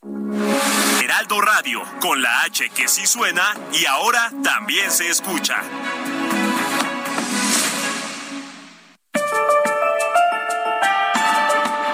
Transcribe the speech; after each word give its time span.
Heraldo 0.00 1.40
Radio, 1.40 1.82
con 2.00 2.22
la 2.22 2.42
H 2.42 2.70
que 2.70 2.86
sí 2.86 3.04
suena 3.06 3.42
y 3.72 3.84
ahora 3.86 4.30
también 4.44 4.92
se 4.92 5.08
escucha. 5.08 5.60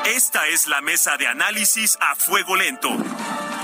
Esta 0.04 0.46
es 0.48 0.66
la 0.66 0.82
mesa 0.82 1.16
de 1.16 1.28
análisis 1.28 1.96
a 2.00 2.14
fuego 2.14 2.56
lento, 2.56 2.90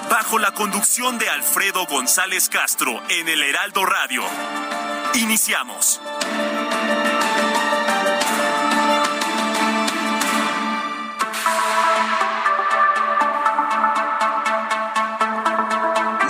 bajo 0.09 0.39
la 0.39 0.55
conducción 0.55 1.19
de 1.19 1.29
Alfredo 1.29 1.85
González 1.87 2.49
Castro 2.49 3.03
en 3.11 3.29
el 3.29 3.43
Heraldo 3.43 3.85
Radio. 3.85 4.23
Iniciamos. 5.15 6.01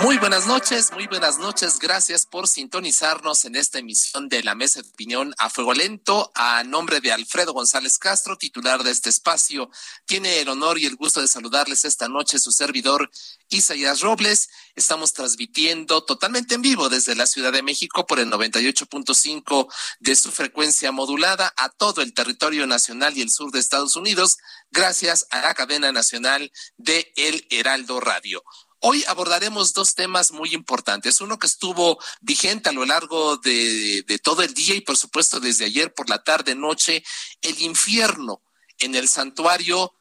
Muy 0.01 0.17
buenas 0.17 0.47
noches, 0.47 0.91
muy 0.93 1.05
buenas 1.05 1.37
noches. 1.37 1.77
Gracias 1.77 2.25
por 2.25 2.47
sintonizarnos 2.47 3.45
en 3.45 3.55
esta 3.55 3.77
emisión 3.77 4.29
de 4.29 4.41
la 4.41 4.55
Mesa 4.55 4.81
de 4.81 4.89
Opinión 4.89 5.35
a 5.37 5.51
Fuego 5.51 5.75
Lento. 5.75 6.31
A 6.33 6.63
nombre 6.63 7.01
de 7.01 7.11
Alfredo 7.11 7.53
González 7.53 7.99
Castro, 7.99 8.35
titular 8.35 8.81
de 8.81 8.89
este 8.89 9.11
espacio, 9.11 9.69
tiene 10.07 10.39
el 10.39 10.49
honor 10.49 10.79
y 10.79 10.87
el 10.87 10.95
gusto 10.95 11.21
de 11.21 11.27
saludarles 11.27 11.85
esta 11.85 12.07
noche 12.07 12.39
su 12.39 12.51
servidor 12.51 13.11
Isaías 13.49 14.01
Robles. 14.01 14.49
Estamos 14.73 15.13
transmitiendo 15.13 16.03
totalmente 16.03 16.55
en 16.55 16.63
vivo 16.63 16.89
desde 16.89 17.13
la 17.13 17.27
Ciudad 17.27 17.51
de 17.51 17.61
México 17.61 18.07
por 18.07 18.19
el 18.19 18.31
98.5 18.31 19.71
de 19.99 20.15
su 20.15 20.31
frecuencia 20.31 20.91
modulada 20.91 21.53
a 21.57 21.69
todo 21.69 22.01
el 22.01 22.15
territorio 22.15 22.65
nacional 22.65 23.15
y 23.15 23.21
el 23.21 23.29
sur 23.29 23.51
de 23.51 23.59
Estados 23.59 23.95
Unidos, 23.95 24.37
gracias 24.71 25.27
a 25.29 25.41
la 25.41 25.53
cadena 25.53 25.91
nacional 25.91 26.51
de 26.77 27.13
El 27.15 27.45
Heraldo 27.51 27.99
Radio. 27.99 28.41
Hoy 28.83 29.03
abordaremos 29.07 29.73
dos 29.73 29.93
temas 29.93 30.31
muy 30.31 30.55
importantes. 30.55 31.21
Uno 31.21 31.37
que 31.37 31.45
estuvo 31.45 31.99
vigente 32.19 32.69
a 32.69 32.71
lo 32.71 32.83
largo 32.83 33.37
de, 33.37 34.03
todo 34.23 34.41
el 34.41 34.55
día 34.55 34.73
y 34.73 34.81
por 34.81 34.97
supuesto 34.97 35.39
desde 35.39 35.65
ayer 35.65 35.93
por 35.93 36.09
la 36.09 36.23
tarde 36.23 36.55
noche, 36.55 37.03
el 37.43 37.61
infierno 37.61 38.41
en 38.79 38.95
el 38.95 39.07
santuario 39.07 39.93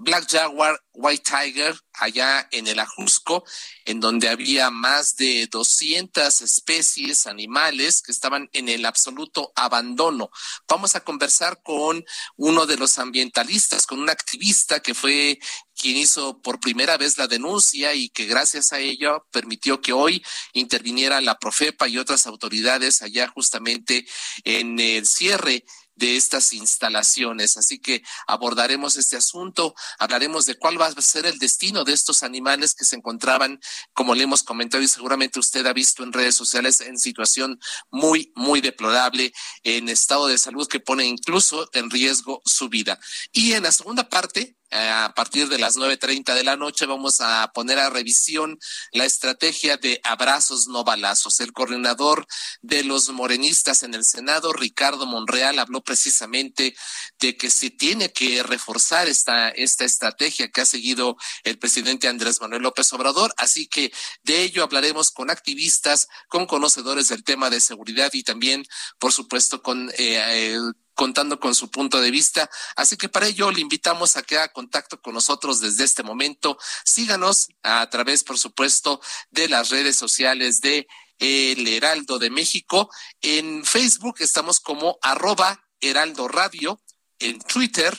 Black 0.00 0.28
Jaguar, 0.30 0.80
White 0.92 1.24
Tiger, 1.28 1.76
allá 1.94 2.48
en 2.52 2.68
el 2.68 2.78
Ajusco, 2.78 3.44
en 3.84 3.98
donde 3.98 4.28
había 4.28 4.70
más 4.70 5.16
de 5.16 5.48
200 5.50 6.40
especies 6.40 7.26
animales 7.26 8.00
que 8.00 8.12
estaban 8.12 8.48
en 8.52 8.68
el 8.68 8.86
absoluto 8.86 9.52
abandono. 9.56 10.30
Vamos 10.68 10.94
a 10.94 11.00
conversar 11.00 11.60
con 11.64 12.04
uno 12.36 12.66
de 12.66 12.76
los 12.76 13.00
ambientalistas, 13.00 13.86
con 13.86 13.98
un 13.98 14.08
activista 14.08 14.78
que 14.80 14.94
fue 14.94 15.40
quien 15.74 15.96
hizo 15.96 16.40
por 16.42 16.60
primera 16.60 16.96
vez 16.96 17.18
la 17.18 17.26
denuncia 17.26 17.92
y 17.94 18.08
que 18.08 18.26
gracias 18.26 18.72
a 18.72 18.78
ello 18.78 19.26
permitió 19.32 19.80
que 19.80 19.92
hoy 19.92 20.24
interviniera 20.52 21.20
la 21.20 21.40
Profepa 21.40 21.88
y 21.88 21.98
otras 21.98 22.28
autoridades 22.28 23.02
allá 23.02 23.26
justamente 23.26 24.06
en 24.44 24.78
el 24.78 25.06
cierre 25.06 25.64
de 25.98 26.16
estas 26.16 26.52
instalaciones. 26.52 27.56
Así 27.56 27.78
que 27.78 28.02
abordaremos 28.26 28.96
este 28.96 29.16
asunto, 29.16 29.74
hablaremos 29.98 30.46
de 30.46 30.56
cuál 30.56 30.80
va 30.80 30.86
a 30.86 31.02
ser 31.02 31.26
el 31.26 31.38
destino 31.38 31.84
de 31.84 31.92
estos 31.92 32.22
animales 32.22 32.74
que 32.74 32.84
se 32.84 32.96
encontraban, 32.96 33.60
como 33.92 34.14
le 34.14 34.24
hemos 34.24 34.42
comentado 34.42 34.82
y 34.82 34.88
seguramente 34.88 35.38
usted 35.38 35.66
ha 35.66 35.72
visto 35.72 36.02
en 36.02 36.12
redes 36.12 36.36
sociales, 36.36 36.80
en 36.80 36.98
situación 36.98 37.58
muy, 37.90 38.32
muy 38.34 38.60
deplorable, 38.60 39.32
en 39.64 39.88
estado 39.88 40.28
de 40.28 40.38
salud 40.38 40.68
que 40.68 40.80
pone 40.80 41.04
incluso 41.04 41.68
en 41.72 41.90
riesgo 41.90 42.40
su 42.44 42.68
vida. 42.68 42.98
Y 43.32 43.52
en 43.52 43.64
la 43.64 43.72
segunda 43.72 44.08
parte, 44.08 44.57
a 44.70 45.12
partir 45.14 45.48
de 45.48 45.58
las 45.58 45.76
9.30 45.76 46.34
de 46.34 46.44
la 46.44 46.56
noche 46.56 46.86
vamos 46.86 47.20
a 47.20 47.50
poner 47.52 47.78
a 47.78 47.90
revisión 47.90 48.58
la 48.92 49.04
estrategia 49.04 49.76
de 49.76 50.00
abrazos 50.04 50.68
no 50.68 50.84
balazos. 50.84 51.40
El 51.40 51.52
coordinador 51.52 52.26
de 52.60 52.84
los 52.84 53.08
morenistas 53.10 53.82
en 53.82 53.94
el 53.94 54.04
Senado, 54.04 54.52
Ricardo 54.52 55.06
Monreal, 55.06 55.58
habló 55.58 55.82
precisamente 55.82 56.74
de 57.18 57.36
que 57.36 57.50
se 57.50 57.70
tiene 57.70 58.12
que 58.12 58.42
reforzar 58.42 59.08
esta, 59.08 59.48
esta 59.50 59.84
estrategia 59.84 60.48
que 60.50 60.60
ha 60.60 60.66
seguido 60.66 61.16
el 61.44 61.58
presidente 61.58 62.08
Andrés 62.08 62.40
Manuel 62.40 62.62
López 62.62 62.92
Obrador. 62.92 63.32
Así 63.36 63.66
que 63.68 63.92
de 64.22 64.42
ello 64.42 64.62
hablaremos 64.62 65.10
con 65.10 65.30
activistas, 65.30 66.08
con 66.28 66.46
conocedores 66.46 67.08
del 67.08 67.24
tema 67.24 67.50
de 67.50 67.60
seguridad 67.60 68.10
y 68.12 68.22
también, 68.22 68.64
por 68.98 69.12
supuesto, 69.12 69.62
con 69.62 69.90
eh, 69.96 70.52
el 70.54 70.74
contando 70.98 71.38
con 71.38 71.54
su 71.54 71.70
punto 71.70 72.00
de 72.00 72.10
vista. 72.10 72.50
Así 72.74 72.96
que 72.96 73.08
para 73.08 73.28
ello 73.28 73.52
le 73.52 73.60
invitamos 73.60 74.16
a 74.16 74.22
que 74.24 74.36
haga 74.36 74.52
contacto 74.52 75.00
con 75.00 75.14
nosotros 75.14 75.60
desde 75.60 75.84
este 75.84 76.02
momento. 76.02 76.58
Síganos 76.84 77.50
a 77.62 77.88
través, 77.88 78.24
por 78.24 78.36
supuesto, 78.36 79.00
de 79.30 79.48
las 79.48 79.70
redes 79.70 79.94
sociales 79.94 80.60
de 80.60 80.88
El 81.20 81.68
Heraldo 81.68 82.18
de 82.18 82.30
México. 82.30 82.90
En 83.20 83.64
Facebook 83.64 84.16
estamos 84.18 84.58
como 84.58 84.98
arroba 85.00 85.62
Heraldo 85.80 86.26
Radio, 86.26 86.82
en 87.20 87.38
Twitter, 87.42 87.96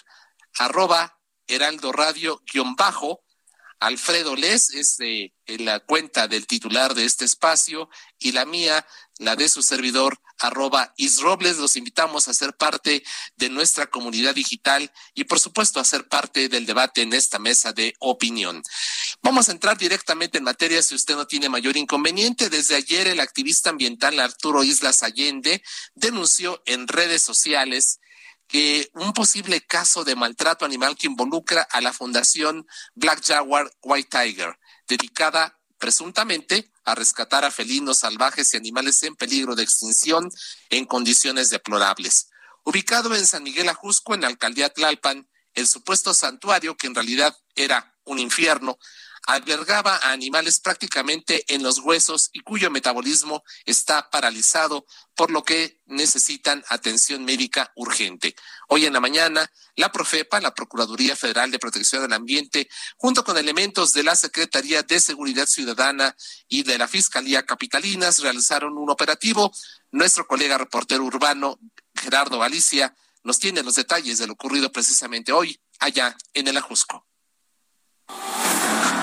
arroba 0.55 1.17
Heraldo 1.47 1.93
Radio 1.93 2.43
guion 2.51 2.75
bajo. 2.75 3.23
Alfredo 3.79 4.35
Les 4.35 4.71
es 4.71 4.97
de 4.97 5.33
la 5.45 5.79
cuenta 5.79 6.27
del 6.27 6.47
titular 6.47 6.95
de 6.95 7.05
este 7.05 7.23
espacio 7.23 7.89
y 8.17 8.33
la 8.33 8.43
mía, 8.43 8.85
la 9.19 9.35
de 9.35 9.47
su 9.49 9.61
servidor, 9.61 10.19
arroba 10.39 10.93
isrobles. 10.97 11.57
Los 11.57 11.75
invitamos 11.75 12.27
a 12.27 12.33
ser 12.33 12.53
parte 12.55 13.03
de 13.35 13.49
nuestra 13.49 13.87
comunidad 13.87 14.33
digital 14.33 14.91
y 15.13 15.25
por 15.25 15.39
supuesto 15.39 15.79
a 15.79 15.85
ser 15.85 16.07
parte 16.07 16.49
del 16.49 16.65
debate 16.65 17.01
en 17.01 17.13
esta 17.13 17.37
mesa 17.37 17.71
de 17.73 17.93
opinión. 17.99 18.63
Vamos 19.21 19.49
a 19.49 19.51
entrar 19.51 19.77
directamente 19.77 20.37
en 20.37 20.45
materia 20.45 20.81
si 20.81 20.95
usted 20.95 21.15
no 21.15 21.27
tiene 21.27 21.49
mayor 21.49 21.77
inconveniente. 21.77 22.49
Desde 22.49 22.75
ayer 22.75 23.07
el 23.07 23.19
activista 23.19 23.69
ambiental 23.69 24.19
Arturo 24.19 24.63
Islas 24.63 25.03
Allende 25.03 25.61
denunció 25.93 26.63
en 26.65 26.87
redes 26.87 27.21
sociales 27.21 27.99
que 28.47 28.89
un 28.93 29.13
posible 29.13 29.61
caso 29.61 30.03
de 30.03 30.15
maltrato 30.15 30.65
animal 30.65 30.97
que 30.97 31.07
involucra 31.07 31.61
a 31.61 31.81
la 31.81 31.93
Fundación 31.93 32.65
Black 32.95 33.23
Jaguar 33.23 33.71
White 33.83 34.09
Tiger, 34.09 34.57
dedicada 34.87 35.59
presuntamente 35.77 36.71
a 36.91 36.95
rescatar 36.95 37.45
a 37.45 37.51
felinos 37.51 37.99
salvajes 37.99 38.53
y 38.53 38.57
animales 38.57 39.01
en 39.03 39.15
peligro 39.15 39.55
de 39.55 39.63
extinción 39.63 40.29
en 40.69 40.85
condiciones 40.85 41.49
deplorables. 41.49 42.29
Ubicado 42.63 43.15
en 43.15 43.25
San 43.25 43.43
Miguel 43.43 43.69
Ajusco, 43.69 44.13
en 44.13 44.21
la 44.21 44.27
alcaldía 44.27 44.69
Tlalpan, 44.69 45.27
el 45.53 45.67
supuesto 45.67 46.13
santuario, 46.13 46.77
que 46.77 46.87
en 46.87 46.95
realidad 46.95 47.35
era 47.55 47.95
un 48.05 48.19
infierno, 48.19 48.77
albergaba 49.29 49.95
a 49.97 50.11
animales 50.11 50.59
prácticamente 50.59 51.45
en 51.53 51.61
los 51.61 51.77
huesos 51.77 52.31
y 52.33 52.39
cuyo 52.39 52.71
metabolismo 52.71 53.43
está 53.63 54.09
paralizado, 54.09 54.87
por 55.15 55.29
lo 55.29 55.43
que 55.43 55.79
necesitan 55.85 56.63
atención 56.67 57.23
médica 57.25 57.71
urgente. 57.75 58.35
Hoy 58.69 58.87
en 58.87 58.93
la 58.93 58.99
mañana, 58.99 59.51
la 59.75 59.91
Profepa, 59.91 60.41
la 60.41 60.55
Procuraduría 60.55 61.15
Federal 61.15 61.51
de 61.51 61.59
Protección 61.59 62.01
del 62.01 62.13
Ambiente, 62.13 62.69
junto 62.97 63.23
con 63.23 63.37
elementos 63.37 63.93
de 63.93 64.01
la 64.01 64.15
Secretaría 64.15 64.81
de 64.81 64.99
Seguridad 64.99 65.45
Ciudadana 65.45 66.15
y 66.47 66.63
de 66.63 66.79
la 66.79 66.87
Fiscalía 66.87 67.45
Capitalinas, 67.45 68.21
realizaron 68.21 68.79
un 68.79 68.89
operativo. 68.89 69.51
Nuestro 69.91 70.25
colega 70.25 70.57
reportero 70.57 71.03
urbano, 71.03 71.59
Gerardo 71.93 72.39
Galicia, 72.39 72.95
nos 73.23 73.37
tiene 73.37 73.61
los 73.61 73.75
detalles 73.75 74.17
de 74.17 74.25
lo 74.25 74.33
ocurrido 74.33 74.71
precisamente 74.71 75.31
hoy 75.31 75.59
allá 75.79 76.17
en 76.33 76.47
el 76.47 76.57
Ajusco. 76.57 77.05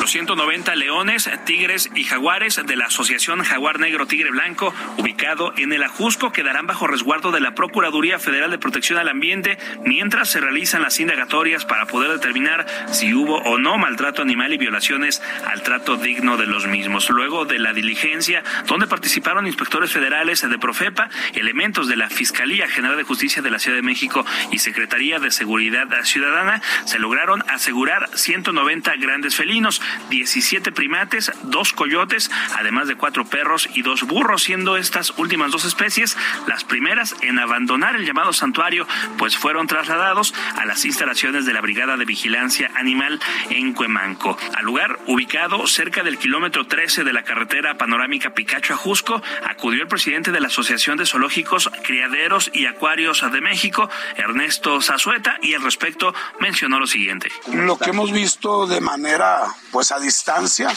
Los 0.07 0.13
190 0.13 0.77
leones, 0.77 1.29
tigres 1.47 1.91
y 1.97 2.05
jaguares 2.05 2.63
de 2.65 2.77
la 2.77 2.85
Asociación 2.85 3.43
Jaguar 3.43 3.81
Negro 3.81 4.07
Tigre 4.07 4.31
Blanco, 4.31 4.73
ubicado 4.99 5.53
en 5.57 5.73
el 5.73 5.83
Ajusco, 5.83 6.31
quedarán 6.31 6.69
bajo 6.69 6.87
resguardo 6.87 7.33
de 7.33 7.41
la 7.41 7.57
Procuraduría 7.57 8.21
Federal 8.21 8.53
de 8.53 8.59
Protección 8.59 9.01
al 9.01 9.09
Ambiente 9.09 9.59
mientras 9.85 10.29
se 10.29 10.39
realizan 10.39 10.83
las 10.83 11.01
indagatorias 11.01 11.65
para 11.65 11.87
poder 11.87 12.13
determinar 12.13 12.67
si 12.93 13.15
hubo 13.15 13.39
o 13.39 13.59
no 13.59 13.79
maltrato 13.79 14.23
animal 14.23 14.53
y 14.53 14.59
violaciones 14.59 15.21
al 15.45 15.65
trato 15.65 15.97
digno 15.97 16.37
de 16.37 16.47
los 16.47 16.69
mismos. 16.69 17.11
Luego 17.11 17.45
de 17.45 17.59
la 17.59 17.73
diligencia, 17.73 18.45
donde 18.69 18.87
participaron 18.87 19.49
inspectores 19.49 19.91
federales 19.91 20.49
de 20.49 20.57
Profepa, 20.57 21.09
elementos 21.35 21.89
de 21.89 21.97
la 21.97 22.11
Fiscalía 22.11 22.69
General 22.69 22.97
de 22.97 23.03
Justicia 23.03 23.43
de 23.43 23.51
la 23.51 23.59
Ciudad 23.59 23.77
de 23.77 23.83
México 23.83 24.25
y 24.53 24.59
Secretaría 24.59 25.19
de 25.19 25.33
Seguridad 25.33 25.89
Ciudadana, 26.05 26.63
se 26.85 27.01
lograron 27.01 27.43
asegurar 27.49 28.09
190 28.15 28.95
grandes 28.99 29.35
felinos, 29.35 29.83
17 30.11 30.73
primates, 30.73 31.33
dos 31.43 31.73
coyotes, 31.73 32.31
además 32.59 32.89
de 32.89 32.97
cuatro 32.97 33.25
perros 33.25 33.69
y 33.75 33.83
dos 33.83 34.03
burros, 34.03 34.45
siendo 34.45 34.77
estas 34.77 35.11
últimas 35.19 35.51
dos 35.51 35.65
especies 35.65 36.17
las 36.47 36.65
primeras 36.65 37.15
en 37.23 37.39
abandonar 37.39 37.97
el 37.97 38.07
llamado 38.07 38.33
santuario, 38.33 38.87
pues 39.19 39.37
fueron 39.37 39.67
trasladados 39.67 40.35
a 40.57 40.65
las 40.65 40.85
instalaciones 40.85 41.47
de 41.47 41.53
la 41.53 41.61
Brigada 41.61 41.97
de 41.97 42.05
Vigilancia 42.05 42.71
Animal 42.75 43.21
en 43.51 43.73
Cuemanco. 43.73 44.37
Al 44.55 44.65
lugar 44.65 44.99
ubicado 45.07 45.67
cerca 45.67 46.03
del 46.03 46.19
kilómetro 46.19 46.67
13 46.67 47.05
de 47.05 47.13
la 47.13 47.25
carretera 47.25 47.79
panorámica 47.79 48.35
Picacho 48.35 48.75
Ajusco, 48.75 49.23
acudió 49.45 49.83
el 49.83 49.89
presidente 49.89 50.33
de 50.33 50.41
la 50.41 50.49
Asociación 50.49 50.97
de 50.97 51.07
Zoológicos, 51.07 51.71
Criaderos 51.85 52.51
y 52.53 52.67
Acuarios 52.67 53.25
de 53.31 53.41
México, 53.41 53.89
Ernesto 54.17 54.81
Zazueta, 54.81 55.39
y 55.43 55.55
al 55.55 55.63
respecto 55.63 56.15
mencionó 56.41 56.79
lo 56.79 56.87
siguiente. 56.87 57.31
Lo 57.53 57.79
que 57.79 57.91
hemos 57.91 58.13
visto 58.13 58.67
de 58.67 58.81
manera 58.81 59.43
pues 59.71 59.86
a 59.93 59.99
distancia, 59.99 60.69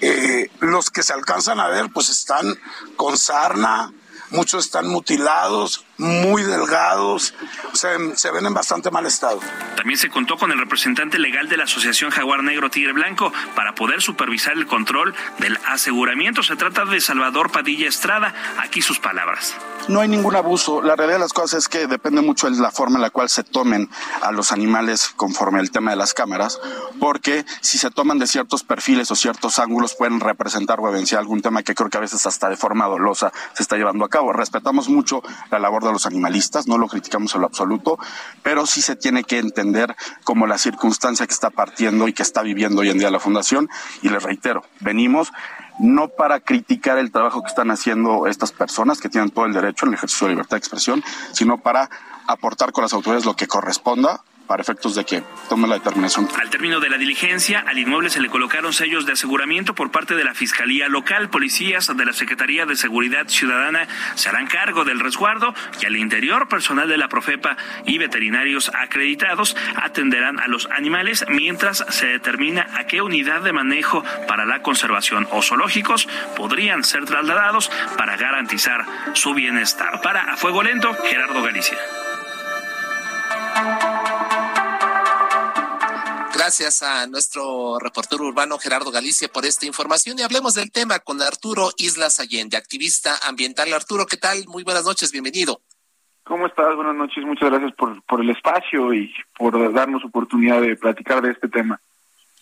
eh, 0.00 0.50
los 0.60 0.90
que 0.90 1.02
se 1.02 1.12
alcanzan 1.12 1.60
a 1.60 1.68
ver 1.68 1.90
pues 1.92 2.08
están 2.08 2.58
con 2.96 3.16
sarna, 3.16 3.92
muchos 4.30 4.66
están 4.66 4.88
mutilados, 4.88 5.84
muy 6.00 6.42
delgados, 6.42 7.34
se 7.72 8.30
ven 8.30 8.46
en 8.46 8.54
bastante 8.54 8.90
mal 8.90 9.06
estado. 9.06 9.40
También 9.76 9.98
se 9.98 10.08
contó 10.08 10.36
con 10.36 10.50
el 10.50 10.58
representante 10.58 11.18
legal 11.18 11.48
de 11.48 11.56
la 11.56 11.64
Asociación 11.64 12.10
Jaguar 12.10 12.42
Negro 12.42 12.70
Tigre 12.70 12.92
Blanco 12.92 13.32
para 13.54 13.74
poder 13.74 14.02
supervisar 14.02 14.54
el 14.54 14.66
control 14.66 15.14
del 15.38 15.58
aseguramiento. 15.66 16.42
Se 16.42 16.56
trata 16.56 16.84
de 16.84 17.00
Salvador 17.00 17.50
Padilla 17.50 17.88
Estrada. 17.88 18.34
Aquí 18.58 18.82
sus 18.82 18.98
palabras. 18.98 19.54
No 19.88 20.00
hay 20.00 20.08
ningún 20.08 20.36
abuso. 20.36 20.82
La 20.82 20.96
realidad 20.96 21.16
de 21.16 21.24
las 21.24 21.32
cosas 21.32 21.58
es 21.60 21.68
que 21.68 21.86
depende 21.86 22.20
mucho 22.20 22.50
de 22.50 22.60
la 22.60 22.70
forma 22.70 22.96
en 22.96 23.02
la 23.02 23.10
cual 23.10 23.28
se 23.28 23.42
tomen 23.44 23.90
a 24.22 24.32
los 24.32 24.52
animales 24.52 25.12
conforme 25.16 25.58
al 25.58 25.70
tema 25.70 25.90
de 25.90 25.96
las 25.96 26.14
cámaras, 26.14 26.60
porque 26.98 27.44
si 27.60 27.78
se 27.78 27.90
toman 27.90 28.18
de 28.18 28.26
ciertos 28.26 28.62
perfiles 28.62 29.10
o 29.10 29.16
ciertos 29.16 29.58
ángulos 29.58 29.94
pueden 29.96 30.20
representar 30.20 30.80
o 30.80 30.88
evidenciar 30.88 31.20
algún 31.20 31.42
tema 31.42 31.62
que 31.62 31.74
creo 31.74 31.90
que 31.90 31.96
a 31.96 32.00
veces 32.00 32.24
hasta 32.26 32.48
de 32.48 32.56
forma 32.56 32.86
dolosa 32.86 33.32
se 33.54 33.62
está 33.62 33.76
llevando 33.76 34.04
a 34.04 34.08
cabo. 34.08 34.32
Respetamos 34.32 34.88
mucho 34.88 35.22
la 35.50 35.58
labor 35.58 35.82
de 35.82 35.89
los 35.92 36.06
animalistas, 36.06 36.66
no 36.66 36.78
lo 36.78 36.88
criticamos 36.88 37.34
en 37.34 37.42
lo 37.42 37.46
absoluto, 37.46 37.98
pero 38.42 38.66
sí 38.66 38.82
se 38.82 38.96
tiene 38.96 39.24
que 39.24 39.38
entender 39.38 39.96
como 40.24 40.46
la 40.46 40.58
circunstancia 40.58 41.26
que 41.26 41.32
está 41.32 41.50
partiendo 41.50 42.08
y 42.08 42.12
que 42.12 42.22
está 42.22 42.42
viviendo 42.42 42.82
hoy 42.82 42.90
en 42.90 42.98
día 42.98 43.10
la 43.10 43.20
Fundación. 43.20 43.68
Y 44.02 44.08
les 44.08 44.22
reitero, 44.22 44.64
venimos 44.80 45.32
no 45.78 46.08
para 46.08 46.40
criticar 46.40 46.98
el 46.98 47.10
trabajo 47.10 47.42
que 47.42 47.48
están 47.48 47.70
haciendo 47.70 48.26
estas 48.26 48.52
personas 48.52 49.00
que 49.00 49.08
tienen 49.08 49.30
todo 49.30 49.46
el 49.46 49.52
derecho 49.52 49.86
en 49.86 49.90
el 49.90 49.94
ejercicio 49.94 50.26
de 50.26 50.34
libertad 50.34 50.56
de 50.56 50.58
expresión, 50.58 51.02
sino 51.32 51.58
para 51.58 51.88
aportar 52.26 52.72
con 52.72 52.82
las 52.82 52.92
autoridades 52.92 53.24
lo 53.24 53.34
que 53.34 53.46
corresponda 53.46 54.22
para 54.50 54.62
efectos 54.62 54.96
de 54.96 55.04
que 55.04 55.22
tome 55.48 55.68
la 55.68 55.76
determinación. 55.76 56.28
Al 56.36 56.50
término 56.50 56.80
de 56.80 56.90
la 56.90 56.98
diligencia, 56.98 57.64
al 57.68 57.78
inmueble 57.78 58.10
se 58.10 58.18
le 58.18 58.28
colocaron 58.28 58.72
sellos 58.72 59.06
de 59.06 59.12
aseguramiento 59.12 59.76
por 59.76 59.92
parte 59.92 60.16
de 60.16 60.24
la 60.24 60.34
Fiscalía 60.34 60.88
Local. 60.88 61.30
Policías 61.30 61.96
de 61.96 62.04
la 62.04 62.12
Secretaría 62.12 62.66
de 62.66 62.74
Seguridad 62.74 63.28
Ciudadana 63.28 63.86
se 64.16 64.28
harán 64.28 64.48
cargo 64.48 64.84
del 64.84 64.98
resguardo 64.98 65.54
y 65.80 65.86
al 65.86 65.94
interior, 65.94 66.48
personal 66.48 66.88
de 66.88 66.96
la 66.96 67.06
Profepa 67.06 67.56
y 67.86 67.98
veterinarios 67.98 68.72
acreditados 68.74 69.56
atenderán 69.76 70.40
a 70.40 70.48
los 70.48 70.68
animales 70.72 71.24
mientras 71.28 71.84
se 71.88 72.08
determina 72.08 72.66
a 72.74 72.88
qué 72.88 73.02
unidad 73.02 73.42
de 73.42 73.52
manejo 73.52 74.02
para 74.26 74.46
la 74.46 74.62
conservación 74.62 75.28
o 75.30 75.42
zoológicos 75.42 76.08
podrían 76.36 76.82
ser 76.82 77.04
trasladados 77.04 77.70
para 77.96 78.16
garantizar 78.16 78.84
su 79.12 79.32
bienestar. 79.32 80.00
Para 80.00 80.32
A 80.32 80.36
Fuego 80.36 80.64
Lento, 80.64 80.92
Gerardo 81.04 81.40
Galicia. 81.40 81.78
Gracias 86.50 86.82
a 86.82 87.06
nuestro 87.06 87.78
reportero 87.78 88.24
urbano 88.24 88.58
Gerardo 88.58 88.90
Galicia 88.90 89.28
por 89.28 89.46
esta 89.46 89.66
información 89.66 90.18
y 90.18 90.22
hablemos 90.22 90.54
del 90.54 90.72
tema 90.72 90.98
con 90.98 91.22
Arturo 91.22 91.70
Islas 91.76 92.18
Allende, 92.18 92.56
activista 92.56 93.16
ambiental. 93.22 93.72
Arturo, 93.72 94.04
¿qué 94.04 94.16
tal? 94.16 94.44
Muy 94.48 94.64
buenas 94.64 94.82
noches, 94.82 95.12
bienvenido. 95.12 95.62
¿Cómo 96.24 96.48
estás? 96.48 96.74
Buenas 96.74 96.96
noches, 96.96 97.24
muchas 97.24 97.50
gracias 97.50 97.72
por, 97.74 98.02
por 98.02 98.20
el 98.20 98.30
espacio 98.30 98.92
y 98.92 99.14
por 99.38 99.72
darnos 99.72 100.04
oportunidad 100.04 100.60
de 100.60 100.74
platicar 100.74 101.22
de 101.22 101.30
este 101.30 101.48
tema. 101.48 101.80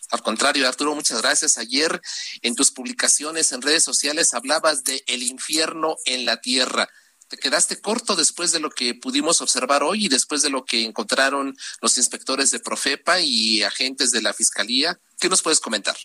Al 0.09 0.23
contrario, 0.23 0.67
Arturo, 0.67 0.95
muchas 0.95 1.21
gracias. 1.21 1.59
Ayer 1.59 2.01
en 2.41 2.55
tus 2.55 2.71
publicaciones 2.71 3.51
en 3.51 3.61
redes 3.61 3.83
sociales 3.83 4.33
hablabas 4.33 4.83
de 4.85 5.03
el 5.05 5.21
infierno 5.21 5.97
en 6.05 6.25
la 6.25 6.41
tierra 6.41 6.89
te 7.29 7.37
quedaste 7.37 7.79
corto 7.79 8.15
después 8.15 8.51
de 8.51 8.59
lo 8.59 8.71
que 8.71 8.95
pudimos 8.95 9.41
observar 9.41 9.83
hoy 9.83 10.05
y 10.05 10.09
después 10.09 10.41
de 10.41 10.49
lo 10.49 10.65
que 10.65 10.83
encontraron 10.83 11.55
los 11.81 11.97
inspectores 11.97 12.51
de 12.51 12.59
Profepa 12.59 13.19
y 13.21 13.61
agentes 13.63 14.11
de 14.11 14.21
la 14.21 14.33
Fiscalía. 14.33 14.97
¿Qué 15.19 15.29
nos 15.29 15.43
puedes 15.43 15.59
comentar? 15.59 15.95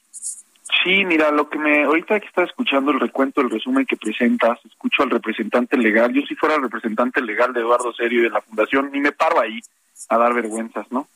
Sí, 0.83 1.05
mira, 1.05 1.31
lo 1.31 1.49
que 1.49 1.59
me 1.59 1.85
ahorita 1.85 2.21
que 2.21 2.27
está 2.27 2.45
escuchando 2.45 2.91
el 2.91 3.01
recuento, 3.01 3.41
el 3.41 3.49
resumen 3.49 3.87
que 3.87 3.97
presentas, 3.97 4.59
escucho 4.67 5.03
al 5.03 5.11
representante 5.11 5.79
legal. 5.79 6.13
Yo 6.13 6.23
si 6.27 6.35
fuera 6.35 6.57
el 6.57 6.63
representante 6.63 7.23
legal 7.23 7.55
de 7.55 7.61
Eduardo 7.61 7.93
Serio 7.95 8.23
de 8.23 8.31
la 8.31 8.43
Fundación, 8.43 8.91
ni 8.93 9.01
me 9.01 9.13
paro 9.13 9.41
ahí 9.41 9.61
a 10.11 10.19
dar 10.19 10.35
vergüenzas, 10.35 10.91
¿no? 10.91 11.09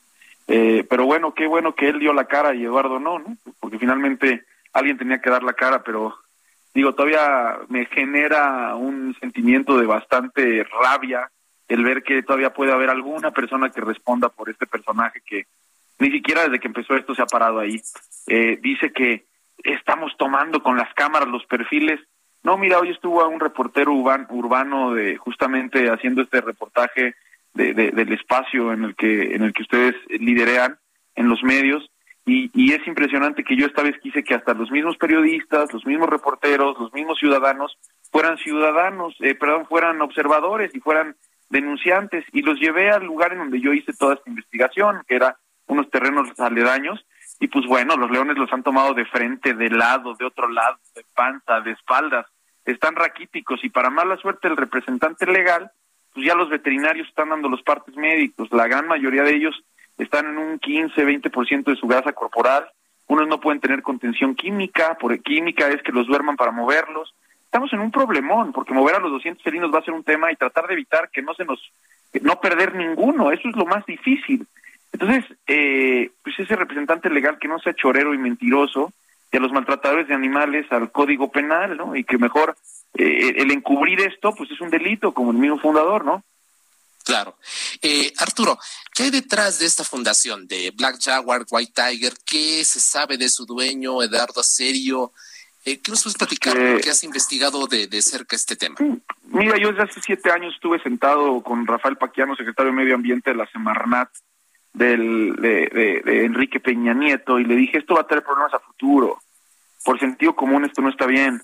Eh, 0.47 0.83
pero 0.89 1.05
bueno, 1.05 1.35
qué 1.35 1.45
bueno 1.45 1.75
que 1.75 1.89
él 1.89 1.99
dio 1.99 2.13
la 2.13 2.25
cara 2.25 2.55
y 2.55 2.63
Eduardo 2.63 2.99
no, 2.99 3.19
¿no? 3.19 3.37
Porque 3.59 3.77
finalmente 3.77 4.43
alguien 4.73 4.97
tenía 4.97 5.21
que 5.21 5.29
dar 5.29 5.43
la 5.43 5.53
cara, 5.53 5.83
pero 5.83 6.15
digo, 6.73 6.93
todavía 6.93 7.59
me 7.67 7.85
genera 7.85 8.75
un 8.75 9.15
sentimiento 9.19 9.77
de 9.77 9.85
bastante 9.85 10.63
rabia 10.63 11.29
el 11.67 11.83
ver 11.83 12.03
que 12.03 12.23
todavía 12.23 12.53
puede 12.53 12.71
haber 12.71 12.89
alguna 12.89 13.31
persona 13.31 13.69
que 13.69 13.81
responda 13.81 14.29
por 14.29 14.49
este 14.49 14.65
personaje 14.65 15.21
que 15.25 15.45
ni 15.99 16.11
siquiera 16.11 16.43
desde 16.43 16.59
que 16.59 16.67
empezó 16.67 16.95
esto 16.95 17.13
se 17.13 17.21
ha 17.21 17.27
parado 17.27 17.59
ahí. 17.59 17.79
Eh, 18.27 18.57
dice 18.61 18.91
que 18.91 19.25
estamos 19.63 20.13
tomando 20.17 20.63
con 20.63 20.77
las 20.77 20.91
cámaras 20.93 21.27
los 21.27 21.45
perfiles. 21.45 21.99
No, 22.41 22.57
mira, 22.57 22.79
hoy 22.79 22.89
estuvo 22.89 23.27
un 23.27 23.39
reportero 23.39 23.91
urbano 23.93 24.93
de 24.93 25.17
justamente 25.17 25.89
haciendo 25.89 26.21
este 26.21 26.41
reportaje 26.41 27.15
de, 27.53 27.73
del 27.73 28.13
espacio 28.13 28.71
en 28.71 28.85
el 28.85 28.95
que 28.95 29.35
en 29.35 29.43
el 29.43 29.53
que 29.53 29.63
ustedes 29.63 29.95
liderean 30.07 30.77
en 31.15 31.27
los 31.27 31.43
medios 31.43 31.91
y, 32.25 32.73
es 32.73 32.85
impresionante 32.87 33.43
que 33.43 33.55
yo 33.55 33.65
esta 33.65 33.81
vez 33.81 33.97
quise 34.01 34.23
que 34.23 34.35
hasta 34.35 34.53
los 34.53 34.69
mismos 34.69 34.97
periodistas, 34.97 35.73
los 35.73 35.85
mismos 35.85 36.09
reporteros, 36.09 36.77
los 36.79 36.93
mismos 36.93 37.17
ciudadanos 37.17 37.77
fueran 38.11 38.37
ciudadanos, 38.37 39.15
eh, 39.19 39.35
perdón, 39.35 39.65
fueran 39.67 40.01
observadores 40.01 40.73
y 40.75 40.79
fueran 40.79 41.15
denunciantes. 41.49 42.25
Y 42.31 42.41
los 42.41 42.59
llevé 42.59 42.91
al 42.91 43.03
lugar 43.03 43.33
en 43.33 43.39
donde 43.39 43.59
yo 43.59 43.73
hice 43.73 43.93
toda 43.93 44.13
esta 44.15 44.29
investigación, 44.29 45.01
que 45.07 45.15
era 45.15 45.37
unos 45.67 45.89
terrenos 45.89 46.27
aledaños. 46.39 47.03
Y 47.39 47.47
pues 47.47 47.65
bueno, 47.65 47.95
los 47.95 48.11
leones 48.11 48.37
los 48.37 48.51
han 48.53 48.63
tomado 48.63 48.93
de 48.93 49.05
frente, 49.05 49.53
de 49.53 49.69
lado, 49.69 50.13
de 50.15 50.25
otro 50.25 50.49
lado, 50.49 50.77
de 50.95 51.03
panza, 51.15 51.61
de 51.61 51.71
espaldas, 51.71 52.27
están 52.65 52.95
raquíticos. 52.95 53.63
Y 53.63 53.69
para 53.69 53.89
mala 53.89 54.17
suerte 54.17 54.47
el 54.47 54.57
representante 54.57 55.25
legal, 55.25 55.71
pues 56.13 56.25
ya 56.25 56.35
los 56.35 56.49
veterinarios 56.49 57.07
están 57.07 57.29
dando 57.29 57.49
los 57.49 57.63
partes 57.63 57.95
médicos, 57.95 58.49
la 58.51 58.67
gran 58.67 58.87
mayoría 58.87 59.23
de 59.23 59.35
ellos 59.35 59.55
están 59.99 60.27
en 60.27 60.37
un 60.37 60.59
15, 60.59 61.05
20% 61.05 61.63
de 61.65 61.75
su 61.75 61.87
grasa 61.87 62.13
corporal, 62.13 62.65
unos 63.07 63.27
no 63.27 63.39
pueden 63.39 63.59
tener 63.59 63.81
contención 63.81 64.35
química, 64.35 64.97
por 64.99 65.17
química 65.21 65.67
es 65.69 65.81
que 65.81 65.91
los 65.91 66.07
duerman 66.07 66.35
para 66.35 66.51
moverlos. 66.51 67.13
Estamos 67.45 67.73
en 67.73 67.79
un 67.79 67.91
problemón, 67.91 68.53
porque 68.53 68.73
mover 68.73 68.95
a 68.95 68.99
los 68.99 69.11
200 69.11 69.43
felinos 69.43 69.73
va 69.73 69.79
a 69.79 69.83
ser 69.83 69.95
un 69.95 70.03
tema 70.03 70.31
y 70.31 70.35
tratar 70.35 70.67
de 70.67 70.73
evitar 70.73 71.09
que 71.09 71.23
no 71.23 71.33
se 71.33 71.43
nos, 71.43 71.59
no 72.21 72.39
perder 72.39 72.75
ninguno, 72.75 73.31
eso 73.31 73.49
es 73.49 73.55
lo 73.55 73.65
más 73.65 73.83
difícil. 73.87 74.45
Entonces, 74.93 75.25
eh, 75.47 76.11
pues 76.23 76.39
ese 76.39 76.55
representante 76.55 77.09
legal 77.09 77.39
que 77.39 77.47
no 77.47 77.59
sea 77.59 77.73
chorero 77.73 78.13
y 78.13 78.19
mentiroso, 78.19 78.93
y 79.31 79.37
a 79.37 79.39
los 79.39 79.51
maltratadores 79.51 80.07
de 80.07 80.15
animales 80.15 80.71
al 80.71 80.91
código 80.91 81.31
penal, 81.31 81.77
¿no? 81.77 81.95
Y 81.95 82.03
que 82.03 82.17
mejor 82.17 82.55
eh, 82.95 83.33
el 83.37 83.51
encubrir 83.51 84.01
esto, 84.01 84.33
pues 84.35 84.49
es 84.51 84.61
un 84.61 84.69
delito, 84.69 85.13
como 85.13 85.31
el 85.31 85.37
mismo 85.37 85.59
fundador, 85.59 86.05
¿no? 86.05 86.23
Claro. 87.03 87.35
Eh, 87.81 88.13
Arturo, 88.19 88.57
¿qué 88.99 89.05
hay 89.05 89.11
detrás 89.11 89.59
de 89.59 89.65
esta 89.65 89.85
fundación 89.85 90.45
de 90.45 90.73
Black 90.75 90.97
Jaguar, 91.01 91.45
White 91.49 91.71
Tiger? 91.73 92.11
¿Qué 92.25 92.65
se 92.65 92.81
sabe 92.81 93.17
de 93.17 93.29
su 93.29 93.45
dueño, 93.45 94.03
Eduardo 94.03 94.41
Aserio? 94.41 95.13
Eh, 95.63 95.79
¿Qué 95.79 95.89
nos 95.89 96.03
puedes 96.03 96.17
platicar? 96.17 96.57
Eh, 96.57 96.81
¿Qué 96.83 96.89
has 96.89 97.01
investigado 97.05 97.65
de, 97.67 97.87
cerca 98.01 98.35
este 98.35 98.57
tema? 98.57 98.75
Mira, 99.23 99.57
yo 99.57 99.69
desde 99.69 99.83
hace 99.83 100.01
siete 100.01 100.29
años 100.29 100.53
estuve 100.53 100.83
sentado 100.83 101.41
con 101.43 101.65
Rafael 101.65 101.95
Paquiano, 101.95 102.35
secretario 102.35 102.73
de 102.73 102.77
Medio 102.77 102.95
Ambiente 102.95 103.29
de 103.29 103.37
la 103.37 103.47
Semarnat, 103.47 104.09
del, 104.73 105.33
de, 105.37 106.01
de, 106.03 106.25
Enrique 106.25 106.59
Peña 106.59 106.93
Nieto 106.93 107.39
y 107.39 107.45
le 107.45 107.55
dije, 107.55 107.77
esto 107.77 107.95
va 107.95 108.01
a 108.01 108.07
tener 108.07 108.25
problemas 108.25 108.53
a 108.53 108.59
futuro. 108.59 109.17
Por 109.85 109.97
sentido 109.97 110.35
común 110.35 110.65
esto 110.65 110.81
no 110.81 110.89
está 110.89 111.05
bien. 111.05 111.41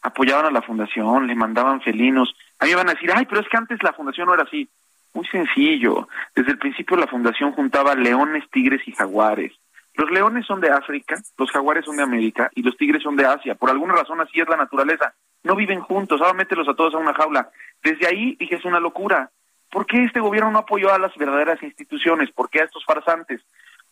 Apoyaban 0.00 0.46
a 0.46 0.50
la 0.50 0.62
fundación, 0.62 1.26
le 1.26 1.34
mandaban 1.34 1.82
felinos. 1.82 2.34
A 2.60 2.64
mí 2.64 2.70
me 2.70 2.76
van 2.76 2.88
a 2.88 2.94
decir, 2.94 3.12
ay, 3.14 3.26
pero 3.26 3.42
es 3.42 3.48
que 3.50 3.58
antes 3.58 3.82
la 3.82 3.92
fundación 3.92 4.26
no 4.26 4.32
era 4.32 4.44
así. 4.44 4.70
Muy 5.14 5.26
sencillo. 5.26 6.08
Desde 6.34 6.52
el 6.52 6.58
principio 6.58 6.96
la 6.96 7.06
fundación 7.06 7.52
juntaba 7.52 7.94
leones, 7.94 8.44
tigres 8.50 8.86
y 8.86 8.92
jaguares. 8.92 9.52
Los 9.94 10.10
leones 10.10 10.44
son 10.44 10.60
de 10.60 10.70
África, 10.70 11.16
los 11.38 11.50
jaguares 11.52 11.84
son 11.84 11.96
de 11.96 12.02
América 12.02 12.50
y 12.54 12.62
los 12.62 12.76
tigres 12.76 13.02
son 13.02 13.16
de 13.16 13.24
Asia. 13.24 13.54
Por 13.54 13.70
alguna 13.70 13.94
razón 13.94 14.20
así 14.20 14.40
es 14.40 14.48
la 14.48 14.56
naturaleza. 14.56 15.14
No 15.44 15.54
viven 15.54 15.80
juntos, 15.80 16.20
ahora 16.20 16.34
mételos 16.34 16.68
a 16.68 16.74
todos 16.74 16.94
a 16.94 16.98
una 16.98 17.14
jaula. 17.14 17.50
Desde 17.82 18.06
ahí 18.06 18.36
dije, 18.38 18.56
es 18.56 18.64
una 18.64 18.80
locura. 18.80 19.30
¿Por 19.70 19.86
qué 19.86 20.02
este 20.02 20.20
gobierno 20.20 20.50
no 20.50 20.58
apoyó 20.58 20.92
a 20.92 20.98
las 20.98 21.14
verdaderas 21.16 21.62
instituciones? 21.62 22.32
¿Por 22.32 22.50
qué 22.50 22.60
a 22.60 22.64
estos 22.64 22.84
farsantes? 22.84 23.40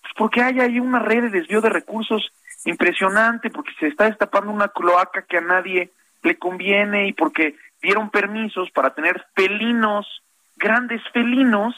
Pues 0.01 0.13
porque 0.17 0.43
hay 0.43 0.59
ahí 0.59 0.81
una 0.81 0.99
red 0.99 1.23
de 1.23 1.31
desvío 1.31 1.61
de 1.61 1.71
recursos 1.71 2.33
impresionante, 2.65 3.51
porque 3.51 3.73
se 3.79 3.89
está 3.89 4.07
destapando 4.07 4.51
una 4.51 4.69
cloaca 4.69 5.23
que 5.23 5.39
a 5.39 5.41
nadie 5.41 5.93
le 6.23 6.39
conviene 6.39 7.07
y 7.09 7.13
porque 7.13 7.57
dieron 7.81 8.11
permisos 8.11 8.71
para 8.71 8.95
tener 8.95 9.25
felinos, 9.35 10.23
grandes 10.63 11.03
felinos, 11.13 11.75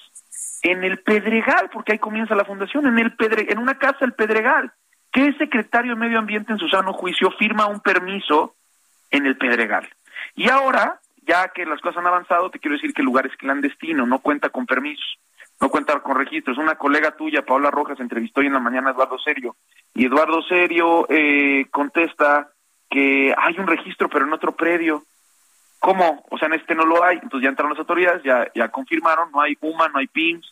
en 0.64 0.82
el 0.82 0.98
Pedregal, 0.98 1.68
porque 1.70 1.92
ahí 1.92 1.98
comienza 1.98 2.34
la 2.34 2.44
fundación, 2.44 2.86
en 2.86 2.98
el 2.98 3.14
Pedre, 3.14 3.46
en 3.50 3.58
una 3.58 3.78
casa 3.78 4.04
el 4.04 4.14
Pedregal. 4.14 4.72
¿Qué 5.12 5.32
secretario 5.34 5.92
de 5.92 6.00
Medio 6.00 6.18
Ambiente 6.18 6.52
en 6.52 6.58
su 6.58 6.68
sano 6.68 6.92
juicio 6.94 7.30
firma 7.32 7.66
un 7.66 7.80
permiso 7.80 8.54
en 9.10 9.26
el 9.26 9.36
Pedregal? 9.36 9.88
Y 10.34 10.48
ahora, 10.48 11.00
ya 11.22 11.48
que 11.48 11.66
las 11.66 11.80
cosas 11.80 11.98
han 11.98 12.06
avanzado, 12.06 12.50
te 12.50 12.58
quiero 12.58 12.76
decir 12.76 12.94
que 12.94 13.02
el 13.02 13.06
lugar 13.06 13.26
es 13.26 13.36
clandestino, 13.36 14.06
no 14.06 14.20
cuenta 14.20 14.48
con 14.48 14.64
permisos, 14.64 15.18
no 15.60 15.68
cuenta 15.68 16.00
con 16.00 16.16
registros. 16.16 16.56
Una 16.56 16.76
colega 16.76 17.14
tuya, 17.14 17.44
Paola 17.44 17.70
Rojas, 17.70 18.00
entrevistó 18.00 18.40
hoy 18.40 18.46
en 18.46 18.54
la 18.54 18.60
mañana 18.60 18.88
a 18.88 18.92
Eduardo 18.92 19.18
Serio, 19.18 19.56
y 19.92 20.06
Eduardo 20.06 20.40
Serio 20.42 21.06
eh, 21.10 21.66
contesta 21.70 22.48
que 22.88 23.34
hay 23.36 23.58
un 23.58 23.66
registro, 23.66 24.08
pero 24.08 24.26
en 24.26 24.32
otro 24.32 24.52
predio. 24.52 25.02
¿Cómo? 25.84 26.24
O 26.30 26.38
sea, 26.38 26.48
en 26.48 26.54
este 26.54 26.74
no 26.74 26.86
lo 26.86 27.04
hay. 27.04 27.18
Entonces 27.22 27.42
ya 27.42 27.50
entraron 27.50 27.72
las 27.72 27.78
autoridades, 27.78 28.22
ya, 28.22 28.50
ya 28.54 28.70
confirmaron, 28.70 29.30
no 29.30 29.42
hay 29.42 29.54
UMA, 29.60 29.88
no 29.88 29.98
hay 29.98 30.06
PIMS. 30.06 30.50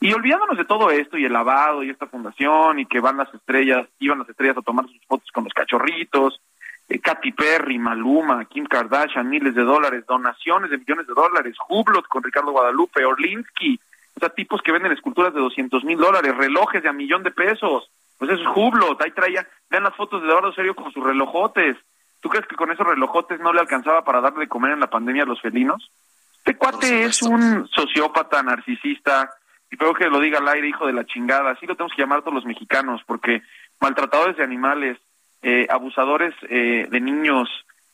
Y 0.00 0.10
olvidándonos 0.14 0.56
de 0.56 0.64
todo 0.64 0.90
esto 0.90 1.18
y 1.18 1.26
el 1.26 1.34
lavado 1.34 1.82
y 1.82 1.90
esta 1.90 2.06
fundación 2.06 2.78
y 2.78 2.86
que 2.86 2.98
van 2.98 3.18
las 3.18 3.32
estrellas, 3.34 3.86
iban 3.98 4.20
las 4.20 4.28
estrellas 4.30 4.56
a 4.56 4.62
tomar 4.62 4.86
sus 4.86 5.04
fotos 5.06 5.30
con 5.32 5.44
los 5.44 5.52
cachorritos, 5.52 6.40
eh, 6.88 6.98
Katy 6.98 7.32
Perry, 7.32 7.78
Maluma, 7.78 8.46
Kim 8.46 8.64
Kardashian, 8.64 9.28
miles 9.28 9.54
de 9.54 9.64
dólares, 9.64 10.06
donaciones 10.06 10.70
de 10.70 10.78
millones 10.78 11.06
de 11.06 11.12
dólares, 11.12 11.56
Hublot 11.68 12.06
con 12.08 12.22
Ricardo 12.22 12.52
Guadalupe, 12.52 13.04
Orlinsky, 13.04 13.78
o 14.16 14.20
sea, 14.20 14.30
tipos 14.30 14.62
que 14.62 14.72
venden 14.72 14.92
esculturas 14.92 15.34
de 15.34 15.40
200 15.40 15.84
mil 15.84 15.98
dólares, 15.98 16.34
relojes 16.34 16.82
de 16.82 16.88
a 16.88 16.94
millón 16.94 17.22
de 17.22 17.32
pesos. 17.32 17.90
Pues 18.16 18.30
eso 18.30 18.40
es 18.40 18.56
Hublot, 18.56 18.98
ahí 19.02 19.10
traía, 19.10 19.46
vean 19.68 19.84
las 19.84 19.94
fotos 19.94 20.22
de 20.22 20.28
Eduardo 20.28 20.54
Serio 20.54 20.74
con 20.74 20.90
sus 20.90 21.04
relojotes. 21.04 21.76
¿Tú 22.20 22.28
crees 22.28 22.46
que 22.46 22.56
con 22.56 22.70
esos 22.70 22.86
relojotes 22.86 23.40
no 23.40 23.52
le 23.52 23.60
alcanzaba 23.60 24.04
para 24.04 24.20
darle 24.20 24.40
de 24.40 24.48
comer 24.48 24.72
en 24.72 24.80
la 24.80 24.90
pandemia 24.90 25.22
a 25.22 25.26
los 25.26 25.40
felinos? 25.40 25.90
Este 26.38 26.56
cuate 26.56 27.04
es 27.04 27.22
un 27.22 27.68
sociópata, 27.68 28.42
narcisista, 28.42 29.30
y 29.70 29.76
creo 29.76 29.94
que 29.94 30.08
lo 30.08 30.20
diga 30.20 30.38
al 30.38 30.48
aire, 30.48 30.68
hijo 30.68 30.86
de 30.86 30.92
la 30.92 31.04
chingada. 31.04 31.52
Así 31.52 31.66
lo 31.66 31.76
tenemos 31.76 31.94
que 31.94 32.02
llamar 32.02 32.20
todos 32.20 32.34
los 32.34 32.44
mexicanos, 32.44 33.02
porque 33.06 33.42
maltratadores 33.80 34.36
de 34.36 34.44
animales, 34.44 34.98
eh, 35.42 35.66
abusadores 35.70 36.34
eh, 36.48 36.88
de 36.90 37.00
niños, 37.00 37.48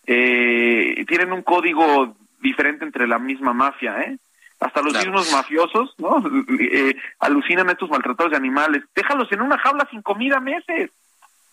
eh, 0.07 1.05
tienen 1.07 1.33
un 1.33 1.43
código 1.43 2.17
diferente 2.41 2.85
entre 2.85 3.07
la 3.07 3.19
misma 3.19 3.53
mafia, 3.53 4.01
¿eh? 4.01 4.19
Hasta 4.59 4.81
los 4.81 4.95
mismos 4.95 5.31
mafiosos, 5.33 5.95
¿no? 5.99 6.23
alucinan 7.21 7.69
a 7.69 7.73
estos 7.73 7.91
maltratadores 7.91 8.31
de 8.31 8.43
animales. 8.43 8.85
Déjalos 8.95 9.31
en 9.31 9.43
una 9.43 9.59
jaula 9.59 9.87
sin 9.91 10.01
comida 10.01 10.41
meses. 10.41 10.91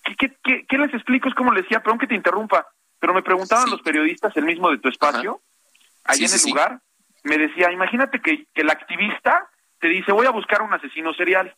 ¿Qué, 0.04 0.66
qué, 0.68 0.78
les 0.78 0.94
explico? 0.94 1.30
Es 1.30 1.36
como 1.36 1.52
le 1.52 1.62
decía, 1.62 1.82
perdón 1.82 2.00
que 2.00 2.08
te 2.08 2.16
interrumpa, 2.16 2.68
pero 3.00 3.14
me 3.14 3.24
preguntaban 3.24 3.70
los 3.70 3.82
periodistas, 3.82 4.36
el 4.36 4.46
mismo 4.46 4.70
de 4.70 4.80
tu 4.80 4.90
espacio, 4.90 5.42
ahí 6.04 6.26
en 6.26 6.34
el 6.34 6.50
lugar, 6.50 6.82
me 7.24 7.38
decía, 7.38 7.72
imagínate 7.72 8.20
que, 8.20 8.46
que 8.54 8.62
el 8.62 8.70
activista 8.70 9.50
te 9.80 9.88
dice, 9.88 10.12
voy 10.12 10.28
a 10.28 10.32
buscar 10.32 10.62
un 10.62 10.74
asesino 10.74 11.14
serial 11.14 11.56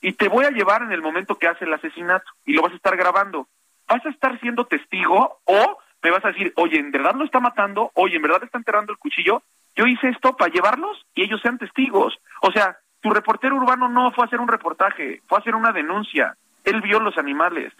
y 0.00 0.12
te 0.12 0.28
voy 0.28 0.44
a 0.44 0.50
llevar 0.50 0.82
en 0.82 0.92
el 0.92 1.00
momento 1.00 1.36
que 1.36 1.48
hace 1.48 1.64
el 1.64 1.72
asesinato 1.72 2.30
y 2.44 2.52
lo 2.52 2.62
vas 2.62 2.72
a 2.72 2.76
estar 2.76 2.96
grabando. 2.96 3.48
¿Vas 3.88 4.04
a 4.04 4.10
estar 4.10 4.38
siendo 4.40 4.66
testigo 4.66 5.40
o 5.44 5.78
me 6.02 6.10
vas 6.10 6.24
a 6.24 6.28
decir, 6.28 6.52
oye, 6.56 6.78
en 6.78 6.90
verdad 6.90 7.14
lo 7.14 7.24
está 7.24 7.40
matando, 7.40 7.90
oye, 7.94 8.16
en 8.16 8.22
verdad 8.22 8.44
está 8.44 8.58
enterrando 8.58 8.92
el 8.92 8.98
cuchillo? 8.98 9.42
Yo 9.74 9.86
hice 9.86 10.10
esto 10.10 10.36
para 10.36 10.52
llevarlos 10.52 11.06
y 11.14 11.22
ellos 11.22 11.40
sean 11.40 11.58
testigos. 11.58 12.18
O 12.42 12.52
sea, 12.52 12.78
tu 13.00 13.10
reportero 13.10 13.56
urbano 13.56 13.88
no 13.88 14.12
fue 14.12 14.24
a 14.24 14.26
hacer 14.26 14.40
un 14.40 14.48
reportaje, 14.48 15.22
fue 15.26 15.38
a 15.38 15.40
hacer 15.40 15.54
una 15.54 15.72
denuncia. 15.72 16.36
Él 16.64 16.80
vio 16.82 17.00
los 17.00 17.18
animales. 17.18 17.72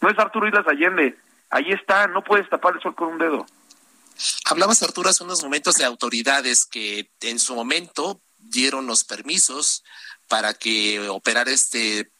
No 0.00 0.10
es 0.10 0.18
Arturo 0.18 0.48
Islas 0.48 0.66
Allende. 0.66 1.18
Ahí 1.50 1.70
está, 1.70 2.06
no 2.06 2.22
puedes 2.24 2.48
tapar 2.48 2.74
el 2.74 2.82
sol 2.82 2.94
con 2.94 3.08
un 3.08 3.18
dedo. 3.18 3.46
Hablabas, 4.46 4.82
Arturo, 4.82 5.08
hace 5.08 5.24
unos 5.24 5.42
momentos 5.42 5.76
de 5.76 5.84
autoridades 5.84 6.66
que 6.66 7.10
en 7.20 7.38
su 7.38 7.54
momento 7.54 8.20
dieron 8.38 8.86
los 8.86 9.04
permisos 9.04 9.84
para 10.28 10.54
que 10.54 11.08
operara 11.08 11.50
este 11.50 12.10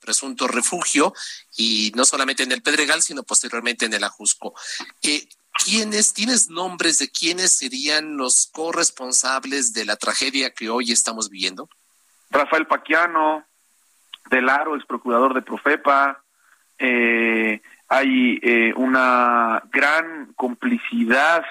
presunto 0.00 0.48
refugio 0.48 1.14
y 1.56 1.92
no 1.94 2.04
solamente 2.04 2.42
en 2.42 2.52
el 2.52 2.62
Pedregal, 2.62 3.02
sino 3.02 3.22
posteriormente 3.22 3.86
en 3.86 3.94
el 3.94 4.04
Ajusco. 4.04 4.54
Eh, 5.02 5.28
¿Quiénes, 5.64 6.14
tienes 6.14 6.48
nombres 6.48 6.98
de 6.98 7.10
quiénes 7.10 7.52
serían 7.52 8.16
los 8.16 8.48
corresponsables 8.52 9.72
de 9.74 9.84
la 9.84 9.96
tragedia 9.96 10.52
que 10.52 10.70
hoy 10.70 10.92
estamos 10.92 11.28
viviendo? 11.28 11.68
Rafael 12.30 12.66
Paquiano, 12.66 13.46
del 14.30 14.48
Aro, 14.48 14.76
ex 14.76 14.84
procurador 14.86 15.34
de 15.34 15.42
Profepa, 15.42 16.22
eh, 16.78 17.60
hay 17.88 18.40
eh, 18.42 18.72
una 18.76 19.62
gran 19.70 20.32
complicidad 20.34 21.44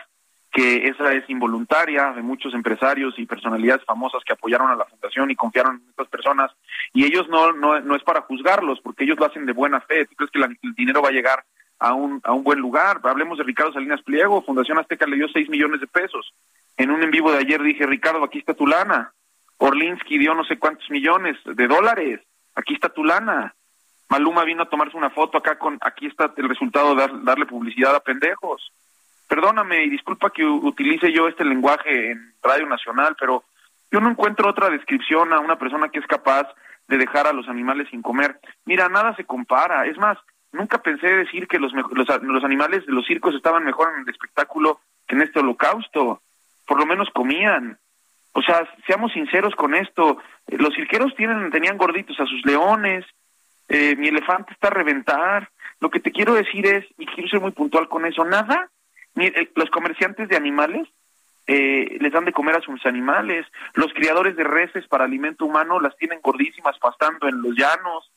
que 0.51 0.87
esa 0.87 1.13
es 1.13 1.29
involuntaria 1.29 2.11
de 2.11 2.21
muchos 2.21 2.53
empresarios 2.53 3.17
y 3.17 3.25
personalidades 3.25 3.85
famosas 3.85 4.21
que 4.25 4.33
apoyaron 4.33 4.69
a 4.69 4.75
la 4.75 4.85
fundación 4.85 5.31
y 5.31 5.35
confiaron 5.35 5.77
en 5.77 5.89
estas 5.89 6.09
personas 6.09 6.51
y 6.93 7.05
ellos 7.05 7.29
no 7.29 7.53
no, 7.53 7.79
no 7.79 7.95
es 7.95 8.03
para 8.03 8.21
juzgarlos 8.21 8.81
porque 8.81 9.05
ellos 9.05 9.17
lo 9.17 9.25
hacen 9.25 9.45
de 9.45 9.53
buena 9.53 9.79
fe. 9.79 10.05
¿Tú 10.07 10.15
crees 10.15 10.31
que 10.31 10.39
el 10.39 10.75
dinero 10.75 11.01
va 11.01 11.09
a 11.09 11.13
llegar 11.13 11.45
a 11.79 11.93
un, 11.93 12.19
a 12.23 12.33
un 12.33 12.43
buen 12.43 12.59
lugar? 12.59 12.99
Hablemos 13.03 13.37
de 13.37 13.45
Ricardo 13.45 13.71
Salinas 13.71 14.01
Pliego, 14.01 14.41
Fundación 14.41 14.77
Azteca 14.77 15.05
le 15.05 15.15
dio 15.15 15.29
6 15.29 15.47
millones 15.49 15.79
de 15.79 15.87
pesos. 15.87 16.33
En 16.75 16.91
un 16.91 17.01
en 17.01 17.11
vivo 17.11 17.31
de 17.31 17.37
ayer 17.37 17.61
dije, 17.61 17.85
Ricardo, 17.85 18.23
aquí 18.23 18.39
está 18.39 18.53
tu 18.53 18.67
lana. 18.67 19.13
Orlinsky 19.57 20.17
dio 20.17 20.33
no 20.33 20.43
sé 20.43 20.59
cuántos 20.59 20.89
millones 20.89 21.37
de 21.45 21.67
dólares 21.67 22.19
aquí 22.55 22.73
está 22.73 22.89
tu 22.89 23.03
lana. 23.03 23.53
Maluma 24.09 24.43
vino 24.43 24.63
a 24.63 24.69
tomarse 24.69 24.97
una 24.97 25.09
foto 25.09 25.37
acá 25.37 25.57
con, 25.57 25.77
aquí 25.81 26.07
está 26.07 26.33
el 26.35 26.49
resultado 26.49 26.95
de 26.95 27.07
darle 27.23 27.45
publicidad 27.45 27.95
a 27.95 28.01
pendejos. 28.01 28.71
Perdóname 29.27 29.85
y 29.85 29.89
disculpa 29.89 30.29
que 30.31 30.43
utilice 30.43 31.13
yo 31.13 31.29
este 31.29 31.45
lenguaje 31.45 32.11
en 32.11 32.33
Radio 32.43 32.67
Nacional, 32.67 33.15
pero 33.17 33.45
yo 33.89 34.01
no 34.01 34.09
encuentro 34.09 34.49
otra 34.49 34.69
descripción 34.69 35.31
a 35.31 35.39
una 35.39 35.57
persona 35.57 35.87
que 35.89 35.99
es 35.99 36.07
capaz 36.07 36.47
de 36.89 36.97
dejar 36.97 37.27
a 37.27 37.33
los 37.33 37.47
animales 37.47 37.87
sin 37.89 38.01
comer. 38.01 38.39
Mira, 38.65 38.89
nada 38.89 39.15
se 39.15 39.23
compara. 39.23 39.85
Es 39.85 39.97
más, 39.97 40.17
nunca 40.51 40.81
pensé 40.81 41.07
decir 41.07 41.47
que 41.47 41.59
los, 41.59 41.71
los, 41.73 42.07
los 42.23 42.43
animales 42.43 42.85
de 42.85 42.91
los 42.91 43.05
circos 43.05 43.33
estaban 43.35 43.63
mejor 43.63 43.93
en 43.95 44.01
el 44.01 44.09
espectáculo 44.09 44.81
que 45.07 45.15
en 45.15 45.21
este 45.21 45.39
holocausto. 45.39 46.21
Por 46.67 46.77
lo 46.77 46.85
menos 46.85 47.09
comían. 47.13 47.79
O 48.33 48.41
sea, 48.41 48.67
seamos 48.87 49.11
sinceros 49.11 49.55
con 49.55 49.75
esto. 49.75 50.17
Los 50.47 50.73
cirqueros 50.75 51.15
tienen, 51.15 51.51
tenían 51.51 51.77
gorditos 51.77 52.19
a 52.19 52.25
sus 52.25 52.45
leones. 52.45 53.05
Eh, 53.67 53.95
mi 53.95 54.07
elefante 54.07 54.53
está 54.53 54.67
a 54.67 54.71
reventar. 54.71 55.49
Lo 55.79 55.89
que 55.89 55.99
te 55.99 56.11
quiero 56.11 56.33
decir 56.33 56.65
es, 56.65 56.85
y 56.97 57.05
quiero 57.05 57.29
ser 57.29 57.41
muy 57.41 57.51
puntual 57.51 57.89
con 57.89 58.05
eso, 58.05 58.23
nada. 58.23 58.69
Eh, 59.15 59.51
los 59.55 59.69
comerciantes 59.69 60.29
de 60.29 60.37
animales 60.37 60.87
eh, 61.47 61.97
les 61.99 62.13
dan 62.13 62.25
de 62.25 62.33
comer 62.33 62.55
a 62.55 62.61
sus 62.61 62.85
animales. 62.85 63.45
Los 63.73 63.93
criadores 63.93 64.35
de 64.35 64.43
reses 64.43 64.87
para 64.87 65.03
alimento 65.03 65.45
humano 65.45 65.79
las 65.79 65.97
tienen 65.97 66.21
gordísimas 66.21 66.77
pastando 66.79 67.27
en 67.27 67.41
los 67.41 67.55
llanos. 67.55 68.11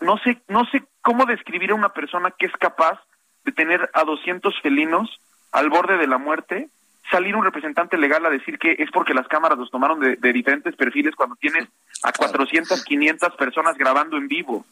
No 0.00 0.18
sé, 0.18 0.38
no 0.48 0.64
sé 0.66 0.82
cómo 1.02 1.26
describir 1.26 1.70
a 1.70 1.74
una 1.76 1.90
persona 1.90 2.32
que 2.36 2.46
es 2.46 2.52
capaz 2.52 3.00
de 3.44 3.52
tener 3.52 3.90
a 3.92 4.04
200 4.04 4.60
felinos 4.60 5.20
al 5.52 5.70
borde 5.70 5.98
de 5.98 6.06
la 6.06 6.18
muerte 6.18 6.68
salir 7.10 7.36
un 7.36 7.44
representante 7.44 7.96
legal 7.98 8.24
a 8.24 8.30
decir 8.30 8.58
que 8.58 8.76
es 8.78 8.90
porque 8.90 9.14
las 9.14 9.28
cámaras 9.28 9.58
los 9.58 9.70
tomaron 9.70 10.00
de, 10.00 10.16
diferentes 10.32 10.74
perfiles 10.76 11.14
cuando 11.14 11.36
tienes 11.36 11.66
a 12.02 12.12
400, 12.12 12.84
500 12.84 13.36
personas 13.36 13.76
grabando 13.76 14.16
en 14.16 14.28
vivo. 14.28 14.64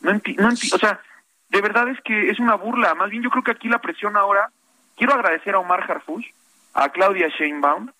No, 0.00 0.12
no 0.12 0.48
o 0.48 0.78
sea, 0.78 1.00
de 1.48 1.60
verdad 1.60 1.88
es 1.88 2.00
que 2.02 2.30
es 2.30 2.38
una 2.38 2.54
burla. 2.54 2.94
Más 2.94 3.10
bien 3.10 3.22
yo 3.22 3.30
creo 3.30 3.42
que 3.42 3.52
aquí 3.52 3.68
la 3.68 3.80
presión 3.80 4.16
ahora, 4.16 4.50
quiero 4.96 5.14
agradecer 5.14 5.54
a 5.54 5.58
Omar 5.58 5.90
Harfush, 5.90 6.26
a 6.74 6.90
Claudia 6.90 7.28
Sheinbaum, 7.28 7.90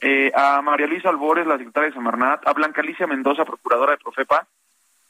eh, 0.00 0.32
a 0.34 0.60
María 0.62 0.86
Luisa 0.86 1.10
Albores, 1.10 1.46
la 1.46 1.58
secretaria 1.58 1.90
de 1.90 1.94
Semarnat, 1.94 2.46
a 2.46 2.52
Blanca 2.52 2.80
Alicia 2.80 3.06
Mendoza, 3.06 3.44
procuradora 3.44 3.92
de 3.92 3.98
Profepa. 3.98 4.46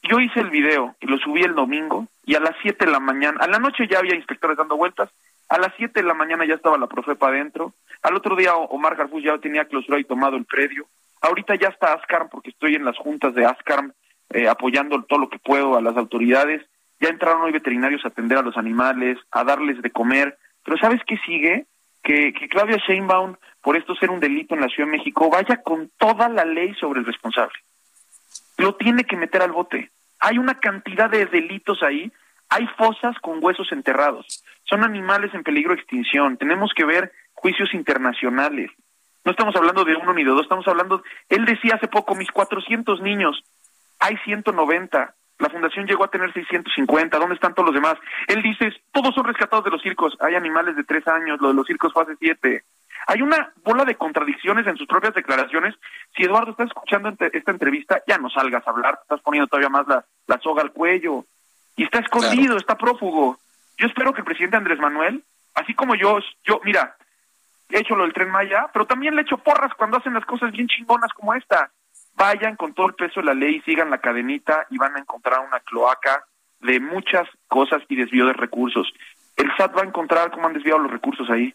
Yo 0.03 0.21
hice 0.21 0.41
el 0.41 0.51
video 0.51 0.95
y 1.01 1.07
lo 1.07 1.17
subí 1.19 1.43
el 1.43 1.55
domingo 1.55 2.07
y 2.27 2.35
a 2.35 2.41
las 2.41 2.55
7 2.61 2.85
de 2.85 2.91
la 2.91 3.01
mañana, 3.01 3.39
a 3.43 3.47
la 3.47 3.59
noche 3.59 3.87
ya 3.89 3.99
había 3.99 4.15
inspectores 4.15 4.57
dando 4.57 4.77
vueltas, 4.77 5.09
a 5.49 5.59
las 5.59 5.73
7 5.77 6.01
de 6.01 6.07
la 6.07 6.15
mañana 6.15 6.47
ya 6.47 6.55
estaba 6.55 6.79
la 6.79 6.87
Profepa 6.87 7.29
adentro, 7.29 7.75
al 8.03 8.17
otro 8.17 8.37
día 8.37 8.55
Omar 8.55 8.97
Garfús 8.97 9.23
ya 9.23 9.39
tenía 9.39 9.65
clausurado 9.65 10.01
y 10.01 10.05
tomado 10.05 10.37
el 10.37 10.45
predio. 10.45 10.87
Ahorita 11.21 11.55
ya 11.55 11.69
está 11.69 11.95
ASCARM 11.95 12.29
porque 12.29 12.51
estoy 12.51 12.75
en 12.75 12.85
las 12.85 12.99
juntas 12.99 13.35
de 13.35 13.47
ASCARM 13.47 13.93
eh, 14.31 14.47
apoyando 14.49 15.03
todo 15.05 15.21
lo 15.21 15.29
que 15.31 15.39
puedo 15.39 15.77
a 15.77 15.81
las 15.81 15.97
autoridades. 15.97 16.63
Ya 17.01 17.09
entraron 17.09 17.43
hoy 17.43 17.53
veterinarios 17.53 18.05
a 18.05 18.09
atender 18.09 18.39
a 18.39 18.43
los 18.43 18.57
animales, 18.57 19.19
a 19.31 19.43
darles 19.43 19.81
de 19.81 19.91
comer. 19.91 20.39
Pero 20.65 20.77
¿sabes 20.77 21.01
qué 21.07 21.17
sigue? 21.25 21.67
Que, 22.03 22.35
que 22.35 22.49
Claudia 22.49 22.77
Sheinbaum, 22.77 23.37
por 23.63 23.77
esto 23.77 23.95
ser 23.95 24.11
un 24.11 24.21
delito 24.21 24.55
en 24.55 24.61
la 24.61 24.69
Ciudad 24.69 24.91
de 24.91 24.99
México, 24.99 25.31
vaya 25.31 25.63
con 25.63 25.91
toda 25.97 26.29
la 26.29 26.45
ley 26.45 26.75
sobre 26.75 27.01
el 27.01 27.07
responsable. 27.07 27.59
Lo 28.59 28.75
tiene 28.75 29.05
que 29.05 29.17
meter 29.17 29.41
al 29.41 29.53
bote. 29.53 29.91
Hay 30.21 30.37
una 30.37 30.61
cantidad 30.61 31.09
de 31.09 31.25
delitos 31.25 31.83
ahí. 31.83 32.13
Hay 32.51 32.67
fosas 32.77 33.19
con 33.21 33.43
huesos 33.43 33.73
enterrados. 33.73 34.44
Son 34.65 34.83
animales 34.83 35.33
en 35.35 35.43
peligro 35.43 35.75
de 35.75 35.81
extinción. 35.81 36.37
Tenemos 36.37 36.73
que 36.75 36.85
ver 36.85 37.13
juicios 37.35 37.75
internacionales. 37.75 38.71
No 39.25 39.33
estamos 39.33 39.57
hablando 39.57 39.85
de 39.85 39.97
uno 39.97 40.13
ni 40.13 40.23
de 40.23 40.31
dos, 40.31 40.43
estamos 40.43 40.69
hablando, 40.69 41.03
él 41.31 41.47
decía 41.47 41.77
hace 41.77 41.89
poco, 41.89 42.15
mis 42.15 42.31
400 42.31 43.01
niños, 43.01 43.43
hay 43.99 44.19
190, 44.19 45.15
la 45.39 45.49
fundación 45.49 45.87
llegó 45.87 46.05
a 46.05 46.11
tener 46.11 46.31
650, 46.35 47.19
¿dónde 47.19 47.35
están 47.35 47.55
todos 47.55 47.67
los 47.67 47.75
demás? 47.75 47.97
Él 48.29 48.43
dice, 48.43 48.71
todos 48.93 49.15
son 49.15 49.25
rescatados 49.25 49.65
de 49.65 49.71
los 49.71 49.81
circos, 49.81 50.15
hay 50.21 50.35
animales 50.35 50.77
de 50.77 50.85
tres 50.85 51.09
años, 51.09 51.41
lo 51.41 51.49
de 51.49 51.55
los 51.55 51.67
circos 51.67 51.93
fue 51.93 52.03
hace 52.03 52.17
siete. 52.17 52.65
Hay 53.07 53.23
una 53.23 53.53
bola 53.63 53.85
de 53.85 53.97
contradicciones 53.97 54.67
en 54.67 54.77
sus 54.77 54.87
propias 54.87 55.15
declaraciones. 55.15 55.75
Si 56.17 56.23
Eduardo 56.23 56.53
está 56.53 56.65
escuchando 56.65 57.11
esta 57.11 57.51
entrevista, 57.51 58.03
ya 58.07 58.17
no 58.17 58.31
salgas 58.31 58.67
a 58.67 58.71
hablar, 58.71 58.99
estás 59.03 59.21
poniendo 59.21 59.47
todavía 59.47 59.69
más 59.69 59.87
la, 59.87 60.05
la 60.27 60.39
soga 60.39 60.63
al 60.63 60.73
cuello. 60.73 61.27
Y 61.77 61.85
está 61.85 61.99
escondido, 61.99 62.57
está 62.57 62.79
prófugo. 62.79 63.39
Yo 63.79 63.87
espero 63.87 64.13
que 64.13 64.21
el 64.21 64.27
presidente 64.27 64.57
Andrés 64.57 64.79
Manuel, 64.79 65.25
así 65.55 65.75
como 65.75 65.95
yo, 65.95 66.19
yo, 66.45 66.61
mira, 66.65 66.97
he 67.71 67.81
hecho 67.81 67.97
lo 67.97 68.05
del 68.05 68.13
tren 68.13 68.31
Maya, 68.31 68.69
pero 68.73 68.87
también 68.87 69.17
le 69.17 69.23
echo 69.23 69.39
porras 69.39 69.73
cuando 69.75 69.99
hacen 69.99 70.15
las 70.15 70.25
cosas 70.25 70.53
bien 70.53 70.69
chingonas 70.69 71.13
como 71.13 71.35
esta. 71.35 71.71
Vayan 72.15 72.57
con 72.57 72.75
todo 72.75 72.87
el 72.87 72.95
peso 72.95 73.21
de 73.21 73.27
la 73.27 73.35
ley, 73.35 73.61
sigan 73.63 73.91
la 73.91 73.99
cadenita 73.99 74.67
y 74.71 74.79
van 74.79 74.97
a 74.97 75.01
encontrar 75.01 75.41
una 75.41 75.61
cloaca 75.61 76.25
de 76.61 76.79
muchas 76.81 77.29
cosas 77.49 77.83
y 77.89 77.97
desvío 77.97 78.27
de 78.27 78.33
recursos. 78.33 78.93
El 79.37 79.51
SAT 79.57 79.77
va 79.77 79.83
a 79.83 79.87
encontrar 79.87 80.31
cómo 80.31 80.47
han 80.47 80.55
desviado 80.55 80.79
los 80.79 80.93
recursos 80.93 81.29
ahí. 81.29 81.53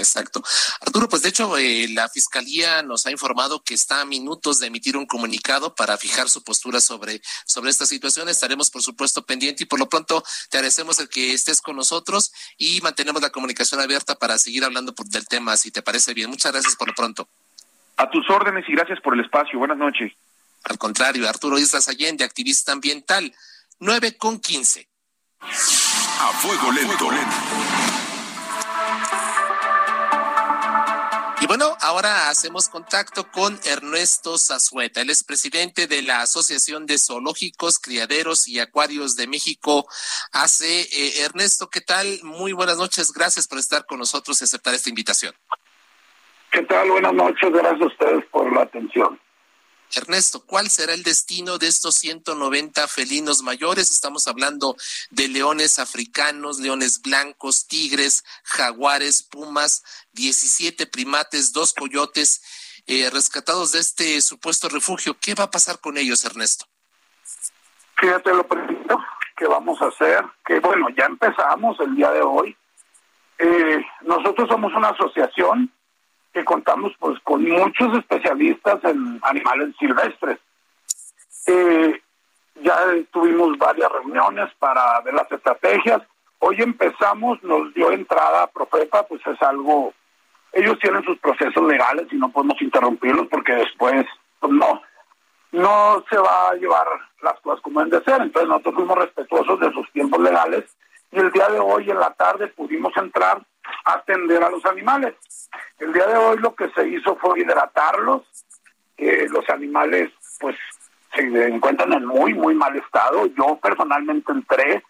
Exacto. 0.00 0.42
Arturo, 0.80 1.08
pues 1.08 1.22
de 1.22 1.28
hecho 1.28 1.58
eh, 1.58 1.86
la 1.88 2.08
Fiscalía 2.08 2.82
nos 2.82 3.04
ha 3.06 3.10
informado 3.10 3.62
que 3.62 3.74
está 3.74 4.00
a 4.00 4.04
minutos 4.04 4.58
de 4.58 4.68
emitir 4.68 4.96
un 4.96 5.06
comunicado 5.06 5.74
para 5.74 5.98
fijar 5.98 6.28
su 6.28 6.42
postura 6.42 6.80
sobre, 6.80 7.20
sobre 7.44 7.70
esta 7.70 7.86
situación. 7.86 8.28
Estaremos, 8.28 8.70
por 8.70 8.82
supuesto, 8.82 9.24
pendiente 9.26 9.64
y 9.64 9.66
por 9.66 9.78
lo 9.78 9.88
pronto 9.88 10.24
te 10.48 10.56
agradecemos 10.56 10.98
el 11.00 11.08
que 11.08 11.34
estés 11.34 11.60
con 11.60 11.76
nosotros 11.76 12.32
y 12.56 12.80
mantenemos 12.80 13.20
la 13.20 13.30
comunicación 13.30 13.80
abierta 13.80 14.14
para 14.14 14.38
seguir 14.38 14.64
hablando 14.64 14.94
del 15.06 15.26
tema, 15.26 15.56
si 15.56 15.70
te 15.70 15.82
parece 15.82 16.14
bien. 16.14 16.30
Muchas 16.30 16.52
gracias 16.52 16.76
por 16.76 16.88
lo 16.88 16.94
pronto. 16.94 17.28
A 17.96 18.08
tus 18.08 18.28
órdenes 18.30 18.66
y 18.68 18.72
gracias 18.72 19.00
por 19.00 19.14
el 19.14 19.20
espacio. 19.20 19.58
Buenas 19.58 19.76
noches. 19.76 20.12
Al 20.64 20.78
contrario, 20.78 21.28
Arturo 21.28 21.58
Islas 21.58 21.88
Allende, 21.88 22.24
activista 22.24 22.72
ambiental, 22.72 23.34
9 23.78 24.16
con 24.16 24.40
15. 24.40 24.88
A 25.42 26.32
fuego 26.40 26.72
lento. 26.72 27.10
lento. 27.10 27.79
Bueno, 31.50 31.76
ahora 31.80 32.28
hacemos 32.28 32.68
contacto 32.68 33.28
con 33.32 33.58
Ernesto 33.64 34.38
Zazueta. 34.38 35.00
Él 35.00 35.10
es 35.10 35.24
presidente 35.24 35.88
de 35.88 36.00
la 36.00 36.20
Asociación 36.20 36.86
de 36.86 36.96
Zoológicos, 36.96 37.80
Criaderos 37.80 38.46
y 38.46 38.60
Acuarios 38.60 39.16
de 39.16 39.26
México. 39.26 39.84
Hace 40.30 40.82
eh, 40.82 41.24
Ernesto, 41.24 41.68
¿qué 41.68 41.80
tal? 41.80 42.06
Muy 42.22 42.52
buenas 42.52 42.76
noches. 42.78 43.12
Gracias 43.12 43.48
por 43.48 43.58
estar 43.58 43.84
con 43.84 43.98
nosotros 43.98 44.40
y 44.40 44.44
aceptar 44.44 44.74
esta 44.74 44.90
invitación. 44.90 45.34
¿Qué 46.52 46.62
tal? 46.62 46.88
Buenas 46.88 47.14
noches. 47.14 47.50
Gracias 47.50 47.82
a 47.82 47.86
ustedes 47.86 48.24
por 48.26 48.52
la 48.54 48.62
atención. 48.62 49.18
Ernesto, 49.94 50.44
¿cuál 50.46 50.70
será 50.70 50.94
el 50.94 51.02
destino 51.02 51.58
de 51.58 51.66
estos 51.66 51.96
190 51.96 52.86
felinos 52.88 53.42
mayores? 53.42 53.90
Estamos 53.90 54.28
hablando 54.28 54.76
de 55.10 55.28
leones 55.28 55.78
africanos, 55.78 56.60
leones 56.60 57.02
blancos, 57.02 57.66
tigres, 57.66 58.24
jaguares, 58.44 59.22
pumas, 59.22 59.82
17 60.12 60.86
primates, 60.86 61.52
dos 61.52 61.72
coyotes 61.72 62.42
eh, 62.86 63.10
rescatados 63.10 63.72
de 63.72 63.80
este 63.80 64.20
supuesto 64.20 64.68
refugio. 64.68 65.16
¿Qué 65.20 65.34
va 65.34 65.44
a 65.44 65.50
pasar 65.50 65.80
con 65.80 65.96
ellos, 65.96 66.24
Ernesto? 66.24 66.66
Fíjate 67.96 68.30
lo 68.30 68.46
primero 68.46 69.04
que 69.36 69.46
vamos 69.46 69.80
a 69.82 69.86
hacer, 69.86 70.24
que 70.44 70.60
bueno, 70.60 70.88
ya 70.96 71.06
empezamos 71.06 71.78
el 71.80 71.94
día 71.96 72.10
de 72.10 72.22
hoy. 72.22 72.56
Eh, 73.38 73.84
nosotros 74.02 74.48
somos 74.48 74.72
una 74.74 74.88
asociación 74.90 75.72
que 76.32 76.44
contamos 76.44 76.92
pues 76.98 77.18
con 77.20 77.44
muchos 77.44 77.98
especialistas 77.98 78.82
en 78.84 79.18
animales 79.22 79.74
silvestres. 79.78 80.38
Eh, 81.46 82.00
ya 82.62 82.76
tuvimos 83.10 83.56
varias 83.58 83.90
reuniones 83.90 84.52
para 84.58 85.00
ver 85.00 85.14
las 85.14 85.30
estrategias. 85.30 86.02
Hoy 86.38 86.56
empezamos, 86.60 87.42
nos 87.42 87.72
dio 87.74 87.90
entrada 87.90 88.46
Profeta, 88.48 89.02
pues 89.04 89.20
es 89.26 89.40
algo, 89.42 89.92
ellos 90.52 90.78
tienen 90.78 91.02
sus 91.04 91.18
procesos 91.18 91.62
legales 91.64 92.06
y 92.10 92.16
no 92.16 92.30
podemos 92.30 92.60
interrumpirlos 92.60 93.26
porque 93.28 93.52
después 93.52 94.06
pues 94.38 94.52
no, 94.52 94.82
no 95.52 96.04
se 96.08 96.16
va 96.16 96.50
a 96.50 96.54
llevar 96.54 96.86
las 97.22 97.38
cosas 97.40 97.60
como 97.62 97.80
deben 97.80 97.98
de 97.98 98.04
ser. 98.04 98.22
Entonces 98.22 98.48
nosotros 98.48 98.74
fuimos 98.74 98.98
respetuosos 98.98 99.60
de 99.60 99.72
sus 99.72 99.90
tiempos 99.92 100.20
legales 100.20 100.64
y 101.12 101.18
el 101.18 101.32
día 101.32 101.48
de 101.48 101.58
hoy 101.58 101.90
en 101.90 101.98
la 101.98 102.12
tarde 102.14 102.46
pudimos 102.48 102.96
entrar 102.96 103.38
a 103.38 103.42
atender 103.84 104.42
a 104.42 104.50
los 104.50 104.64
animales. 104.66 105.14
El 105.78 105.92
día 105.92 106.06
de 106.06 106.16
hoy 106.16 106.38
lo 106.38 106.54
que 106.54 106.68
se 106.70 106.88
hizo 106.88 107.16
fue 107.16 107.40
hidratarlos. 107.40 108.22
los 108.98 109.48
animales 109.48 110.10
pues 110.38 110.56
se 111.14 111.22
encuentran 111.22 111.92
en 111.92 112.06
muy, 112.06 112.34
muy 112.34 112.54
mal 112.54 112.76
estado. 112.76 113.26
Yo 113.26 113.58
personalmente 113.62 114.32
entré 114.32 114.84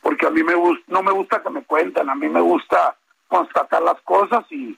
porque 0.00 0.26
a 0.26 0.30
mí 0.30 0.42
me 0.42 0.54
no 0.86 1.02
me 1.02 1.12
gusta 1.12 1.42
que 1.42 1.50
me 1.50 1.62
cuenten, 1.64 2.08
a 2.08 2.14
mí 2.14 2.28
me 2.28 2.40
gusta 2.40 2.96
constatar 3.28 3.82
las 3.82 4.00
cosas 4.02 4.44
y 4.50 4.76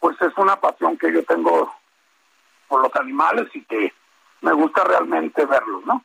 pues 0.00 0.20
es 0.20 0.36
una 0.36 0.56
pasión 0.56 0.96
que 0.96 1.12
yo 1.12 1.24
tengo 1.24 1.72
por 2.68 2.82
los 2.82 2.94
animales 2.96 3.48
y 3.54 3.62
que 3.64 3.92
me 4.40 4.52
gusta 4.52 4.84
realmente 4.84 5.44
verlos, 5.46 5.84
¿no? 5.86 6.04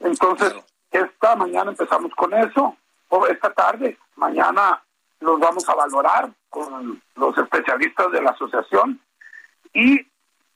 Entonces, 0.00 0.54
esta 0.90 1.36
mañana 1.36 1.70
empezamos 1.70 2.12
con 2.14 2.34
eso, 2.34 2.76
o 3.08 3.26
esta 3.26 3.52
tarde, 3.52 3.98
mañana 4.16 4.82
los 5.22 5.38
vamos 5.38 5.68
a 5.68 5.74
valorar 5.74 6.30
con 6.48 7.00
los 7.16 7.38
especialistas 7.38 8.10
de 8.12 8.22
la 8.22 8.30
asociación 8.30 9.00
y 9.72 10.06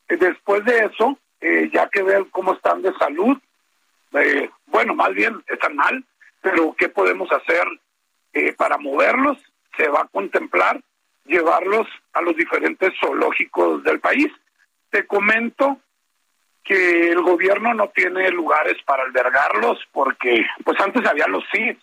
después 0.09 0.65
de 0.65 0.87
eso, 0.87 1.19
eh, 1.41 1.71
ya 1.73 1.89
que 1.89 2.03
ver 2.03 2.27
cómo 2.31 2.53
están 2.53 2.83
de 2.83 2.93
salud, 2.95 3.39
eh, 4.13 4.51
bueno, 4.67 4.95
más 4.95 5.13
bien 5.15 5.43
están 5.47 5.77
mal, 5.77 6.05
pero 6.41 6.75
¿qué 6.77 6.89
podemos 6.89 7.31
hacer 7.33 7.67
eh, 8.33 8.53
para 8.55 8.79
moverlos? 8.79 9.39
Se 9.77 9.89
va 9.89 10.03
a 10.03 10.09
contemplar 10.09 10.81
llevarlos 11.25 11.87
a 12.13 12.21
los 12.21 12.37
diferentes 12.37 12.93
zoológicos 13.01 13.83
del 13.83 14.01
país. 14.01 14.29
Te 14.91 15.07
comento 15.07 15.81
que 16.63 17.11
el 17.11 17.21
gobierno 17.23 17.75
no 17.75 17.89
tiene 17.89 18.31
lugares 18.31 18.77
para 18.85 19.05
albergarlos 19.05 19.79
porque 19.93 20.47
pues 20.65 20.81
antes 20.81 21.07
había 21.07 21.27
los 21.27 21.45
CIDs 21.51 21.83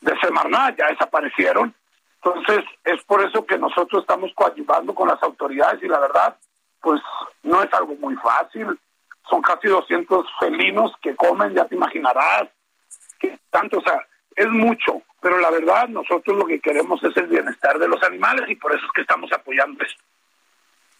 de 0.00 0.18
Semarnat, 0.20 0.76
ya 0.76 0.88
desaparecieron 0.88 1.74
entonces, 2.24 2.64
es 2.84 3.02
por 3.02 3.22
eso 3.24 3.44
que 3.44 3.58
nosotros 3.58 4.02
estamos 4.02 4.30
coadyuvando 4.34 4.94
con 4.94 5.08
las 5.08 5.20
autoridades 5.22 5.82
y 5.82 5.88
la 5.88 5.98
verdad, 5.98 6.36
pues 6.80 7.00
no 7.42 7.62
es 7.62 7.72
algo 7.74 7.96
muy 7.96 8.14
fácil. 8.16 8.78
Son 9.28 9.42
casi 9.42 9.68
200 9.68 10.26
felinos 10.38 10.92
que 11.02 11.16
comen, 11.16 11.54
ya 11.54 11.66
te 11.66 11.74
imaginarás, 11.74 12.48
que 13.18 13.38
tanto, 13.50 13.78
o 13.78 13.82
sea, 13.82 14.06
es 14.36 14.48
mucho, 14.48 15.02
pero 15.20 15.38
la 15.38 15.50
verdad 15.50 15.88
nosotros 15.88 16.36
lo 16.36 16.46
que 16.46 16.60
queremos 16.60 17.02
es 17.02 17.16
el 17.16 17.26
bienestar 17.26 17.78
de 17.78 17.88
los 17.88 18.02
animales 18.04 18.48
y 18.48 18.56
por 18.56 18.72
eso 18.72 18.84
es 18.86 18.92
que 18.92 19.02
estamos 19.02 19.30
apoyando 19.32 19.82
esto. 19.84 20.02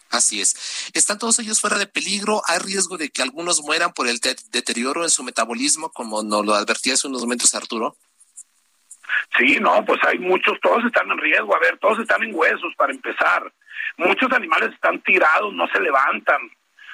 Así 0.09 0.41
es. 0.41 0.89
¿Están 0.93 1.17
todos 1.17 1.39
ellos 1.39 1.59
fuera 1.59 1.77
de 1.77 1.87
peligro? 1.87 2.41
¿Hay 2.47 2.59
riesgo 2.59 2.97
de 2.97 3.09
que 3.09 3.23
algunos 3.23 3.63
mueran 3.63 3.93
por 3.93 4.07
el 4.07 4.19
deterioro 4.19 5.03
en 5.03 5.09
su 5.09 5.23
metabolismo, 5.23 5.89
como 5.89 6.21
nos 6.21 6.45
lo 6.45 6.53
advertía 6.53 6.93
hace 6.93 7.07
unos 7.07 7.21
momentos 7.21 7.55
Arturo? 7.55 7.95
Sí, 9.37 9.57
no, 9.59 9.83
pues 9.85 9.99
hay 10.07 10.19
muchos, 10.19 10.59
todos 10.61 10.83
están 10.85 11.09
en 11.11 11.17
riesgo, 11.17 11.55
a 11.55 11.59
ver, 11.59 11.77
todos 11.79 11.99
están 11.99 12.23
en 12.23 12.35
huesos 12.35 12.73
para 12.77 12.93
empezar. 12.93 13.51
Muchos 13.97 14.31
animales 14.31 14.71
están 14.73 15.01
tirados, 15.01 15.53
no 15.53 15.67
se 15.67 15.79
levantan. 15.79 16.41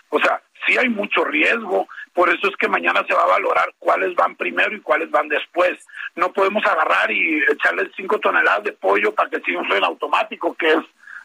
O 0.09 0.19
sea, 0.19 0.41
sí 0.65 0.77
hay 0.77 0.89
mucho 0.89 1.23
riesgo, 1.23 1.87
por 2.13 2.29
eso 2.29 2.47
es 2.47 2.55
que 2.57 2.67
mañana 2.67 3.03
se 3.07 3.13
va 3.13 3.23
a 3.23 3.37
valorar 3.37 3.73
cuáles 3.77 4.15
van 4.15 4.35
primero 4.35 4.75
y 4.75 4.81
cuáles 4.81 5.11
van 5.11 5.27
después. 5.27 5.79
No 6.15 6.33
podemos 6.33 6.65
agarrar 6.65 7.11
y 7.11 7.43
echarles 7.43 7.91
cinco 7.95 8.19
toneladas 8.19 8.63
de 8.63 8.73
pollo 8.73 9.13
para 9.13 9.29
que 9.29 9.41
sigan 9.41 9.71
en 9.71 9.83
automático, 9.83 10.55
que 10.55 10.73
es 10.73 10.79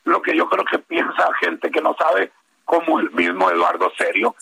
lo 0.04 0.20
que 0.20 0.36
yo 0.36 0.48
creo 0.48 0.64
que 0.64 0.78
piensa 0.78 1.28
gente 1.40 1.70
que 1.70 1.80
no 1.80 1.96
sabe, 1.98 2.30
como 2.64 3.00
el 3.00 3.10
mismo 3.10 3.50
Eduardo 3.50 3.90
Serio, 3.96 4.34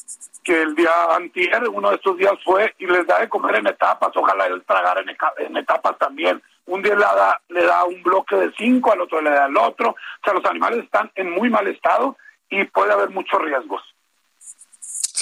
que 0.42 0.62
el 0.62 0.74
día 0.74 0.90
anterior, 1.14 1.68
uno 1.68 1.90
de 1.90 1.96
estos 1.96 2.16
días 2.16 2.34
fue 2.44 2.74
y 2.78 2.86
les 2.86 3.06
da 3.06 3.20
de 3.20 3.28
comer 3.28 3.56
en 3.56 3.68
etapas, 3.68 4.10
ojalá 4.14 4.46
él 4.46 4.62
tragara 4.66 5.02
en, 5.38 5.56
etapas 5.56 5.98
también. 5.98 6.42
Un 6.66 6.82
día 6.82 6.94
le 6.94 7.00
da, 7.00 7.40
le 7.48 7.64
da 7.64 7.84
un 7.84 8.02
bloque 8.02 8.36
de 8.36 8.52
cinco, 8.56 8.92
al 8.92 9.00
otro 9.00 9.20
le 9.20 9.30
da 9.30 9.46
el 9.46 9.56
otro. 9.56 9.90
O 9.90 9.96
sea, 10.24 10.34
los 10.34 10.44
animales 10.44 10.84
están 10.84 11.10
en 11.14 11.30
muy 11.30 11.50
mal 11.50 11.66
estado 11.66 12.16
y 12.48 12.64
puede 12.64 12.92
haber 12.92 13.10
muchos 13.10 13.40
riesgos. 13.40 13.82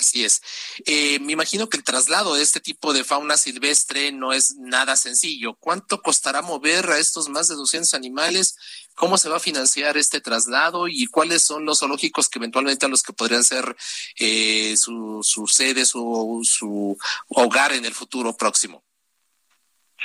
Así 0.01 0.25
es. 0.25 0.43
Eh, 0.87 1.19
me 1.21 1.33
imagino 1.33 1.69
que 1.69 1.77
el 1.77 1.85
traslado 1.85 2.35
de 2.35 2.43
este 2.43 2.59
tipo 2.59 2.95
de 2.95 3.05
fauna 3.05 3.37
silvestre 3.37 4.13
no 4.13 4.33
es 4.33 4.57
nada 4.57 4.97
sencillo. 4.97 5.55
¿Cuánto 5.61 6.01
costará 6.01 6.41
mover 6.41 6.89
a 6.91 6.99
estos 6.99 7.29
más 7.29 7.49
de 7.49 7.55
200 7.55 7.93
animales? 7.93 8.57
¿Cómo 8.95 9.19
se 9.19 9.29
va 9.29 9.37
a 9.37 9.41
financiar 9.41 9.99
este 9.99 10.23
traslado? 10.23 10.89
¿Y 10.89 11.07
cuáles 11.07 11.45
son 11.45 11.67
los 11.67 11.81
zoológicos 11.81 12.31
que 12.31 12.39
eventualmente 12.39 12.87
a 12.87 12.89
los 12.89 13.03
que 13.03 13.13
podrían 13.13 13.45
ser 13.45 13.77
eh, 14.19 14.75
su, 14.79 15.21
su 15.23 15.47
sede, 15.47 15.85
su, 15.85 16.41
su 16.45 16.97
hogar 17.29 17.73
en 17.73 17.85
el 17.85 17.93
futuro 17.93 18.35
próximo? 18.35 18.83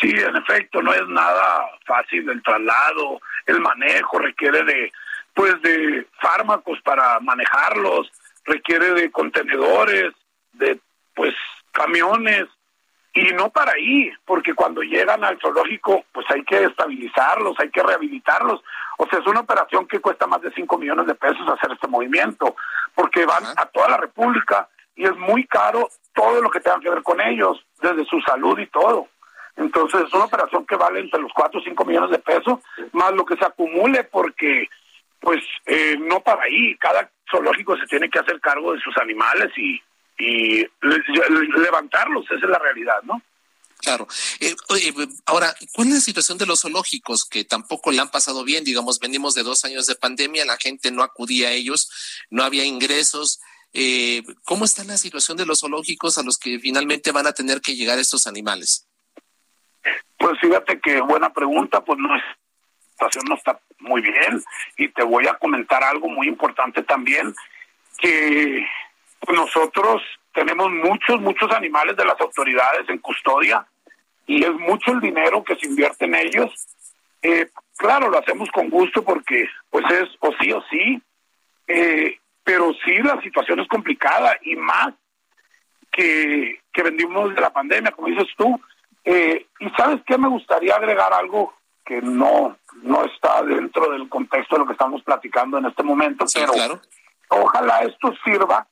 Sí, 0.02 0.10
en 0.10 0.36
efecto, 0.36 0.82
no 0.82 0.94
es 0.94 1.08
nada 1.08 1.70
fácil 1.86 2.30
el 2.30 2.44
traslado, 2.44 3.22
el 3.46 3.62
manejo 3.62 4.20
requiere 4.20 4.62
de, 4.66 4.92
pues, 5.34 5.54
de 5.62 6.06
fármacos 6.20 6.82
para 6.82 7.18
manejarlos 7.22 8.12
requiere 8.46 8.94
de 8.94 9.12
contenedores, 9.12 10.14
de 10.54 10.80
pues 11.14 11.34
camiones 11.72 12.46
y 13.14 13.32
no 13.34 13.50
para 13.50 13.72
ahí, 13.72 14.12
porque 14.26 14.54
cuando 14.54 14.82
llegan 14.82 15.24
al 15.24 15.40
zoológico, 15.40 16.04
pues 16.12 16.26
hay 16.30 16.44
que 16.44 16.64
estabilizarlos, 16.64 17.58
hay 17.60 17.70
que 17.70 17.82
rehabilitarlos. 17.82 18.62
O 18.98 19.08
sea, 19.08 19.20
es 19.20 19.28
una 19.28 19.40
operación 19.40 19.88
que 19.88 20.00
cuesta 20.00 20.28
más 20.28 20.42
de 20.42 20.52
5 20.52 20.78
millones 20.78 21.08
de 21.08 21.16
pesos 21.16 21.48
hacer 21.48 21.72
este 21.72 21.88
movimiento, 21.88 22.56
porque 22.94 23.26
van 23.26 23.44
a 23.56 23.66
toda 23.68 23.90
la 23.90 23.98
República 23.98 24.68
y 24.96 25.06
es 25.06 25.16
muy 25.16 25.46
caro 25.48 25.90
todo 26.14 26.42
lo 26.42 26.50
que 26.50 26.60
tenga 26.60 26.80
que 26.80 26.90
ver 26.90 27.04
con 27.04 27.22
ellos, 27.22 27.66
desde 27.82 28.06
su 28.06 28.20
salud 28.22 28.58
y 28.60 28.68
todo. 28.68 29.08
Entonces, 29.58 30.02
es 30.02 30.14
una 30.14 30.26
operación 30.26 30.66
que 30.66 30.76
vale 30.76 31.00
entre 31.00 31.22
los 31.22 31.32
4 31.34 31.60
o 31.60 31.64
5 31.64 31.86
millones 31.86 32.12
de 32.12 32.20
pesos, 32.20 32.60
más 32.92 33.14
lo 33.14 33.26
que 33.26 33.38
se 33.38 33.46
acumule, 33.46 34.04
porque, 34.04 34.68
pues, 35.22 35.42
eh, 35.66 35.96
no 36.00 36.20
para 36.20 36.44
ahí. 36.44 36.76
Cada 36.78 37.10
zoológico 37.30 37.78
se 37.78 37.88
tiene 37.88 38.10
que 38.10 38.20
hacer 38.20 38.40
cargo 38.40 38.74
de 38.74 38.82
sus 38.82 38.96
animales 38.98 39.52
y, 39.58 39.82
y 40.18 40.68
levantarlos, 40.82 42.26
esa 42.26 42.36
es 42.36 42.50
la 42.50 42.60
realidad, 42.60 43.02
¿no? 43.04 43.22
Claro. 43.86 44.08
Eh, 44.40 44.56
ahora, 45.26 45.54
¿cuál 45.74 45.90
es 45.90 45.94
la 45.94 46.00
situación 46.00 46.38
de 46.38 46.46
los 46.46 46.62
zoológicos 46.62 47.26
que 47.26 47.44
tampoco 47.44 47.92
le 47.92 48.00
han 48.00 48.10
pasado 48.10 48.44
bien? 48.44 48.64
Digamos, 48.64 49.00
venimos 49.00 49.36
de 49.36 49.44
dos 49.44 49.64
años 49.66 49.86
de 49.86 49.96
pandemia, 49.96 50.46
la 50.46 50.58
gente 50.58 50.92
no 50.92 51.04
acudía 51.04 51.50
a 51.50 51.52
ellos, 51.52 51.92
no 52.30 52.44
había 52.44 52.66
ingresos. 52.66 53.42
Eh, 53.74 54.24
¿Cómo 54.44 54.66
está 54.66 54.84
la 54.86 54.98
situación 54.98 55.38
de 55.38 55.46
los 55.46 55.60
zoológicos 55.60 56.18
a 56.18 56.24
los 56.24 56.38
que 56.38 56.60
finalmente 56.60 57.12
van 57.12 57.28
a 57.28 57.34
tener 57.34 57.62
que 57.62 57.76
llegar 57.76 58.00
estos 58.00 58.26
animales? 58.26 58.88
Pues 60.18 60.40
fíjate 60.40 60.80
que 60.80 61.02
buena 61.02 61.32
pregunta, 61.32 61.84
pues 61.84 62.00
no 62.00 62.16
es, 62.16 62.24
situación 62.96 63.26
no 63.28 63.36
está 63.36 63.60
muy 63.80 64.02
bien 64.02 64.42
y 64.78 64.88
te 64.88 65.04
voy 65.04 65.28
a 65.28 65.34
comentar 65.34 65.84
algo 65.84 66.08
muy 66.08 66.28
importante 66.28 66.82
también, 66.84 67.36
que 67.98 68.66
nosotros 69.28 70.02
tenemos 70.34 70.72
muchos, 70.72 71.20
muchos 71.20 71.52
animales 71.52 71.96
de 71.98 72.06
las 72.06 72.20
autoridades 72.20 72.88
en 72.88 73.00
custodia 73.00 73.66
y 74.26 74.44
es 74.44 74.54
mucho 74.54 74.92
el 74.92 75.02
dinero 75.02 75.44
que 75.44 75.56
se 75.56 75.68
invierte 75.68 76.06
en 76.06 76.16
ellos. 76.16 76.52
Eh, 77.22 77.50
claro, 77.78 78.10
lo 78.10 78.20
hacemos 78.20 78.50
con 78.52 78.70
gusto 78.70 79.04
porque 79.04 79.48
pues 79.70 79.86
es 79.92 80.10
o 80.20 80.34
sí 80.40 80.52
o 80.52 80.64
sí, 80.70 81.02
eh, 81.68 82.18
pero 82.44 82.74
sí 82.86 82.96
la 82.98 83.22
situación 83.22 83.60
es 83.60 83.68
complicada 83.68 84.38
y 84.42 84.56
más 84.56 84.94
que, 85.92 86.60
que 86.72 86.84
vendimos 86.84 87.34
de 87.36 87.42
la 87.42 87.52
pandemia, 87.52 87.92
como 87.92 88.08
dices 88.08 88.28
tú. 88.38 88.60
Eh, 89.04 89.46
y 89.60 89.70
sabes 89.72 90.02
qué, 90.06 90.18
me 90.18 90.28
gustaría 90.28 90.76
agregar 90.76 91.14
algo 91.14 91.54
que 91.86 92.02
no, 92.02 92.58
no 92.82 93.06
está 93.06 93.44
dentro 93.44 93.92
del 93.92 94.10
contexto 94.10 94.56
de 94.56 94.60
lo 94.60 94.66
que 94.66 94.74
estamos 94.74 95.04
platicando 95.04 95.58
en 95.58 95.66
este 95.66 95.84
momento, 95.84 96.26
pero 96.34 96.82
ojalá 97.30 97.80
esto 97.80 98.14
sirva 98.24 98.68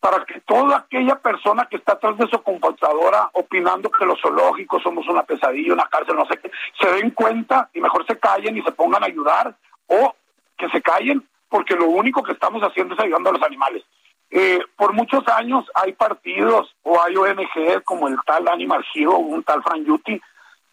para 0.00 0.24
que 0.24 0.40
toda 0.40 0.78
aquella 0.78 1.16
persona 1.16 1.66
que 1.70 1.76
está 1.76 1.92
atrás 1.92 2.16
de 2.16 2.26
su 2.28 2.42
computadora 2.42 3.30
opinando 3.34 3.90
que 3.90 4.06
los 4.06 4.20
zoológicos 4.20 4.82
somos 4.82 5.06
una 5.08 5.22
pesadilla, 5.22 5.74
una 5.74 5.88
cárcel, 5.88 6.16
no 6.16 6.26
sé 6.26 6.38
qué, 6.38 6.50
se 6.80 6.90
den 6.92 7.10
cuenta 7.10 7.68
y 7.74 7.80
mejor 7.80 8.06
se 8.06 8.18
callen 8.18 8.56
y 8.56 8.62
se 8.62 8.72
pongan 8.72 9.04
a 9.04 9.06
ayudar 9.06 9.54
o 9.86 10.14
que 10.56 10.68
se 10.70 10.80
callen 10.80 11.26
porque 11.48 11.74
lo 11.74 11.86
único 11.86 12.22
que 12.22 12.32
estamos 12.32 12.62
haciendo 12.62 12.94
es 12.94 13.00
ayudando 13.00 13.30
a 13.30 13.32
los 13.34 13.42
animales. 13.42 13.84
Eh, 14.30 14.60
por 14.76 14.92
muchos 14.92 15.26
años 15.28 15.64
hay 15.74 15.92
partidos 15.92 16.74
o 16.82 17.02
hay 17.02 17.16
ONG 17.16 17.82
como 17.84 18.08
el 18.08 18.16
tal 18.24 18.48
Animal 18.48 18.84
Hero, 18.94 19.18
un 19.18 19.42
tal 19.42 19.62
Frank 19.62 19.84
Yuti, 19.84 20.20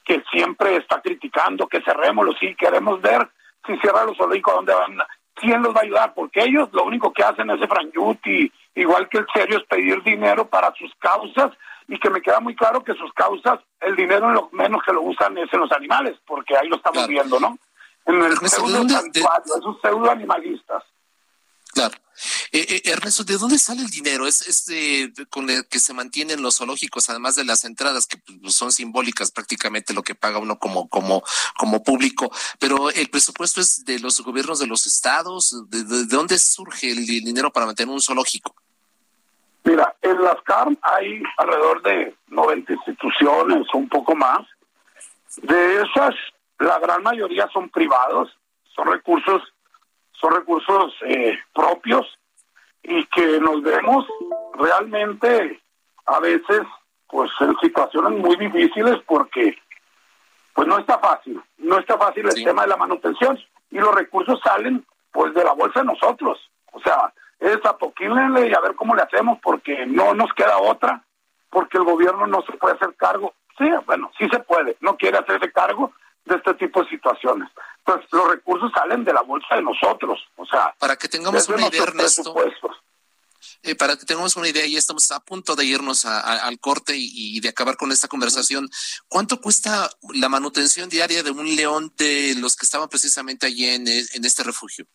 que 0.07 0.23
siempre 0.31 0.77
está 0.77 1.01
criticando 1.01 1.67
que 1.67 1.81
cerrémoslo, 1.81 2.33
sí, 2.39 2.55
queremos 2.55 3.01
ver 3.01 3.29
si 3.65 3.77
cierra 3.79 4.05
los 4.05 4.15
zoológicos, 4.15 4.53
¿a 4.53 4.55
dónde 4.55 4.73
van? 4.73 4.97
¿Quién 5.33 5.61
los 5.61 5.75
va 5.75 5.81
a 5.81 5.83
ayudar? 5.83 6.13
Porque 6.13 6.43
ellos 6.43 6.69
lo 6.71 6.85
único 6.85 7.11
que 7.11 7.23
hacen 7.23 7.49
es 7.49 7.59
franjuti, 7.67 8.49
igual 8.75 9.09
que 9.09 9.17
el 9.17 9.27
serio 9.33 9.57
es 9.57 9.65
pedir 9.65 10.01
dinero 10.03 10.47
para 10.47 10.73
sus 10.75 10.95
causas 10.95 11.51
y 11.89 11.99
que 11.99 12.09
me 12.09 12.21
queda 12.21 12.39
muy 12.39 12.55
claro 12.55 12.83
que 12.83 12.93
sus 12.93 13.11
causas, 13.13 13.59
el 13.81 13.97
dinero 13.97 14.31
lo 14.31 14.49
menos 14.53 14.81
que 14.85 14.93
lo 14.93 15.01
usan 15.01 15.37
es 15.37 15.51
en 15.53 15.59
los 15.59 15.71
animales, 15.73 16.17
porque 16.25 16.57
ahí 16.57 16.69
lo 16.69 16.77
estamos 16.77 17.05
viendo, 17.07 17.39
¿no? 17.39 17.57
En 18.05 18.21
el 18.23 18.37
pseudo 18.37 18.87
santuario, 18.87 19.57
esos 19.59 19.81
pseudo 19.81 20.09
animalistas. 20.09 20.83
Claro. 21.73 21.95
Eh, 22.51 22.65
eh, 22.69 22.91
Ernesto, 22.91 23.23
¿de 23.23 23.37
dónde 23.37 23.57
sale 23.57 23.81
el 23.81 23.89
dinero? 23.89 24.27
¿Es, 24.27 24.65
con 25.29 25.49
el 25.49 25.67
que 25.67 25.79
se 25.79 25.93
mantienen 25.93 26.41
los 26.41 26.57
zoológicos, 26.57 27.09
además 27.09 27.35
de 27.35 27.45
las 27.45 27.63
entradas 27.63 28.07
que 28.07 28.17
pues, 28.17 28.55
son 28.55 28.71
simbólicas 28.71 29.31
prácticamente 29.31 29.93
lo 29.93 30.03
que 30.03 30.15
paga 30.15 30.39
uno 30.39 30.57
como, 30.57 30.89
como, 30.89 31.23
como 31.57 31.83
público? 31.83 32.31
Pero 32.59 32.89
el 32.89 33.09
presupuesto 33.09 33.61
es 33.61 33.85
de 33.85 33.99
los 33.99 34.19
gobiernos 34.21 34.59
de 34.59 34.67
los 34.67 34.87
estados. 34.87 35.69
¿De, 35.69 35.83
dónde 36.05 36.39
surge 36.39 36.91
el 36.91 37.05
dinero 37.05 37.51
para 37.51 37.65
mantener 37.65 37.93
un 37.93 38.01
zoológico? 38.01 38.55
Mira, 39.63 39.95
en 40.01 40.21
las 40.21 40.41
CARM 40.43 40.77
hay 40.81 41.21
alrededor 41.37 41.81
de 41.83 42.15
90 42.27 42.73
instituciones, 42.73 43.67
un 43.73 43.89
poco 43.89 44.15
más. 44.15 44.47
De 45.41 45.81
esas, 45.81 46.15
la 46.57 46.79
gran 46.79 47.03
mayoría 47.03 47.49
son 47.51 47.69
privados, 47.69 48.29
son 48.73 48.87
recursos 48.87 49.41
son 50.19 50.33
recursos 50.33 50.93
eh, 51.01 51.37
propios 51.53 52.07
y 52.83 53.05
que 53.07 53.39
nos 53.39 53.61
vemos 53.61 54.05
realmente 54.53 55.61
a 56.05 56.19
veces 56.19 56.61
pues 57.07 57.31
en 57.39 57.55
situaciones 57.59 58.19
muy 58.19 58.35
difíciles 58.35 58.97
porque 59.05 59.57
pues 60.53 60.67
no 60.67 60.79
está 60.79 60.97
fácil, 60.99 61.41
no 61.57 61.77
está 61.77 61.97
fácil 61.97 62.25
el 62.25 62.43
tema 62.43 62.63
de 62.63 62.69
la 62.69 62.77
manutención 62.77 63.37
y 63.69 63.77
los 63.77 63.93
recursos 63.93 64.39
salen 64.43 64.85
pues 65.11 65.33
de 65.33 65.43
la 65.43 65.53
bolsa 65.53 65.81
de 65.81 65.85
nosotros, 65.85 66.39
o 66.71 66.79
sea, 66.79 67.13
es 67.39 67.63
apoquílenle 67.63 68.47
y 68.47 68.53
a 68.53 68.59
ver 68.59 68.75
cómo 68.75 68.95
le 68.95 69.03
hacemos 69.03 69.39
porque 69.41 69.85
no 69.85 70.13
nos 70.13 70.33
queda 70.33 70.57
otra, 70.57 71.03
porque 71.49 71.77
el 71.77 71.83
gobierno 71.83 72.27
no 72.27 72.41
se 72.41 72.53
puede 72.53 72.75
hacer 72.75 72.95
cargo, 72.95 73.33
sí, 73.57 73.69
bueno, 73.85 74.11
sí 74.17 74.27
se 74.29 74.39
puede, 74.39 74.77
no 74.81 74.97
quiere 74.97 75.17
hacerse 75.17 75.51
cargo 75.51 75.93
de 76.27 76.35
este 76.35 76.53
tipo 76.55 76.83
de 76.83 76.89
situaciones 76.89 77.49
pues 77.87 78.01
los 78.11 78.29
recursos 78.29 78.69
salen 78.73 79.05
de 79.05 79.13
la 79.13 79.21
bolsa 79.21 79.55
de 79.55 79.61
nosotros, 79.61 80.19
o 80.35 80.45
sea, 80.45 80.75
para 80.77 80.97
que 80.97 81.07
tengamos 81.07 81.47
una 81.47 81.67
idea, 81.67 81.83
Ernesto. 81.83 82.35
Eh, 83.63 83.75
para 83.75 83.95
que 83.95 84.05
tengamos 84.05 84.35
una 84.35 84.49
idea, 84.49 84.65
ya 84.67 84.77
estamos 84.77 85.09
a 85.11 85.21
punto 85.21 85.55
de 85.55 85.63
irnos 85.63 86.05
al 86.05 86.59
corte 86.59 86.93
y, 86.95 87.39
de 87.39 87.47
acabar 87.47 87.77
con 87.77 87.91
esta 87.91 88.09
conversación. 88.09 88.69
¿Cuánto 89.07 89.39
cuesta 89.39 89.89
la 90.13 90.27
manutención 90.27 90.89
diaria 90.89 91.23
de 91.23 91.31
un 91.31 91.55
león 91.55 91.93
de 91.97 92.35
los 92.37 92.57
que 92.57 92.65
estaban 92.65 92.89
precisamente 92.89 93.47
allí 93.47 93.65
en, 93.69 93.87
en 93.87 94.25
este 94.25 94.43
refugio? 94.43 94.85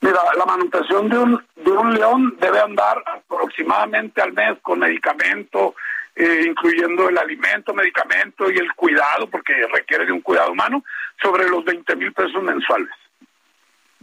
Mira, 0.00 0.20
la 0.36 0.44
manutención 0.44 1.08
de 1.08 1.18
un, 1.18 1.46
de 1.54 1.70
un 1.70 1.94
león 1.94 2.36
debe 2.40 2.58
andar 2.58 3.02
aproximadamente 3.06 4.20
al 4.20 4.32
mes 4.32 4.58
con 4.60 4.80
medicamento, 4.80 5.76
eh, 6.16 6.44
incluyendo 6.46 7.08
el 7.08 7.18
alimento, 7.18 7.74
medicamento 7.74 8.50
y 8.50 8.56
el 8.56 8.72
cuidado, 8.74 9.28
porque 9.28 9.52
requiere 9.72 10.06
de 10.06 10.12
un 10.12 10.20
cuidado 10.20 10.52
humano, 10.52 10.84
sobre 11.20 11.48
los 11.48 11.64
20 11.64 11.96
mil 11.96 12.12
pesos 12.12 12.42
mensuales. 12.42 12.90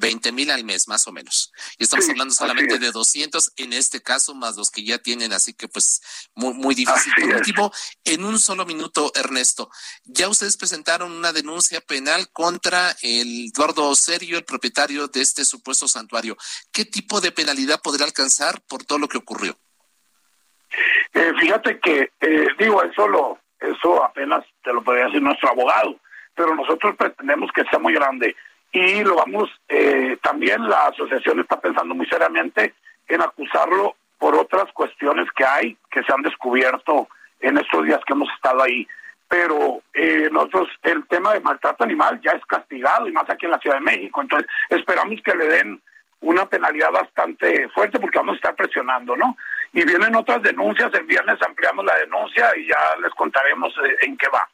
20 0.02 0.32
mil 0.32 0.52
al 0.52 0.66
mes, 0.66 0.88
más 0.88 1.08
o 1.08 1.12
menos. 1.12 1.54
Y 1.78 1.84
estamos 1.84 2.10
hablando 2.10 2.34
solamente 2.34 2.80
de 2.80 2.92
200 2.92 3.54
en 3.58 3.72
este 3.72 4.02
caso, 4.02 4.34
más 4.34 4.58
los 4.58 4.72
que 4.72 4.84
ya 4.84 4.98
tienen, 4.98 5.32
así 5.32 5.54
que 5.54 5.68
pues 5.68 6.02
muy, 6.36 6.54
muy 6.54 6.76
difícil. 6.76 7.14
Por 7.16 7.36
último, 7.36 7.72
en 8.04 8.26
un 8.26 8.40
solo 8.40 8.66
minuto, 8.66 9.12
Ernesto, 9.16 9.70
ya 10.04 10.28
ustedes 10.28 10.58
presentaron 10.58 11.12
una 11.12 11.32
denuncia 11.32 11.80
penal 11.82 12.30
contra 12.32 12.96
el 13.02 13.52
Eduardo 13.56 13.88
Oserio, 13.88 14.38
el 14.38 14.44
propietario 14.44 15.08
de 15.08 15.22
este 15.22 15.46
supuesto 15.46 15.88
santuario. 15.88 16.36
¿Qué 16.74 16.84
tipo 16.84 17.22
de 17.22 17.32
penalidad 17.32 17.80
podrá 17.82 18.06
alcanzar 18.06 18.62
por 18.64 18.84
todo 18.84 18.98
lo 18.98 19.08
que 19.08 19.18
ocurrió? 19.18 19.58
Eh, 21.14 21.34
fíjate 21.40 21.80
que, 21.80 22.12
eh, 22.22 22.48
digo, 22.58 22.84
eso, 22.84 23.08
lo, 23.08 23.40
eso 23.60 24.04
apenas 24.04 24.46
te 24.64 24.74
lo 24.74 24.82
podría 24.82 25.06
decir 25.06 25.22
nuestro 25.22 25.50
abogado, 25.50 25.96
pero 26.36 26.56
nosotros 26.56 26.96
pretendemos 26.96 27.52
que 27.52 27.66
sea 27.66 27.80
muy 27.80 27.94
grande 27.94 28.36
y 28.72 29.04
lo 29.04 29.16
vamos, 29.16 29.50
eh, 29.68 30.18
también 30.24 30.68
la 30.68 30.88
asociación 30.88 31.42
está 31.42 31.60
pensando 31.60 31.94
muy 31.94 32.06
seriamente 32.06 32.74
en 33.08 33.22
acusarlo 33.22 33.96
por 34.18 34.36
otras 34.36 34.72
cuestiones 34.72 35.28
que 35.36 35.44
hay, 35.44 35.78
que 35.92 36.04
se 36.04 36.14
han 36.14 36.22
descubierto 36.22 37.10
en 37.42 37.58
estos 37.58 37.86
días 37.86 38.00
que 38.06 38.14
hemos 38.14 38.30
estado 38.34 38.64
ahí. 38.64 38.88
Pero 39.28 39.82
eh, 39.94 40.30
nosotros, 40.32 40.70
el 40.84 41.06
tema 41.08 41.34
de 41.34 41.42
maltrato 41.42 41.84
animal 41.84 42.22
ya 42.22 42.32
es 42.32 42.46
castigado, 42.46 43.08
y 43.08 43.12
más 43.12 43.30
aquí 43.30 43.46
en 43.46 43.52
la 43.52 43.60
Ciudad 43.60 43.78
de 43.78 43.82
México. 43.82 44.22
Entonces, 44.22 44.50
esperamos 44.70 45.20
que 45.22 45.36
le 45.36 45.48
den 45.48 45.82
una 46.22 46.46
penalidad 46.46 46.92
bastante 46.92 47.68
fuerte 47.70 48.00
porque 48.00 48.20
vamos 48.20 48.34
a 48.34 48.36
estar 48.38 48.56
presionando, 48.56 49.18
¿no? 49.18 49.36
Y 49.74 49.84
vienen 49.86 50.16
otras 50.16 50.42
denuncias, 50.44 50.94
el 50.94 51.06
viernes 51.06 51.42
ampliamos 51.42 51.86
la 51.86 51.96
denuncia 51.98 52.52
y 52.58 52.68
ya 52.68 52.96
les 53.02 53.14
contaremos 53.14 53.74
eh, 53.78 54.06
en 54.06 54.18
qué 54.18 54.28
va. 54.28 54.48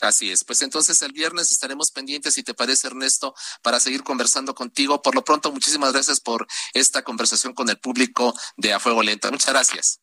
Así 0.00 0.30
es, 0.30 0.44
pues 0.44 0.62
entonces 0.62 1.02
el 1.02 1.12
viernes 1.12 1.50
estaremos 1.50 1.90
pendientes, 1.90 2.34
si 2.34 2.44
te 2.44 2.54
parece, 2.54 2.86
Ernesto, 2.86 3.34
para 3.62 3.80
seguir 3.80 4.04
conversando 4.04 4.54
contigo. 4.54 5.02
Por 5.02 5.14
lo 5.14 5.24
pronto, 5.24 5.50
muchísimas 5.50 5.92
gracias 5.92 6.20
por 6.20 6.46
esta 6.72 7.02
conversación 7.02 7.52
con 7.52 7.68
el 7.68 7.78
público 7.78 8.32
de 8.56 8.72
A 8.72 8.78
Fuego 8.78 9.02
Lento. 9.02 9.30
Muchas 9.30 9.52
gracias. 9.52 10.00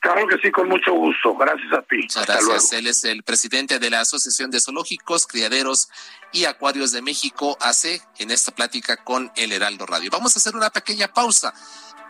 Claro 0.00 0.26
que 0.26 0.38
sí, 0.38 0.50
con 0.50 0.66
mucho 0.66 0.94
gusto. 0.94 1.36
Gracias 1.36 1.72
a 1.74 1.82
ti. 1.82 1.98
Muchas 1.98 2.26
gracias. 2.26 2.72
Él 2.72 2.86
es 2.86 3.04
el 3.04 3.22
presidente 3.22 3.78
de 3.78 3.90
la 3.90 4.00
Asociación 4.00 4.50
de 4.50 4.58
Zoológicos, 4.58 5.26
Criaderos 5.26 5.90
y 6.32 6.46
Acuarios 6.46 6.92
de 6.92 7.02
México, 7.02 7.58
AC, 7.60 8.00
en 8.18 8.30
esta 8.30 8.52
plática 8.52 9.04
con 9.04 9.30
el 9.36 9.52
Heraldo 9.52 9.84
Radio. 9.84 10.10
Vamos 10.10 10.34
a 10.34 10.38
hacer 10.38 10.56
una 10.56 10.70
pequeña 10.70 11.12
pausa. 11.12 11.52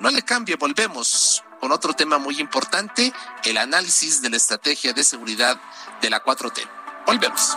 No 0.01 0.11
le 0.11 0.23
cambie, 0.23 0.57
volvemos 0.57 1.45
con 1.61 1.73
otro 1.73 1.93
tema 1.93 2.17
muy 2.17 2.41
importante, 2.41 3.13
el 3.45 3.59
análisis 3.59 4.23
de 4.23 4.31
la 4.31 4.39
estrategia 4.39 4.95
de 4.95 5.05
seguridad 5.05 5.61
de 6.01 6.09
la 6.09 6.25
4T. 6.25 6.67
Volvemos. 7.07 7.57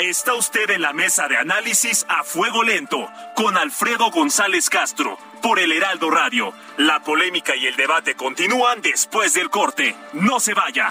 Está 0.00 0.34
usted 0.34 0.70
en 0.70 0.82
la 0.82 0.92
mesa 0.92 1.28
de 1.28 1.36
análisis 1.36 2.04
a 2.08 2.24
fuego 2.24 2.64
lento 2.64 3.08
con 3.36 3.56
Alfredo 3.56 4.10
González 4.10 4.68
Castro 4.68 5.16
por 5.40 5.60
el 5.60 5.70
Heraldo 5.70 6.10
Radio. 6.10 6.52
La 6.78 7.04
polémica 7.04 7.54
y 7.54 7.66
el 7.66 7.76
debate 7.76 8.16
continúan 8.16 8.82
después 8.82 9.32
del 9.32 9.48
corte. 9.48 9.94
No 10.12 10.40
se 10.40 10.54
vaya. 10.54 10.90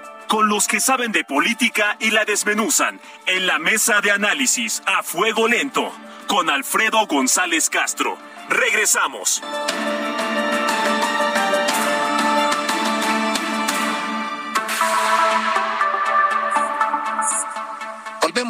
Con 0.31 0.47
los 0.47 0.69
que 0.69 0.79
saben 0.79 1.11
de 1.11 1.25
política 1.25 1.97
y 1.99 2.09
la 2.11 2.23
desmenuzan 2.23 3.01
en 3.25 3.47
la 3.47 3.59
mesa 3.59 3.99
de 3.99 4.11
análisis 4.11 4.81
a 4.85 5.03
fuego 5.03 5.45
lento 5.45 5.91
con 6.27 6.49
Alfredo 6.49 7.05
González 7.05 7.69
Castro. 7.69 8.17
Regresamos. 8.47 9.41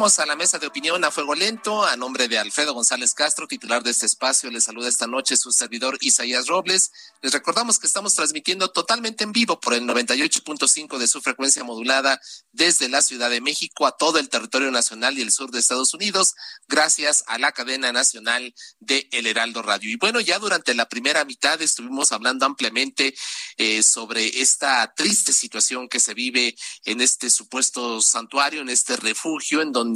A 0.02 0.26
la 0.26 0.34
mesa 0.34 0.58
de 0.58 0.66
opinión 0.66 1.04
a 1.04 1.12
fuego 1.12 1.32
lento. 1.36 1.84
A 1.84 1.96
nombre 1.96 2.26
de 2.26 2.36
Alfredo 2.36 2.74
González 2.74 3.14
Castro, 3.14 3.46
titular 3.46 3.84
de 3.84 3.92
este 3.92 4.04
espacio, 4.04 4.50
les 4.50 4.64
saluda 4.64 4.88
esta 4.88 5.06
noche 5.06 5.36
su 5.36 5.52
servidor 5.52 5.96
Isaías 6.00 6.48
Robles. 6.48 6.90
Les 7.20 7.32
recordamos 7.32 7.78
que 7.78 7.86
estamos 7.86 8.12
transmitiendo 8.16 8.72
totalmente 8.72 9.22
en 9.22 9.30
vivo 9.30 9.60
por 9.60 9.74
el 9.74 9.84
98.5 9.84 10.98
de 10.98 11.06
su 11.06 11.20
frecuencia 11.20 11.62
modulada 11.62 12.20
desde 12.50 12.88
la 12.88 13.00
Ciudad 13.00 13.30
de 13.30 13.40
México 13.40 13.86
a 13.86 13.96
todo 13.96 14.18
el 14.18 14.28
territorio 14.28 14.72
nacional 14.72 15.16
y 15.16 15.22
el 15.22 15.30
sur 15.30 15.52
de 15.52 15.60
Estados 15.60 15.94
Unidos, 15.94 16.34
gracias 16.66 17.22
a 17.28 17.38
la 17.38 17.52
cadena 17.52 17.92
nacional 17.92 18.52
de 18.80 19.08
El 19.12 19.28
Heraldo 19.28 19.62
Radio. 19.62 19.88
Y 19.88 19.96
bueno, 19.96 20.18
ya 20.18 20.40
durante 20.40 20.74
la 20.74 20.88
primera 20.88 21.24
mitad 21.24 21.62
estuvimos 21.62 22.10
hablando 22.10 22.44
ampliamente 22.44 23.14
eh, 23.56 23.84
sobre 23.84 24.40
esta 24.40 24.92
triste 24.96 25.32
situación 25.32 25.88
que 25.88 26.00
se 26.00 26.12
vive 26.12 26.56
en 26.84 27.00
este 27.00 27.30
supuesto 27.30 28.00
santuario, 28.00 28.62
en 28.62 28.68
este 28.68 28.96
refugio, 28.96 29.62
en 29.62 29.70
donde 29.70 29.91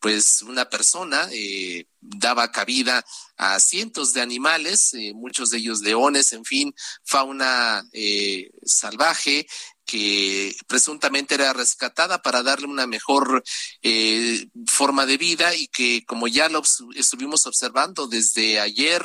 pues 0.00 0.42
una 0.42 0.68
persona 0.68 1.28
eh, 1.32 1.86
daba 2.00 2.50
cabida 2.52 3.04
a 3.36 3.58
cientos 3.60 4.12
de 4.12 4.20
animales, 4.20 4.94
eh, 4.94 5.12
muchos 5.14 5.50
de 5.50 5.58
ellos 5.58 5.80
leones, 5.80 6.32
en 6.32 6.44
fin, 6.44 6.74
fauna 7.04 7.84
eh, 7.92 8.50
salvaje, 8.64 9.46
que 9.86 10.54
presuntamente 10.66 11.36
era 11.36 11.52
rescatada 11.52 12.20
para 12.20 12.42
darle 12.42 12.66
una 12.66 12.86
mejor 12.86 13.42
eh, 13.82 14.48
forma 14.66 15.06
de 15.06 15.16
vida 15.16 15.54
y 15.54 15.68
que 15.68 16.04
como 16.04 16.26
ya 16.26 16.48
lo 16.48 16.62
estuvimos 16.94 17.46
observando 17.46 18.08
desde 18.08 18.58
ayer, 18.60 19.04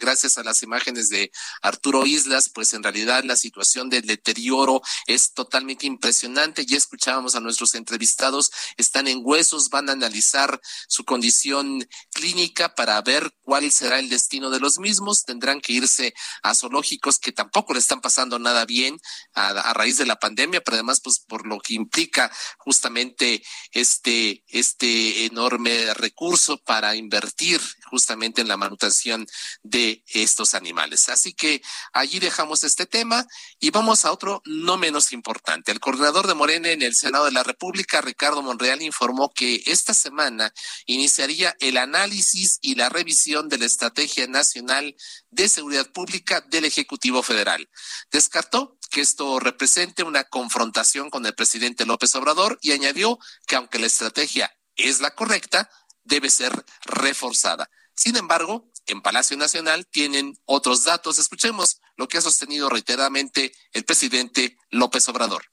gracias 0.00 0.38
a 0.38 0.42
las 0.42 0.62
imágenes 0.62 1.10
de 1.10 1.30
Arturo 1.60 2.06
Islas, 2.06 2.48
pues 2.48 2.72
en 2.72 2.82
realidad 2.82 3.24
la 3.24 3.36
situación 3.36 3.90
del 3.90 4.06
deterioro 4.06 4.80
es 5.06 5.34
totalmente 5.34 5.86
impresionante. 5.86 6.64
Ya 6.64 6.78
escuchábamos 6.78 7.34
a 7.34 7.40
nuestros 7.40 7.74
entrevistados, 7.74 8.50
están 8.78 9.08
en 9.08 9.20
huesos, 9.22 9.68
van 9.68 9.90
a 9.90 9.92
analizar 9.92 10.60
su 10.88 11.04
condición 11.04 11.86
clínica 12.12 12.74
para 12.74 13.00
ver 13.02 13.30
cuál 13.42 13.70
será 13.70 13.98
el 13.98 14.08
destino 14.08 14.48
de 14.48 14.60
los 14.60 14.78
mismos. 14.78 15.24
Tendrán 15.24 15.60
que 15.60 15.74
irse 15.74 16.14
a 16.42 16.54
zoológicos 16.54 17.18
que 17.18 17.32
tampoco 17.32 17.74
le 17.74 17.80
están 17.80 18.00
pasando 18.00 18.38
nada 18.38 18.64
bien 18.64 18.98
a, 19.34 19.48
a 19.48 19.74
raíz 19.74 19.98
de 19.98 20.05
la 20.06 20.18
pandemia, 20.18 20.60
pero 20.60 20.76
además 20.76 21.00
pues 21.02 21.20
por 21.20 21.46
lo 21.46 21.58
que 21.58 21.74
implica 21.74 22.30
justamente 22.58 23.42
este, 23.72 24.44
este 24.48 25.26
enorme 25.26 25.94
recurso 25.94 26.58
para 26.58 26.96
invertir 26.96 27.60
justamente 27.90 28.40
en 28.40 28.48
la 28.48 28.56
manutención 28.56 29.26
de 29.62 30.02
estos 30.06 30.54
animales. 30.54 31.08
Así 31.08 31.32
que 31.32 31.62
allí 31.92 32.18
dejamos 32.18 32.64
este 32.64 32.86
tema 32.86 33.26
y 33.60 33.70
vamos 33.70 34.04
a 34.04 34.12
otro 34.12 34.42
no 34.44 34.76
menos 34.76 35.12
importante. 35.12 35.72
El 35.72 35.80
coordinador 35.80 36.26
de 36.26 36.34
Morena 36.34 36.70
en 36.70 36.82
el 36.82 36.94
Senado 36.94 37.26
de 37.26 37.32
la 37.32 37.42
República, 37.42 38.00
Ricardo 38.00 38.42
Monreal, 38.42 38.82
informó 38.82 39.32
que 39.32 39.62
esta 39.66 39.94
semana 39.94 40.52
iniciaría 40.86 41.56
el 41.60 41.76
análisis 41.76 42.58
y 42.60 42.74
la 42.74 42.88
revisión 42.88 43.48
de 43.48 43.58
la 43.58 43.66
Estrategia 43.66 44.26
Nacional 44.26 44.96
de 45.30 45.48
Seguridad 45.48 45.90
Pública 45.92 46.40
del 46.48 46.64
Ejecutivo 46.64 47.22
Federal. 47.22 47.68
Descartó 48.10 48.78
que 48.90 49.00
esto 49.00 49.38
represente 49.40 49.95
una 50.02 50.24
confrontación 50.24 51.10
con 51.10 51.24
el 51.26 51.34
presidente 51.34 51.86
López 51.86 52.14
Obrador 52.14 52.58
y 52.62 52.72
añadió 52.72 53.18
que 53.46 53.56
aunque 53.56 53.78
la 53.78 53.86
estrategia 53.86 54.50
es 54.76 55.00
la 55.00 55.14
correcta, 55.14 55.70
debe 56.04 56.30
ser 56.30 56.52
reforzada. 56.84 57.68
Sin 57.94 58.16
embargo, 58.16 58.70
en 58.86 59.02
Palacio 59.02 59.36
Nacional 59.36 59.86
tienen 59.86 60.34
otros 60.44 60.84
datos. 60.84 61.18
Escuchemos 61.18 61.80
lo 61.96 62.08
que 62.08 62.18
ha 62.18 62.20
sostenido 62.20 62.68
reiteradamente 62.68 63.52
el 63.72 63.84
presidente 63.84 64.56
López 64.70 65.08
Obrador. 65.08 65.44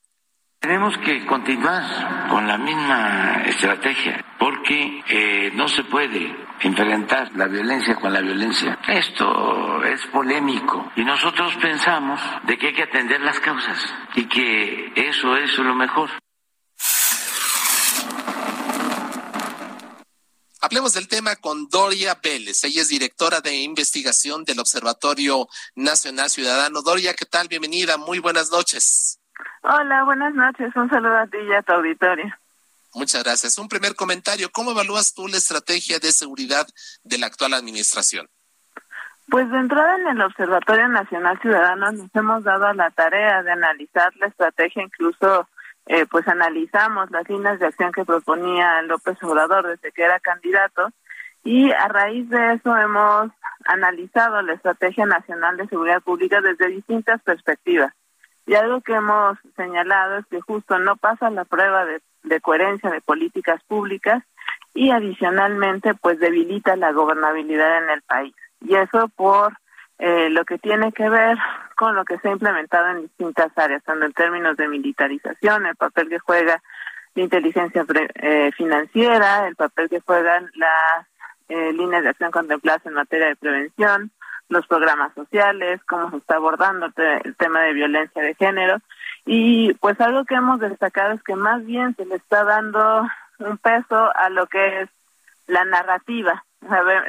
Tenemos 0.59 0.93
que 1.03 1.25
continuar 1.25 2.29
con 2.29 2.47
la 2.47 2.57
misma 2.57 3.43
estrategia 3.47 4.25
porque 4.39 5.03
eh, 5.09 5.51
no 5.55 5.67
se 5.67 5.83
puede 5.83 6.33
enfrentar 6.63 7.31
la 7.35 7.47
violencia 7.47 7.95
con 7.95 8.13
la 8.13 8.21
violencia. 8.21 8.79
Esto 8.87 9.83
es 9.83 10.05
polémico 10.07 10.91
y 10.95 11.03
nosotros 11.03 11.55
pensamos 11.61 12.21
de 12.43 12.57
que 12.57 12.67
hay 12.67 12.73
que 12.73 12.83
atender 12.83 13.21
las 13.21 13.39
causas 13.39 13.77
y 14.15 14.25
que 14.27 14.93
eso 14.95 15.37
es 15.37 15.57
lo 15.57 15.75
mejor. 15.75 16.09
Hablemos 20.61 20.93
del 20.93 21.09
tema 21.09 21.35
con 21.35 21.67
Doria 21.67 22.17
Vélez. 22.23 22.63
Ella 22.63 22.81
es 22.81 22.87
directora 22.87 23.41
de 23.41 23.53
investigación 23.63 24.45
del 24.45 24.59
Observatorio 24.59 25.47
Nacional 25.75 26.29
Ciudadano. 26.29 26.81
Doria, 26.81 27.13
¿qué 27.13 27.25
tal? 27.25 27.49
Bienvenida. 27.49 27.97
Muy 27.97 28.19
buenas 28.19 28.49
noches. 28.49 29.19
Hola, 29.63 30.05
buenas 30.05 30.33
noches. 30.33 30.73
Un 30.75 30.89
saludo 30.89 31.17
a 31.17 31.27
ti 31.27 31.37
y 31.37 31.53
a 31.53 31.61
tu 31.63 31.73
auditorio. 31.73 32.33
Muchas 32.93 33.23
gracias. 33.23 33.57
Un 33.57 33.67
primer 33.67 33.95
comentario. 33.95 34.49
¿Cómo 34.51 34.71
evalúas 34.71 35.13
tú 35.13 35.27
la 35.27 35.37
estrategia 35.37 35.99
de 35.99 36.11
seguridad 36.11 36.67
de 37.03 37.17
la 37.17 37.27
actual 37.27 37.53
administración? 37.53 38.27
Pues 39.29 39.49
de 39.49 39.57
entrada 39.57 39.95
en 39.95 40.07
el 40.07 40.21
Observatorio 40.21 40.87
Nacional 40.89 41.39
Ciudadano 41.41 41.91
nos 41.91 42.13
hemos 42.13 42.43
dado 42.43 42.71
la 42.73 42.91
tarea 42.91 43.41
de 43.41 43.51
analizar 43.51 44.13
la 44.17 44.27
estrategia, 44.27 44.83
incluso 44.83 45.47
eh, 45.85 46.05
pues 46.05 46.27
analizamos 46.27 47.09
las 47.09 47.27
líneas 47.27 47.59
de 47.59 47.67
acción 47.67 47.91
que 47.91 48.05
proponía 48.05 48.81
López 48.83 49.17
Obrador 49.23 49.67
desde 49.67 49.91
que 49.91 50.03
era 50.03 50.19
candidato 50.19 50.89
y 51.43 51.71
a 51.71 51.87
raíz 51.87 52.29
de 52.29 52.53
eso 52.53 52.75
hemos 52.77 53.31
analizado 53.65 54.41
la 54.41 54.53
Estrategia 54.53 55.05
Nacional 55.05 55.57
de 55.57 55.67
Seguridad 55.67 56.01
Pública 56.01 56.39
desde 56.41 56.69
distintas 56.69 57.21
perspectivas. 57.23 57.93
Y 58.45 58.55
algo 58.55 58.81
que 58.81 58.93
hemos 58.93 59.37
señalado 59.55 60.17
es 60.17 60.25
que 60.27 60.41
justo 60.41 60.77
no 60.79 60.97
pasa 60.97 61.29
la 61.29 61.45
prueba 61.45 61.85
de, 61.85 62.01
de 62.23 62.41
coherencia 62.41 62.89
de 62.89 63.01
políticas 63.01 63.61
públicas 63.63 64.23
y 64.73 64.91
adicionalmente 64.91 65.93
pues 65.93 66.19
debilita 66.19 66.75
la 66.75 66.91
gobernabilidad 66.91 67.83
en 67.83 67.89
el 67.89 68.01
país. 68.01 68.35
Y 68.61 68.75
eso 68.75 69.07
por 69.15 69.53
eh, 69.99 70.29
lo 70.29 70.43
que 70.45 70.57
tiene 70.57 70.91
que 70.91 71.07
ver 71.09 71.37
con 71.75 71.95
lo 71.95 72.03
que 72.03 72.17
se 72.19 72.29
ha 72.29 72.31
implementado 72.31 72.89
en 72.89 73.03
distintas 73.03 73.51
áreas, 73.55 73.83
tanto 73.83 74.05
en 74.05 74.13
términos 74.13 74.57
de 74.57 74.67
militarización, 74.67 75.65
el 75.65 75.75
papel 75.75 76.09
que 76.09 76.19
juega 76.19 76.61
la 77.15 77.23
inteligencia 77.23 77.85
eh, 78.15 78.51
financiera, 78.57 79.47
el 79.47 79.55
papel 79.55 79.89
que 79.89 80.01
juegan 80.01 80.49
las 80.55 81.07
eh, 81.49 81.71
líneas 81.73 82.03
de 82.03 82.09
acción 82.09 82.31
contempladas 82.31 82.85
en 82.85 82.93
materia 82.93 83.27
de 83.27 83.35
prevención, 83.35 84.11
los 84.53 84.65
programas 84.67 85.13
sociales, 85.13 85.81
cómo 85.85 86.09
se 86.11 86.17
está 86.17 86.35
abordando 86.35 86.87
el 86.95 87.35
tema 87.35 87.61
de 87.61 87.73
violencia 87.73 88.21
de 88.21 88.35
género. 88.35 88.77
Y 89.25 89.73
pues 89.75 89.99
algo 89.99 90.25
que 90.25 90.35
hemos 90.35 90.59
destacado 90.59 91.13
es 91.13 91.23
que 91.23 91.35
más 91.35 91.65
bien 91.65 91.95
se 91.95 92.05
le 92.05 92.15
está 92.15 92.43
dando 92.43 93.07
un 93.39 93.57
peso 93.57 94.15
a 94.15 94.29
lo 94.29 94.47
que 94.47 94.81
es 94.81 94.89
la 95.47 95.65
narrativa, 95.65 96.45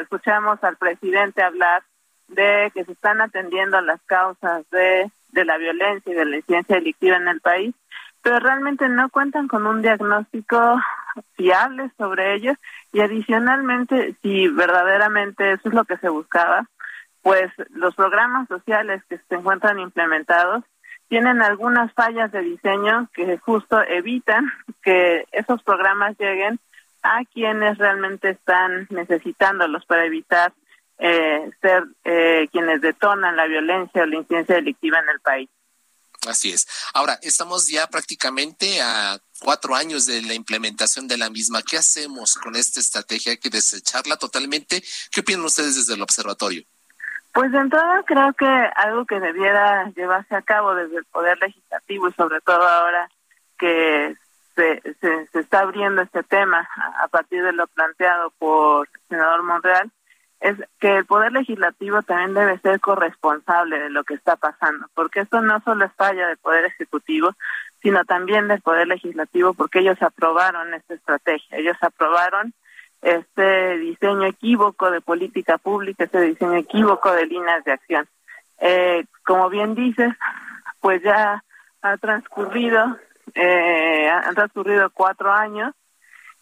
escuchamos 0.00 0.62
al 0.64 0.76
presidente 0.76 1.42
hablar 1.42 1.82
de 2.28 2.72
que 2.74 2.84
se 2.84 2.92
están 2.92 3.20
atendiendo 3.20 3.80
las 3.80 4.00
causas 4.02 4.68
de, 4.70 5.10
de 5.30 5.44
la 5.44 5.58
violencia 5.58 6.12
y 6.12 6.16
de 6.16 6.24
la 6.24 6.36
incidencia 6.36 6.76
delictiva 6.76 7.16
en 7.16 7.28
el 7.28 7.40
país, 7.40 7.74
pero 8.22 8.38
realmente 8.40 8.88
no 8.88 9.10
cuentan 9.10 9.48
con 9.48 9.66
un 9.66 9.82
diagnóstico 9.82 10.80
fiable 11.36 11.90
sobre 11.96 12.34
ellos 12.34 12.56
y 12.92 13.00
adicionalmente, 13.00 14.16
si 14.22 14.48
verdaderamente 14.48 15.52
eso 15.52 15.68
es 15.68 15.74
lo 15.74 15.84
que 15.84 15.98
se 15.98 16.08
buscaba, 16.08 16.66
pues 17.24 17.50
los 17.70 17.94
programas 17.94 18.46
sociales 18.48 19.02
que 19.08 19.16
se 19.16 19.34
encuentran 19.34 19.78
implementados 19.78 20.62
tienen 21.08 21.40
algunas 21.40 21.90
fallas 21.94 22.30
de 22.32 22.42
diseño 22.42 23.08
que 23.14 23.38
justo 23.38 23.80
evitan 23.82 24.44
que 24.82 25.26
esos 25.32 25.62
programas 25.62 26.16
lleguen 26.18 26.60
a 27.02 27.24
quienes 27.32 27.78
realmente 27.78 28.28
están 28.28 28.86
necesitándolos 28.90 29.86
para 29.86 30.04
evitar 30.04 30.52
eh, 30.98 31.50
ser 31.62 31.84
eh, 32.04 32.46
quienes 32.52 32.82
detonan 32.82 33.36
la 33.36 33.46
violencia 33.46 34.02
o 34.02 34.06
la 34.06 34.16
incidencia 34.16 34.56
delictiva 34.56 34.98
en 34.98 35.08
el 35.08 35.20
país. 35.20 35.48
Así 36.26 36.50
es. 36.50 36.66
Ahora, 36.92 37.18
estamos 37.22 37.68
ya 37.68 37.86
prácticamente 37.86 38.82
a 38.82 39.18
cuatro 39.40 39.74
años 39.74 40.04
de 40.04 40.20
la 40.20 40.34
implementación 40.34 41.08
de 41.08 41.16
la 41.16 41.30
misma. 41.30 41.62
¿Qué 41.62 41.78
hacemos 41.78 42.34
con 42.34 42.54
esta 42.54 42.80
estrategia? 42.80 43.32
¿Hay 43.32 43.38
que 43.38 43.50
desecharla 43.50 44.18
totalmente? 44.18 44.84
¿Qué 45.10 45.20
opinan 45.20 45.46
ustedes 45.46 45.76
desde 45.76 45.94
el 45.94 46.02
observatorio? 46.02 46.64
Pues 47.34 47.50
de 47.50 47.58
entrada 47.58 48.04
creo 48.04 48.32
que 48.34 48.46
algo 48.46 49.06
que 49.06 49.18
debiera 49.18 49.90
llevarse 49.96 50.36
a 50.36 50.42
cabo 50.42 50.76
desde 50.76 50.98
el 50.98 51.04
Poder 51.06 51.36
Legislativo 51.40 52.08
y 52.08 52.12
sobre 52.12 52.40
todo 52.40 52.62
ahora 52.62 53.10
que 53.58 54.14
se, 54.54 54.80
se, 55.00 55.40
está 55.40 55.62
abriendo 55.62 56.02
este 56.02 56.22
tema 56.22 56.68
a 57.00 57.08
partir 57.08 57.42
de 57.42 57.52
lo 57.52 57.66
planteado 57.66 58.30
por 58.38 58.88
el 58.94 59.00
senador 59.08 59.42
Monreal, 59.42 59.90
es 60.38 60.56
que 60.78 60.98
el 60.98 61.06
Poder 61.06 61.32
Legislativo 61.32 62.02
también 62.02 62.34
debe 62.34 62.56
ser 62.60 62.78
corresponsable 62.78 63.80
de 63.80 63.90
lo 63.90 64.04
que 64.04 64.14
está 64.14 64.36
pasando, 64.36 64.86
porque 64.94 65.20
esto 65.20 65.40
no 65.40 65.60
solo 65.62 65.86
es 65.86 65.92
falla 65.94 66.28
del 66.28 66.38
Poder 66.38 66.66
Ejecutivo, 66.66 67.30
sino 67.82 68.04
también 68.04 68.46
del 68.46 68.60
Poder 68.60 68.86
Legislativo, 68.86 69.54
porque 69.54 69.80
ellos 69.80 70.00
aprobaron 70.02 70.72
esta 70.72 70.94
estrategia, 70.94 71.58
ellos 71.58 71.78
aprobaron 71.80 72.54
este 73.04 73.78
diseño 73.78 74.24
equívoco 74.24 74.90
de 74.90 75.00
política 75.00 75.58
pública, 75.58 76.04
este 76.04 76.20
diseño 76.22 76.54
equívoco 76.54 77.12
de 77.12 77.26
líneas 77.26 77.62
de 77.64 77.72
acción. 77.72 78.08
Eh, 78.58 79.04
como 79.24 79.50
bien 79.50 79.74
dices, 79.74 80.12
pues 80.80 81.02
ya 81.02 81.44
ha 81.82 81.96
transcurrido 81.98 82.96
eh, 83.34 84.08
han 84.08 84.34
transcurrido 84.34 84.90
cuatro 84.90 85.32
años 85.32 85.74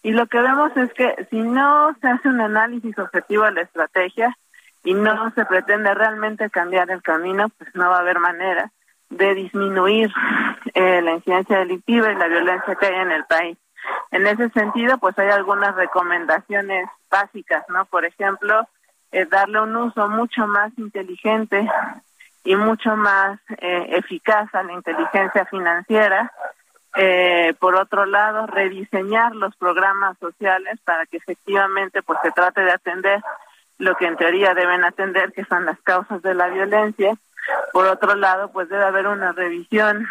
y 0.03 0.12
lo 0.12 0.27
que 0.27 0.40
vemos 0.40 0.77
es 0.77 0.92
que 0.94 1.27
si 1.31 1.40
no 1.40 1.94
se 2.01 2.09
hace 2.09 2.29
un 2.29 2.40
análisis 2.40 2.98
objetivo 2.98 3.44
de 3.44 3.53
la 3.53 3.62
estrategia 3.62 4.37
y 4.85 4.94
no 4.94 5.31
se 5.35 5.44
pretende 5.44 5.94
realmente 5.94 6.51
cambiar 6.51 6.90
el 6.90 7.03
camino, 7.03 7.48
pues 7.57 7.75
no 7.75 7.88
va 7.88 7.98
a 7.98 8.01
haber 8.01 8.18
manera 8.18 8.72
de 9.11 9.35
disminuir 9.35 10.12
eh, 10.75 11.01
la 11.03 11.12
incidencia 11.12 11.59
delictiva 11.59 12.11
y 12.11 12.16
la 12.16 12.29
violencia 12.29 12.75
que 12.75 12.87
hay 12.87 12.94
en 12.94 13.12
el 13.12 13.25
país. 13.25 13.59
En 14.10 14.26
ese 14.26 14.50
sentido, 14.50 14.98
pues 14.98 15.18
hay 15.18 15.28
algunas 15.28 15.74
recomendaciones 15.74 16.88
básicas, 17.10 17.64
¿no? 17.68 17.84
Por 17.86 18.04
ejemplo, 18.04 18.66
eh, 19.10 19.26
darle 19.26 19.60
un 19.60 19.76
uso 19.76 20.08
mucho 20.08 20.46
más 20.46 20.72
inteligente 20.78 21.68
y 22.44 22.56
mucho 22.56 22.96
más 22.96 23.38
eh, 23.58 23.86
eficaz 23.90 24.54
a 24.54 24.62
la 24.62 24.72
inteligencia 24.72 25.44
financiera, 25.46 26.32
eh, 26.96 27.54
por 27.58 27.74
otro 27.76 28.04
lado, 28.04 28.46
rediseñar 28.46 29.34
los 29.34 29.56
programas 29.56 30.18
sociales 30.18 30.78
para 30.84 31.06
que 31.06 31.16
efectivamente 31.16 32.02
pues 32.02 32.18
se 32.22 32.32
trate 32.32 32.62
de 32.62 32.72
atender 32.72 33.22
lo 33.78 33.96
que 33.96 34.06
en 34.06 34.16
teoría 34.16 34.54
deben 34.54 34.84
atender, 34.84 35.32
que 35.32 35.44
son 35.44 35.64
las 35.64 35.80
causas 35.80 36.22
de 36.22 36.34
la 36.34 36.48
violencia. 36.48 37.14
Por 37.72 37.87
otro 37.87 38.14
lado, 38.14 38.50
pues 38.52 38.68
debe 38.68 38.85
haber 38.85 39.07
una 39.07 39.33
revisión 39.33 40.07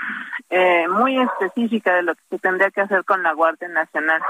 eh, 0.50 0.88
muy 0.88 1.20
específica 1.20 1.96
de 1.96 2.04
lo 2.04 2.16
que 2.16 2.22
se 2.30 2.40
tendría 2.40 2.72
que 2.72 2.82
hacer 2.82 3.04
con 3.06 3.24
la 3.24 3.34
Guardia 3.34 3.68
Nacional. 3.68 4.22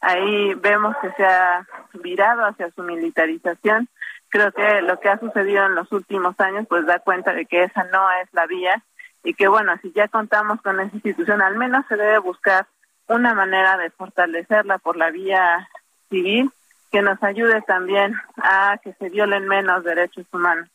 Ahí 0.00 0.54
vemos 0.54 0.96
que 1.02 1.10
se 1.12 1.24
ha 1.24 1.66
virado 1.94 2.44
hacia 2.44 2.70
su 2.70 2.82
militarización. 2.82 3.88
Creo 4.28 4.52
que 4.52 4.82
lo 4.82 4.98
que 4.98 5.08
ha 5.08 5.18
sucedido 5.18 5.66
en 5.66 5.74
los 5.74 5.92
últimos 5.92 6.38
años 6.40 6.66
pues 6.68 6.86
da 6.86 7.00
cuenta 7.00 7.32
de 7.32 7.46
que 7.46 7.64
esa 7.64 7.84
no 7.84 8.10
es 8.22 8.28
la 8.32 8.46
vía 8.46 8.82
y 9.22 9.34
que 9.34 9.48
bueno, 9.48 9.74
si 9.82 9.92
ya 9.92 10.08
contamos 10.08 10.60
con 10.62 10.80
esa 10.80 10.94
institución, 10.94 11.42
al 11.42 11.56
menos 11.56 11.84
se 11.88 11.96
debe 11.96 12.18
buscar 12.18 12.66
una 13.08 13.34
manera 13.34 13.76
de 13.76 13.90
fortalecerla 13.90 14.78
por 14.78 14.96
la 14.96 15.10
vía 15.10 15.68
civil 16.08 16.50
que 16.90 17.02
nos 17.02 17.22
ayude 17.22 17.62
también 17.62 18.14
a 18.36 18.78
que 18.82 18.92
se 18.94 19.10
violen 19.10 19.46
menos 19.46 19.84
derechos 19.84 20.26
humanos. 20.32 20.68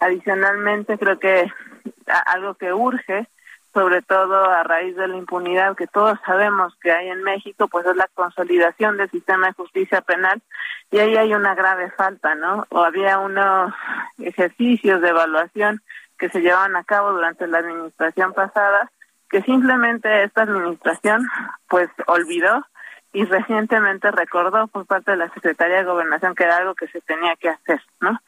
Adicionalmente, 0.00 0.98
creo 0.98 1.18
que 1.18 1.50
algo 2.26 2.54
que 2.54 2.72
urge, 2.72 3.26
sobre 3.72 4.02
todo 4.02 4.44
a 4.44 4.62
raíz 4.62 4.96
de 4.96 5.08
la 5.08 5.16
impunidad 5.16 5.76
que 5.76 5.86
todos 5.86 6.18
sabemos 6.24 6.74
que 6.80 6.90
hay 6.90 7.08
en 7.08 7.22
México, 7.22 7.68
pues 7.68 7.86
es 7.86 7.96
la 7.96 8.08
consolidación 8.14 8.96
del 8.96 9.10
sistema 9.10 9.48
de 9.48 9.52
justicia 9.54 10.00
penal 10.00 10.40
y 10.90 10.98
ahí 10.98 11.16
hay 11.16 11.34
una 11.34 11.54
grave 11.54 11.90
falta, 11.90 12.34
¿no? 12.34 12.66
O 12.70 12.82
había 12.82 13.18
unos 13.18 13.74
ejercicios 14.18 15.00
de 15.00 15.10
evaluación 15.10 15.82
que 16.18 16.28
se 16.28 16.40
llevaban 16.40 16.76
a 16.76 16.84
cabo 16.84 17.12
durante 17.12 17.46
la 17.46 17.58
administración 17.58 18.32
pasada, 18.32 18.90
que 19.30 19.42
simplemente 19.42 20.24
esta 20.24 20.42
administración 20.42 21.26
pues 21.68 21.88
olvidó 22.06 22.64
y 23.12 23.24
recientemente 23.24 24.10
recordó 24.10 24.66
por 24.68 24.86
parte 24.86 25.12
de 25.12 25.18
la 25.18 25.30
Secretaría 25.30 25.78
de 25.78 25.84
Gobernación 25.84 26.34
que 26.34 26.44
era 26.44 26.56
algo 26.56 26.74
que 26.74 26.88
se 26.88 27.00
tenía 27.02 27.36
que 27.36 27.50
hacer, 27.50 27.80
¿no? 28.00 28.18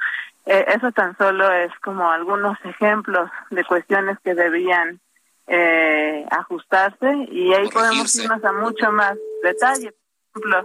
Eh, 0.47 0.65
eso 0.69 0.91
tan 0.93 1.17
solo 1.17 1.51
es 1.53 1.73
como 1.83 2.11
algunos 2.11 2.59
ejemplos 2.65 3.31
de 3.51 3.65
cuestiones 3.65 4.19
que 4.25 4.35
debían 4.35 5.01
eh, 5.47 6.25
ajustarse 6.31 7.13
y 7.31 7.53
ahí 7.53 7.69
podemos 7.69 8.15
irnos 8.17 8.45
a 8.45 8.53
mucho 8.53 8.91
más 8.93 9.17
detalle. 9.43 9.93
Por 10.33 10.43
ejemplo, 10.43 10.65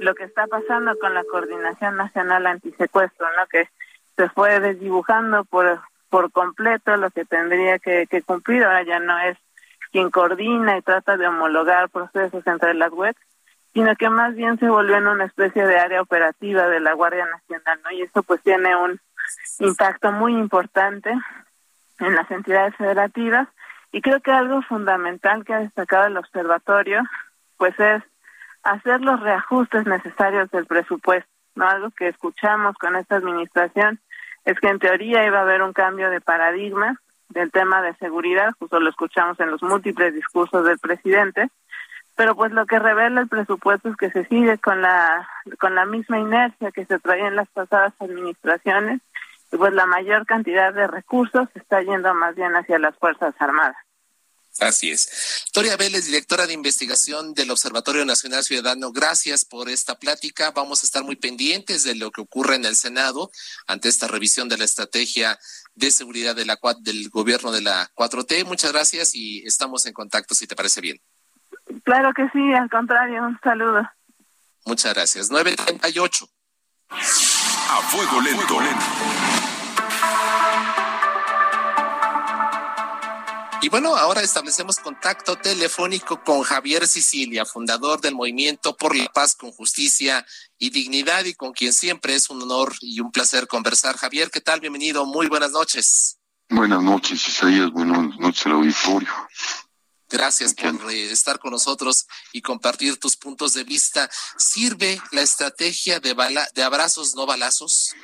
lo 0.00 0.14
que 0.14 0.24
está 0.24 0.46
pasando 0.46 0.98
con 0.98 1.14
la 1.14 1.24
Coordinación 1.24 1.96
Nacional 1.96 2.46
Antisecuestro, 2.46 3.26
¿no? 3.36 3.46
Que 3.46 3.68
se 4.16 4.28
fue 4.28 4.60
desdibujando 4.60 5.44
por 5.44 5.80
por 6.14 6.30
completo 6.30 6.96
lo 6.96 7.10
que 7.10 7.24
tendría 7.24 7.80
que, 7.80 8.06
cumplir. 8.24 8.62
Ahora 8.62 8.84
ya 8.84 9.00
no 9.00 9.18
es 9.18 9.36
quien 9.90 10.12
coordina 10.12 10.78
y 10.78 10.82
trata 10.82 11.16
de 11.16 11.26
homologar 11.26 11.88
procesos 11.88 12.46
entre 12.46 12.72
las 12.74 12.92
webs, 12.92 13.18
sino 13.72 13.96
que 13.96 14.08
más 14.08 14.32
bien 14.36 14.56
se 14.60 14.68
volvió 14.68 14.96
en 14.96 15.08
una 15.08 15.24
especie 15.24 15.66
de 15.66 15.76
área 15.76 16.00
operativa 16.00 16.68
de 16.68 16.78
la 16.78 16.92
Guardia 16.92 17.26
Nacional, 17.26 17.80
¿no? 17.82 17.90
Y 17.90 18.02
eso 18.02 18.22
pues 18.22 18.40
tiene 18.42 18.76
un 18.76 19.00
impacto 19.58 20.12
muy 20.12 20.32
importante 20.32 21.12
en 22.00 22.14
las 22.14 22.30
entidades 22.30 22.74
federativas 22.76 23.48
y 23.92 24.00
creo 24.02 24.20
que 24.20 24.32
algo 24.32 24.62
fundamental 24.62 25.44
que 25.44 25.54
ha 25.54 25.60
destacado 25.60 26.06
el 26.06 26.16
observatorio 26.16 27.02
pues 27.56 27.78
es 27.78 28.02
hacer 28.62 29.00
los 29.00 29.20
reajustes 29.20 29.86
necesarios 29.86 30.50
del 30.50 30.66
presupuesto. 30.66 31.30
¿no? 31.54 31.68
Algo 31.68 31.90
que 31.90 32.08
escuchamos 32.08 32.76
con 32.76 32.96
esta 32.96 33.16
administración 33.16 34.00
es 34.44 34.58
que 34.58 34.68
en 34.68 34.78
teoría 34.78 35.24
iba 35.24 35.38
a 35.38 35.42
haber 35.42 35.62
un 35.62 35.72
cambio 35.72 36.10
de 36.10 36.20
paradigma 36.20 37.00
del 37.28 37.50
tema 37.50 37.82
de 37.82 37.94
seguridad, 37.94 38.52
justo 38.58 38.80
lo 38.80 38.90
escuchamos 38.90 39.38
en 39.40 39.50
los 39.50 39.62
múltiples 39.62 40.14
discursos 40.14 40.64
del 40.64 40.78
presidente, 40.78 41.48
pero 42.16 42.34
pues 42.36 42.52
lo 42.52 42.66
que 42.66 42.78
revela 42.78 43.20
el 43.20 43.28
presupuesto 43.28 43.88
es 43.88 43.96
que 43.96 44.10
se 44.10 44.24
sigue 44.26 44.58
con 44.58 44.82
la 44.82 45.28
con 45.58 45.74
la 45.74 45.84
misma 45.84 46.18
inercia 46.18 46.70
que 46.70 46.84
se 46.84 46.98
traía 46.98 47.26
en 47.26 47.36
las 47.36 47.48
pasadas 47.48 47.92
administraciones 47.98 49.00
pues 49.56 49.72
la 49.72 49.86
mayor 49.86 50.26
cantidad 50.26 50.72
de 50.72 50.86
recursos 50.86 51.48
está 51.54 51.82
yendo 51.82 52.12
más 52.14 52.34
bien 52.34 52.54
hacia 52.54 52.78
las 52.78 52.96
Fuerzas 52.98 53.34
Armadas. 53.38 53.76
Así 54.60 54.90
es. 54.90 55.44
Toria 55.52 55.76
Vélez, 55.76 56.06
directora 56.06 56.46
de 56.46 56.52
investigación 56.52 57.34
del 57.34 57.50
Observatorio 57.50 58.04
Nacional 58.04 58.44
Ciudadano, 58.44 58.92
gracias 58.92 59.44
por 59.44 59.68
esta 59.68 59.98
plática. 59.98 60.52
Vamos 60.52 60.82
a 60.82 60.86
estar 60.86 61.02
muy 61.02 61.16
pendientes 61.16 61.82
de 61.82 61.96
lo 61.96 62.12
que 62.12 62.20
ocurre 62.20 62.54
en 62.54 62.64
el 62.64 62.76
Senado 62.76 63.30
ante 63.66 63.88
esta 63.88 64.06
revisión 64.06 64.48
de 64.48 64.58
la 64.58 64.64
estrategia 64.64 65.38
de 65.74 65.90
seguridad 65.90 66.36
de 66.36 66.46
la, 66.46 66.56
del 66.80 67.08
gobierno 67.10 67.50
de 67.50 67.62
la 67.62 67.90
4T. 67.96 68.44
Muchas 68.44 68.72
gracias 68.72 69.14
y 69.14 69.44
estamos 69.44 69.86
en 69.86 69.92
contacto 69.92 70.36
si 70.36 70.46
te 70.46 70.54
parece 70.54 70.80
bien. 70.80 71.00
Claro 71.82 72.12
que 72.14 72.28
sí, 72.30 72.54
al 72.54 72.70
contrario, 72.70 73.24
un 73.24 73.38
saludo. 73.42 73.82
Muchas 74.66 74.94
gracias. 74.94 75.30
938. 75.30 76.28
A 76.90 77.82
fuego 77.90 78.20
lento. 78.20 78.60
Y 83.64 83.70
bueno, 83.70 83.96
ahora 83.96 84.20
establecemos 84.20 84.78
contacto 84.78 85.36
telefónico 85.36 86.22
con 86.22 86.42
Javier 86.42 86.86
Sicilia, 86.86 87.46
fundador 87.46 87.98
del 87.98 88.14
Movimiento 88.14 88.76
por 88.76 88.94
la 88.94 89.06
Paz 89.06 89.34
con 89.34 89.52
Justicia 89.52 90.26
y 90.58 90.68
Dignidad 90.68 91.24
y 91.24 91.32
con 91.32 91.54
quien 91.54 91.72
siempre 91.72 92.14
es 92.14 92.28
un 92.28 92.42
honor 92.42 92.74
y 92.82 93.00
un 93.00 93.10
placer 93.10 93.46
conversar. 93.46 93.96
Javier, 93.96 94.30
¿qué 94.30 94.42
tal? 94.42 94.60
Bienvenido, 94.60 95.06
muy 95.06 95.28
buenas 95.28 95.52
noches. 95.52 96.18
Buenas 96.50 96.82
noches, 96.82 97.26
Isaías, 97.26 97.70
buenas 97.70 98.18
noches 98.18 98.44
al 98.44 98.52
auditorio. 98.52 99.08
Gracias 100.14 100.54
por 100.54 100.92
eh, 100.92 101.10
estar 101.10 101.40
con 101.40 101.50
nosotros 101.50 102.06
y 102.32 102.40
compartir 102.40 103.00
tus 103.00 103.16
puntos 103.16 103.52
de 103.54 103.64
vista. 103.64 104.08
¿Sirve 104.38 105.02
la 105.10 105.22
estrategia 105.22 105.98
de, 105.98 106.14
bala 106.14 106.46
de 106.54 106.62
abrazos, 106.62 107.16
no 107.16 107.26
balazos? 107.26 107.96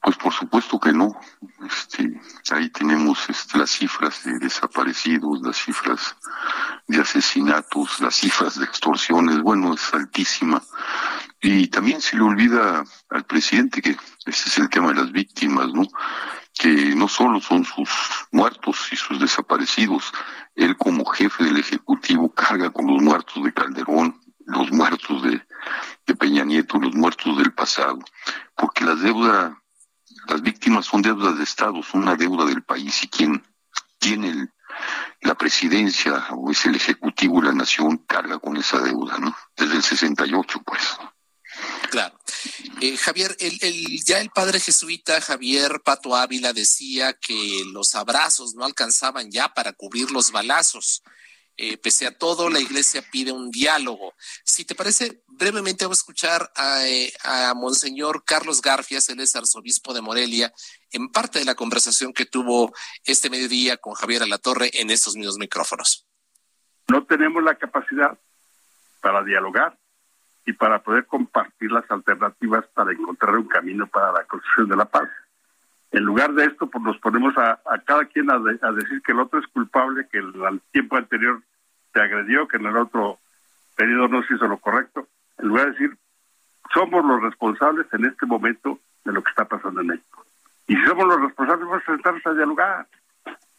Pues 0.00 0.16
por 0.18 0.32
supuesto 0.32 0.78
que 0.78 0.92
no. 0.92 1.18
Este, 1.68 2.20
ahí 2.52 2.70
tenemos 2.70 3.28
este, 3.28 3.58
las 3.58 3.72
cifras 3.72 4.22
de 4.22 4.38
desaparecidos, 4.38 5.40
las 5.42 5.56
cifras 5.56 6.14
de 6.86 7.00
asesinatos, 7.00 7.98
las 7.98 8.14
cifras 8.14 8.56
de 8.60 8.64
extorsiones. 8.64 9.42
Bueno, 9.42 9.74
es 9.74 9.92
altísima. 9.92 10.62
Y 11.40 11.66
también 11.66 12.00
se 12.00 12.14
le 12.14 12.22
olvida 12.22 12.84
al 13.10 13.24
presidente 13.24 13.82
que 13.82 13.96
ese 14.26 14.48
es 14.48 14.58
el 14.58 14.70
tema 14.70 14.90
de 14.90 15.00
las 15.02 15.10
víctimas, 15.10 15.72
¿no? 15.72 15.88
No 16.66 17.06
solo 17.08 17.40
son 17.40 17.64
sus 17.64 17.88
muertos 18.32 18.88
y 18.90 18.96
sus 18.96 19.20
desaparecidos, 19.20 20.12
él 20.54 20.76
como 20.76 21.04
jefe 21.04 21.44
del 21.44 21.58
Ejecutivo 21.58 22.32
carga 22.32 22.70
con 22.70 22.86
los 22.86 23.00
muertos 23.00 23.44
de 23.44 23.52
Calderón, 23.52 24.20
los 24.46 24.72
muertos 24.72 25.22
de, 25.22 25.42
Peña 26.16 26.44
Nieto, 26.44 26.78
los 26.78 26.94
muertos 26.94 27.36
del 27.36 27.52
pasado, 27.52 27.98
porque 28.56 28.84
la 28.84 28.94
deuda 28.94 29.62
las 30.28 30.42
víctimas 30.42 30.86
son 30.86 31.02
deudas 31.02 31.36
de 31.36 31.44
Estado, 31.44 31.82
son 31.82 32.02
una 32.02 32.16
deuda 32.16 32.46
del 32.46 32.62
país 32.62 33.04
y 33.04 33.08
quien 33.08 33.44
tiene 33.98 34.48
la 35.20 35.34
presidencia 35.34 36.26
o 36.30 36.50
es 36.50 36.64
el 36.66 36.74
ejecutivo 36.74 37.40
de 37.40 37.48
la 37.48 37.52
nación 37.52 37.98
carga 37.98 38.38
con 38.38 38.56
esa 38.56 38.80
deuda, 38.80 39.18
¿no? 39.18 39.36
Desde 39.56 39.76
el 39.76 39.82
68, 39.82 40.62
pues. 40.64 40.98
Claro. 41.90 42.18
Eh, 42.80 42.96
Javier, 42.96 43.36
el, 43.40 44.04
ya 44.04 44.20
el 44.20 44.30
padre 44.30 44.60
jesuita 44.60 45.20
Javier 45.20 45.80
Pato 45.84 46.14
Ávila 46.14 46.52
decía 46.52 47.14
que 47.14 47.62
los 47.72 47.94
abrazos 47.94 48.54
no 48.54 48.64
alcanzaban 48.64 49.30
ya 49.30 49.48
para 49.48 49.72
cubrir 49.72 50.10
los 50.10 50.30
balazos. 50.30 51.02
Eh, 51.58 51.78
pese 51.78 52.06
a 52.06 52.16
todo, 52.16 52.50
la 52.50 52.60
iglesia 52.60 53.02
pide 53.10 53.32
un 53.32 53.50
diálogo. 53.50 54.12
Si 54.44 54.66
te 54.66 54.74
parece, 54.74 55.22
brevemente 55.26 55.86
vamos 55.86 55.98
a 55.98 56.02
escuchar 56.02 56.52
a, 56.54 56.86
eh, 56.86 57.10
a 57.24 57.54
Monseñor 57.54 58.24
Carlos 58.26 58.60
Garfias, 58.60 59.08
él 59.08 59.20
es 59.20 59.34
arzobispo 59.34 59.94
de 59.94 60.02
Morelia, 60.02 60.52
en 60.90 61.08
parte 61.08 61.38
de 61.38 61.46
la 61.46 61.54
conversación 61.54 62.12
que 62.12 62.26
tuvo 62.26 62.74
este 63.04 63.30
mediodía 63.30 63.78
con 63.78 63.94
Javier 63.94 64.22
Alatorre 64.22 64.70
en 64.74 64.90
estos 64.90 65.16
mismos 65.16 65.38
micrófonos. 65.38 66.06
No 66.88 67.06
tenemos 67.06 67.42
la 67.42 67.54
capacidad 67.54 68.18
para 69.00 69.24
dialogar 69.24 69.78
y 70.46 70.52
para 70.52 70.78
poder 70.78 71.06
compartir 71.06 71.72
las 71.72 71.90
alternativas 71.90 72.64
para 72.68 72.92
encontrar 72.92 73.36
un 73.36 73.48
camino 73.48 73.86
para 73.88 74.12
la 74.12 74.24
construcción 74.24 74.68
de 74.68 74.76
la 74.76 74.84
paz. 74.84 75.08
En 75.90 76.04
lugar 76.04 76.32
de 76.34 76.44
esto, 76.44 76.68
pues 76.68 76.82
nos 76.84 76.96
ponemos 76.98 77.36
a, 77.36 77.60
a 77.66 77.78
cada 77.84 78.04
quien 78.04 78.30
a, 78.30 78.38
de, 78.38 78.58
a, 78.62 78.70
decir 78.70 79.02
que 79.02 79.12
el 79.12 79.20
otro 79.20 79.40
es 79.40 79.46
culpable, 79.48 80.06
que 80.10 80.18
el, 80.18 80.60
tiempo 80.70 80.96
anterior 80.96 81.42
te 81.92 82.00
agredió, 82.00 82.46
que 82.46 82.58
en 82.58 82.66
el 82.66 82.76
otro 82.76 83.18
periodo 83.76 84.06
no 84.06 84.22
se 84.22 84.34
hizo 84.34 84.46
lo 84.46 84.58
correcto. 84.58 85.08
En 85.38 85.48
lugar 85.48 85.66
de 85.66 85.72
decir, 85.72 85.98
somos 86.72 87.04
los 87.04 87.22
responsables 87.22 87.86
en 87.92 88.04
este 88.04 88.24
momento 88.24 88.78
de 89.04 89.12
lo 89.12 89.22
que 89.22 89.30
está 89.30 89.46
pasando 89.46 89.80
en 89.80 89.88
México. 89.88 90.24
Y 90.68 90.76
si 90.76 90.84
somos 90.84 91.06
los 91.06 91.20
responsables, 91.20 91.66
vamos 91.66 91.82
a 91.82 91.92
sentarnos 91.92 92.26
a 92.26 92.34
dialogar 92.34 92.86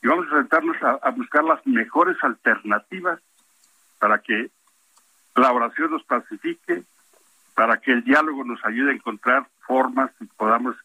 y 0.01 0.07
vamos 0.07 0.27
a 0.31 0.37
sentarnos 0.37 0.83
a, 0.83 0.91
a 1.01 1.11
buscar 1.11 1.43
las 1.43 1.65
mejores 1.67 2.17
alternativas 2.21 3.19
para 3.99 4.19
que 4.19 4.51
la 5.41 5.51
oración 5.51 5.91
nos 5.91 6.03
pacifique, 6.03 6.83
para 7.55 7.77
que 7.77 7.91
el 7.91 8.03
diálogo 8.03 8.43
nos 8.43 8.63
ayude 8.65 8.91
a 8.91 8.95
encontrar 8.95 9.47
formas 9.65 10.11
y 10.19 10.25
podamos 10.25 10.75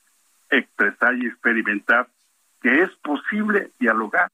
expresar 0.51 1.15
y 1.17 1.27
experimentar 1.27 2.09
que 2.61 2.83
es 2.83 2.91
posible 2.97 3.71
dialogar. 3.79 4.31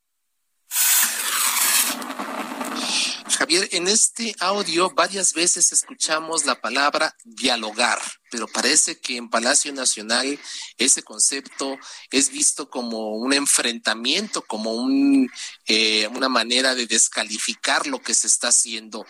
Javier, 3.49 3.67
en 3.73 3.89
este 3.89 4.37
audio 4.41 4.91
varias 4.91 5.33
veces 5.33 5.73
escuchamos 5.73 6.45
la 6.45 6.61
palabra 6.61 7.17
dialogar, 7.25 7.99
pero 8.31 8.47
parece 8.47 9.01
que 9.01 9.17
en 9.17 9.31
Palacio 9.31 9.73
Nacional 9.73 10.39
ese 10.77 11.03
concepto 11.03 11.79
es 12.11 12.29
visto 12.29 12.69
como 12.69 13.17
un 13.17 13.33
enfrentamiento, 13.33 14.43
como 14.43 14.75
un, 14.75 15.31
eh, 15.67 16.07
una 16.09 16.29
manera 16.29 16.75
de 16.75 16.87
descalificar 16.87 17.87
lo 17.87 18.03
que 18.03 18.13
se 18.13 18.27
está 18.27 18.49
haciendo. 18.49 19.07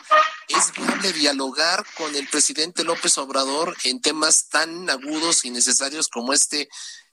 ¿Es 0.47 0.73
viable 0.73 1.13
dialogar 1.13 1.85
con 1.97 2.15
el 2.15 2.29
presidente 2.29 2.85
López 2.85 3.19
Obrador 3.19 3.77
en 3.83 4.01
temas 4.01 4.49
tan 4.49 4.89
agudos 4.89 5.45
y 5.45 5.51
necesarios 5.51 6.07
como 6.07 6.33
este 6.33 6.69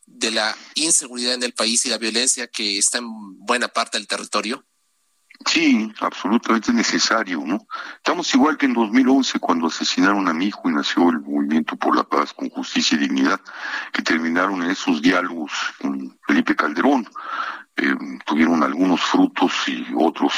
de 0.05 0.29
la 0.29 0.55
inseguridad 0.75 1.33
en 1.33 1.41
el 1.41 1.55
país 1.55 1.87
y 1.87 1.89
la 1.89 1.97
violencia 1.97 2.45
que 2.45 2.77
está 2.77 2.99
en 2.99 3.07
buena 3.39 3.67
parte 3.67 3.97
del 3.97 4.05
territorio? 4.05 4.63
Sí, 5.45 5.93
absolutamente 6.01 6.73
necesario, 6.73 7.43
¿no? 7.45 7.67
Estamos 7.97 8.33
igual 8.33 8.57
que 8.57 8.65
en 8.65 8.73
2011 8.73 9.39
cuando 9.39 9.67
asesinaron 9.67 10.27
a 10.27 10.33
mi 10.33 10.47
hijo 10.47 10.69
y 10.69 10.73
nació 10.73 11.09
el 11.09 11.19
Movimiento 11.21 11.75
por 11.75 11.95
la 11.95 12.03
Paz 12.03 12.33
con 12.33 12.49
Justicia 12.49 12.97
y 12.97 13.01
Dignidad, 13.01 13.39
que 13.93 14.01
terminaron 14.01 14.63
en 14.63 14.71
esos 14.71 15.01
diálogos 15.01 15.51
con 15.79 16.17
Felipe 16.25 16.55
Calderón. 16.55 17.07
Eh, 17.77 17.95
tuvieron 18.25 18.63
algunos 18.63 19.01
frutos 19.01 19.53
y 19.67 19.85
otros 19.95 20.33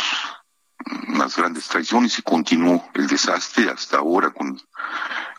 más 1.07 1.36
grandes 1.36 1.67
traiciones 1.67 2.17
y 2.19 2.21
continuó 2.21 2.88
el 2.93 3.07
desastre 3.07 3.69
hasta 3.69 3.97
ahora 3.97 4.30
con, 4.30 4.61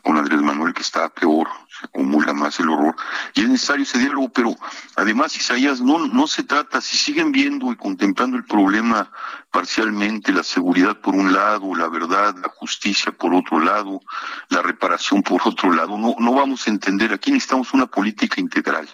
con 0.03 0.16
Andrés 0.16 0.41
Manuel 0.41 0.74
que 0.74 0.82
está 0.82 1.09
peor, 1.09 1.49
se 1.68 1.86
acumula 1.86 2.32
más 2.32 2.59
el 2.61 2.68
horror. 2.68 2.97
Y 3.34 3.43
es 3.43 3.49
necesario 3.49 3.84
ese 3.84 3.99
diálogo, 3.99 4.28
pero 4.30 4.57
además 4.97 5.36
Isaías 5.36 5.80
no, 5.80 6.07
no 6.07 6.26
se 6.26 6.43
trata, 6.43 6.80
si 6.80 6.97
siguen 6.97 7.32
viendo 7.32 7.70
y 7.72 7.76
contemplando 7.76 8.36
el 8.36 8.45
problema 8.45 9.11
parcialmente, 9.51 10.32
la 10.32 10.43
seguridad 10.43 10.97
por 11.01 11.14
un 11.14 11.32
lado, 11.32 11.74
la 11.74 11.89
verdad, 11.89 12.34
la 12.36 12.49
justicia 12.49 13.12
por 13.12 13.34
otro 13.34 13.61
lado, 13.61 14.01
la 14.49 14.62
reparación 14.62 15.22
por 15.22 15.41
otro 15.45 15.72
lado, 15.72 15.97
no, 15.97 16.16
no 16.18 16.32
vamos 16.34 16.66
a 16.66 16.70
entender, 16.70 17.12
aquí 17.12 17.30
necesitamos 17.30 17.72
una 17.72 17.86
política 17.86 18.41
integral. 18.41 18.89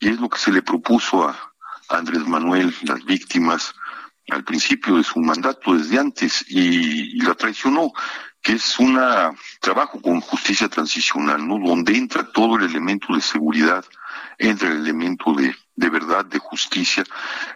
Y 0.00 0.08
es 0.08 0.20
lo 0.20 0.28
que 0.28 0.38
se 0.38 0.52
le 0.52 0.62
propuso 0.62 1.28
a 1.28 1.36
Andrés 1.88 2.26
Manuel, 2.26 2.74
las 2.82 3.04
víctimas, 3.04 3.74
al 4.30 4.44
principio 4.44 4.96
de 4.96 5.04
su 5.04 5.20
mandato 5.20 5.74
desde 5.74 5.98
antes 5.98 6.44
y, 6.48 7.20
la 7.22 7.34
traicionó 7.34 7.92
que 8.40 8.54
es 8.54 8.78
un 8.80 8.98
trabajo 9.60 10.00
con 10.00 10.20
justicia 10.20 10.68
transicional, 10.68 11.46
¿no? 11.46 11.58
Donde 11.64 11.96
entra 11.96 12.28
todo 12.32 12.56
el 12.56 12.64
elemento 12.64 13.14
de 13.14 13.20
seguridad, 13.20 13.84
entra 14.36 14.68
el 14.68 14.78
elemento 14.78 15.32
de, 15.32 15.54
de 15.76 15.90
verdad, 15.90 16.24
de 16.24 16.40
justicia, 16.40 17.04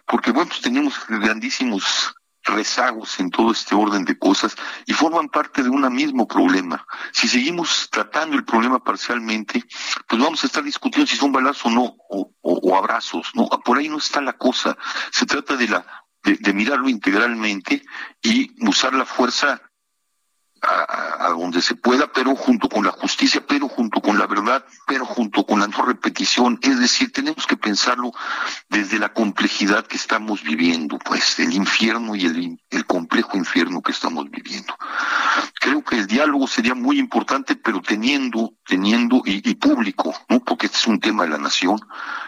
porque 0.07 0.31
bueno, 0.31 0.49
pues 0.49 0.61
tenemos 0.61 0.95
grandísimos 1.09 2.15
rezagos 2.47 3.19
en 3.19 3.31
todo 3.31 3.51
este 3.51 3.75
orden 3.75 4.05
de 4.05 4.19
cosas 4.19 4.55
y 4.87 4.93
forman 4.93 5.29
parte 5.29 5.63
de 5.63 5.69
un 5.69 5.93
mismo 5.93 6.27
problema. 6.27 6.87
Si 7.13 7.29
seguimos 7.29 7.89
tratando 7.91 8.37
el 8.37 8.45
problema 8.45 8.83
parcialmente, 8.83 9.65
pues 10.07 10.23
vamos 10.23 10.43
a 10.43 10.47
estar 10.47 10.63
discutiendo 10.63 11.11
si 11.11 11.17
son 11.17 11.33
balazos 11.33 11.67
o 11.67 11.71
no, 11.71 11.97
o, 12.09 12.77
abrazos, 12.77 13.31
¿no? 13.35 13.49
Por 13.65 13.79
ahí 13.79 13.89
no 13.89 13.99
está 13.99 14.21
la 14.21 14.35
cosa. 14.35 14.77
Se 15.11 15.27
trata 15.27 15.57
de 15.57 15.69
la 15.69 16.06
de, 16.35 16.53
mirarlo 16.53 16.89
integralmente 16.89 17.83
y 18.23 18.51
usar 18.67 18.95
la 18.95 19.05
fuerza 19.05 19.63
a, 20.63 21.29
donde 21.31 21.61
se 21.63 21.75
pueda, 21.75 22.11
pero 22.13 22.35
junto 22.35 22.69
con 22.69 22.85
la 22.85 22.91
justicia, 22.91 23.45
pero 23.47 23.69
junto 23.69 24.01
con 24.01 24.19
la 24.19 24.27
verdad, 24.27 24.65
pero 24.87 25.05
junto 25.05 25.45
con 25.45 25.61
la 25.61 25.69
no 25.69 25.85
repetición. 25.85 26.59
Es 26.63 26.81
decir, 26.81 27.13
tenemos 27.13 27.47
que 27.47 27.57
pensarlo 27.57 28.13
desde 28.69 28.99
la 28.99 29.13
complejidad 29.13 29.87
que 29.87 29.97
estamos 29.97 30.43
viviendo, 30.43 30.99
pues, 30.99 31.39
el 31.39 31.53
infierno 31.53 32.17
y 32.17 32.27
el, 32.27 32.61
el 32.71 32.87
complejo 32.87 33.37
infierno 33.37 33.83
que 33.83 33.93
estamos 33.93 34.29
viviendo. 34.31 34.75
Creo 35.67 35.83
que 35.83 35.97
el 35.97 36.07
diálogo 36.07 36.47
sería 36.47 36.77
muy 36.77 37.01
importante, 37.01 37.57
pero 37.57 37.83
teniendo, 37.83 38.55
teniendo 38.65 39.23
y, 39.25 39.53
público, 39.57 40.15
¿no? 40.29 40.39
Porque 40.39 40.67
este 40.67 40.79
es 40.79 40.87
un 40.87 41.01
tema 41.01 41.25
de 41.25 41.31
la 41.31 41.39
nación, 41.39 41.81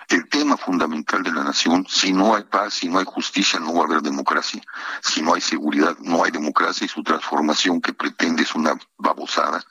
el 0.09 0.29
tema 0.29 0.57
fundamental 0.57 1.23
de 1.23 1.31
la 1.31 1.45
nación. 1.45 1.87
Si 1.89 2.13
no 2.13 2.35
hay 2.35 2.43
paz, 2.43 2.75
si 2.75 2.89
no 2.89 2.99
hay 2.99 3.05
justicia, 3.05 3.61
no 3.61 3.75
va 3.75 3.83
a 3.83 3.85
haber 3.85 4.03
democracia. 4.03 4.61
Si 5.03 5.23
no 5.23 5.35
hay 5.35 5.41
seguridad, 5.41 5.97
no 6.01 6.25
hay 6.25 6.33
democracia 6.33 6.85
y 6.85 6.89
su 6.89 7.05
transformación 7.05 7.81
que 7.81 7.93
pretende 7.93 8.43
es 8.43 8.57
una 8.57 8.77
babosada. 8.97 9.65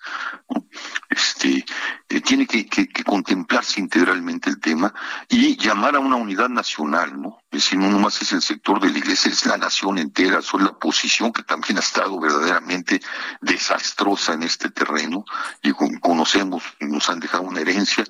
Este, 1.09 1.65
eh, 2.09 2.21
tiene 2.21 2.47
que, 2.47 2.67
contemplarse 3.03 3.81
integralmente 3.81 4.49
el 4.49 4.59
tema 4.61 4.93
y 5.27 5.57
llamar 5.57 5.95
a 5.97 5.99
una 5.99 6.15
unidad 6.15 6.47
nacional, 6.47 7.21
¿no? 7.21 7.39
Es 7.51 7.63
decir, 7.63 7.79
no 7.79 7.89
nomás 7.89 8.21
es 8.21 8.31
el 8.31 8.41
sector 8.41 8.79
de 8.79 8.89
la 8.89 8.97
iglesia, 8.97 9.29
es 9.29 9.45
la 9.45 9.57
nación 9.57 9.97
entera, 9.97 10.39
es 10.39 10.53
la 10.53 10.73
posición 10.77 11.33
que 11.33 11.43
también 11.43 11.77
ha 11.77 11.81
estado 11.81 12.17
verdaderamente 12.17 13.01
desastrosa 13.41 14.33
en 14.33 14.43
este 14.43 14.69
terreno 14.69 15.25
y 15.61 15.73
conocemos, 15.99 16.63
nos 16.79 17.09
han 17.09 17.19
dejado 17.19 17.43
una 17.43 17.59
herencia 17.59 18.05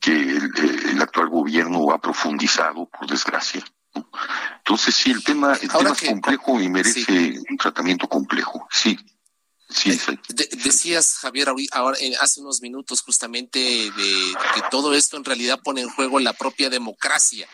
que 0.00 0.12
el, 0.12 1.02
actual 1.02 1.28
gobierno 1.28 1.90
ha 1.90 2.00
profundizado, 2.00 2.86
por 2.86 3.08
desgracia. 3.08 3.64
Entonces, 4.58 4.94
sí, 4.94 5.10
el 5.10 5.24
tema, 5.24 5.54
el 5.54 5.68
tema 5.68 5.90
es 5.90 6.08
complejo 6.08 6.60
y 6.60 6.68
merece 6.68 7.34
un 7.50 7.56
tratamiento 7.56 8.08
complejo. 8.08 8.68
Sí. 8.70 8.96
Sí, 9.74 9.98
decías, 10.62 11.14
Javier, 11.18 11.48
ahora, 11.72 11.98
hace 12.20 12.40
unos 12.40 12.60
minutos 12.60 13.00
justamente 13.02 13.58
de 13.58 14.34
que 14.54 14.62
todo 14.70 14.94
esto 14.94 15.16
en 15.16 15.24
realidad 15.24 15.60
pone 15.62 15.82
en 15.82 15.90
juego 15.90 16.20
la 16.20 16.32
propia 16.32 16.70
democracia. 16.70 17.48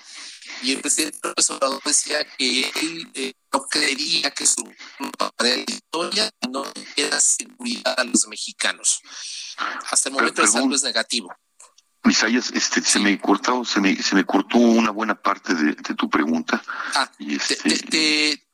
Y 0.63 0.73
el 0.73 0.81
presidente 0.81 1.19
López 1.23 1.51
Obrador 1.51 1.81
decía 1.85 2.27
que 2.37 2.61
él 2.61 3.11
eh, 3.15 3.33
no 3.53 3.67
creería 3.69 4.31
que 4.31 4.47
su 4.47 4.63
historia 5.67 6.31
no 6.51 6.65
diera 6.97 7.21
seguridad 7.21 7.95
a 7.97 8.05
los 8.05 8.27
mexicanos. 8.27 9.01
Hasta 9.91 10.09
el 10.09 10.15
momento 10.15 10.43
es 10.43 10.55
algo 10.55 10.75
es 10.75 10.83
negativo. 10.83 11.33
Isaías, 12.05 12.51
este, 12.55 12.81
se 12.83 12.99
me 13.01 13.21
cortó, 13.21 13.65
se 13.65 13.81
me, 13.81 13.95
se 14.03 14.15
me 14.15 14.25
cortó 14.25 14.59
una 14.59 14.91
buena 14.91 15.15
parte 15.15 15.55
de, 15.55 15.75
tu 15.75 16.09
pregunta. 16.09 16.63
Ah, 16.95 17.11
este, 17.19 17.57
te, 17.57 17.79
te, 17.79 18.48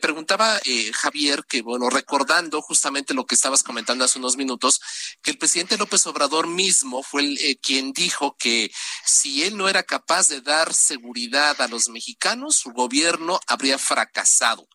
preguntaba, 0.00 0.58
eh, 0.64 0.92
Javier, 0.92 1.44
que 1.48 1.62
bueno, 1.62 1.90
recordando 1.90 2.62
justamente 2.62 3.14
lo 3.14 3.26
que 3.26 3.34
estabas 3.34 3.62
comentando 3.62 4.04
hace 4.04 4.18
unos 4.18 4.36
minutos, 4.36 4.80
que 5.22 5.30
el 5.30 5.38
presidente 5.38 5.76
López 5.76 6.06
Obrador 6.06 6.46
mismo 6.46 7.02
fue 7.02 7.22
el, 7.22 7.38
eh, 7.38 7.58
quien 7.60 7.92
dijo 7.92 8.36
que 8.38 8.70
si 9.04 9.44
él 9.44 9.56
no 9.56 9.68
era 9.68 9.82
capaz 9.82 10.28
de 10.28 10.40
dar 10.40 10.72
seguridad 10.72 11.60
a 11.60 11.68
los 11.68 11.88
mexicanos, 11.88 12.56
su 12.56 12.70
gobierno 12.70 13.40
habría 13.46 13.78
fracasado. 13.78 14.68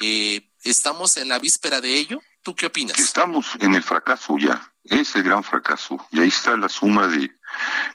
Eh, 0.00 0.50
¿Estamos 0.62 1.16
en 1.16 1.28
la 1.28 1.38
víspera 1.38 1.80
de 1.80 1.94
ello? 1.94 2.20
¿Tú 2.42 2.54
qué 2.54 2.66
opinas? 2.66 2.98
Estamos 2.98 3.46
en 3.60 3.74
el 3.74 3.82
fracaso 3.82 4.36
ya, 4.38 4.72
es 4.84 5.14
el 5.16 5.22
gran 5.22 5.42
fracaso. 5.44 6.06
Y 6.10 6.20
ahí 6.20 6.28
está 6.28 6.56
la 6.56 6.68
suma 6.68 7.06
de, 7.06 7.30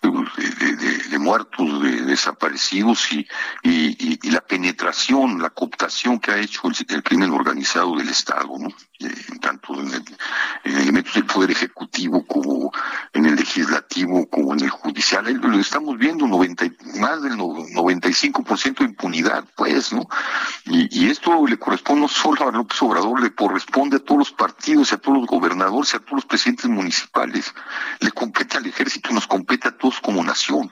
de, 0.02 1.03
muertos, 1.24 1.82
de 1.82 2.02
desaparecidos 2.02 3.12
y, 3.14 3.28
y, 3.64 4.30
la 4.30 4.42
penetración, 4.42 5.42
la 5.42 5.50
cooptación 5.50 6.20
que 6.20 6.32
ha 6.32 6.38
hecho 6.38 6.64
el, 6.90 7.04
crimen 7.04 7.32
organizado 7.32 7.96
del 7.98 8.10
Estado, 8.10 8.50
¿no? 8.60 8.70
Tanto 9.42 9.80
en, 9.80 9.94
el, 9.94 10.04
en, 10.64 10.78
elementos 10.78 11.14
del 11.14 11.26
Poder 11.26 11.52
Ejecutivo 11.52 12.26
como 12.26 12.72
en 13.14 13.26
el 13.26 13.36
Legislativo 13.36 14.28
como 14.30 14.54
en 14.54 14.62
el 14.62 14.70
Judicial. 14.70 15.26
Lo 15.34 15.60
estamos 15.60 15.98
viendo, 15.98 16.28
90, 16.28 16.66
más 17.00 17.22
del 17.22 17.34
95% 17.34 18.80
de 18.80 18.86
impunidad, 18.86 19.46
pues, 19.56 19.94
¿no? 19.94 20.08
Y, 20.66 21.06
y 21.06 21.10
esto 21.10 21.46
le 21.48 21.58
corresponde 21.58 21.94
no 22.02 22.08
solo 22.08 22.48
a 22.48 22.52
López 22.52 22.82
Obrador, 22.82 23.22
le 23.22 23.34
corresponde 23.34 23.98
a 23.98 24.00
todos 24.00 24.20
los 24.20 24.32
partidos, 24.32 24.92
y 24.92 24.96
a 24.96 24.98
todos 24.98 25.20
los 25.20 25.28
gobernadores, 25.28 25.94
y 25.94 25.98
a 25.98 26.00
todos 26.00 26.14
los 26.14 26.26
presidentes 26.26 26.66
municipales. 26.66 27.54
Le 28.00 28.12
compete 28.12 28.58
al 28.58 28.66
ejército, 28.66 29.12
nos 29.14 29.28
compete 29.28 29.68
a 29.68 29.78
todos 29.78 30.00
como 30.00 30.24
nación. 30.24 30.72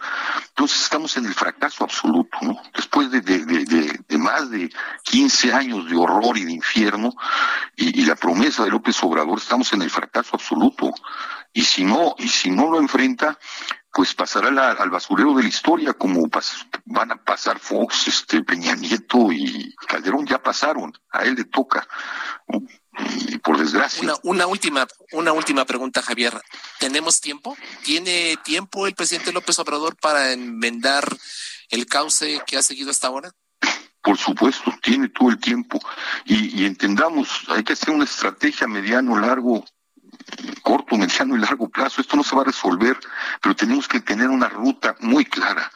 Entonces 0.50 0.82
estamos 0.82 1.16
en 1.18 1.26
el 1.26 1.34
fracaso 1.34 1.84
absoluto, 1.84 2.38
¿no? 2.42 2.58
Después 2.76 3.12
de, 3.12 4.18
más 4.18 4.50
de 4.50 4.70
15 5.04 5.54
años 5.54 5.90
de 5.90 5.96
horror 5.96 6.38
y 6.38 6.46
de 6.46 6.54
infierno 6.54 7.14
y, 7.76 8.06
la 8.06 8.16
promesa 8.22 8.64
de 8.64 8.70
López 8.70 9.04
Obrador, 9.04 9.40
estamos 9.40 9.74
en 9.74 9.82
el 9.82 9.90
fracaso 9.90 10.36
absoluto. 10.36 10.94
Y 11.52 11.64
si 11.64 11.84
no, 11.84 12.16
y 12.18 12.30
si 12.30 12.50
no 12.52 12.70
lo 12.70 12.80
enfrenta, 12.80 13.38
pues 13.92 14.14
pasará 14.14 14.72
al 14.72 14.90
basurero 14.90 15.34
de 15.34 15.44
la 15.44 15.50
historia, 15.50 15.94
como 15.94 16.30
van 16.86 17.12
a 17.12 17.22
pasar 17.22 17.60
Fox, 17.60 18.08
este, 18.08 18.42
Peña 18.44 18.76
Nieto 18.76 19.34
y 19.34 19.76
Calderón, 19.88 20.26
ya 20.26 20.42
pasaron, 20.42 20.94
a 21.12 21.24
él 21.24 21.36
le 21.36 21.46
toca 21.46 21.86
y 23.28 23.38
por 23.40 23.58
desgracia. 23.58 24.14
Una, 24.24 24.48
última, 24.48 24.88
una 25.14 25.34
última 25.34 25.66
pregunta, 25.66 26.02
Javier. 26.02 26.40
¿Tenemos 26.80 27.20
tiempo? 27.20 27.58
¿Tiene 27.84 28.38
tiempo 28.44 28.88
el 28.88 28.96
presidente 28.96 29.34
López 29.34 29.58
Obrador 29.60 29.98
para 29.98 30.32
enmendar 30.32 31.06
el 31.70 31.86
cauce 31.86 32.42
que 32.46 32.58
ha 32.58 32.62
seguido 32.62 32.92
hasta 32.92 33.08
ahora? 33.08 33.32
Por 34.02 34.18
supuesto, 34.18 34.74
tiene 34.82 35.10
todo 35.10 35.30
el 35.30 35.40
tiempo. 35.40 35.80
Y, 36.26 36.66
entendamos, 36.66 37.46
hay 37.50 37.64
que 37.64 37.74
hacer 37.74 37.92
una 37.92 38.06
estrategia 38.06 38.68
mediano, 38.68 39.20
largo, 39.20 39.64
corto, 40.62 40.98
mediano 40.98 41.36
y 41.36 41.40
largo 41.40 41.70
plazo. 41.70 42.02
Esto 42.02 42.18
no 42.18 42.24
se 42.24 42.36
va 42.36 42.42
a 42.42 42.46
resolver, 42.46 42.98
pero 43.42 43.56
tenemos 43.56 43.88
que 43.88 44.00
tener 44.00 44.30
una 44.30 44.50
ruta 44.50 44.96
muy 45.02 45.26
clara 45.26 45.72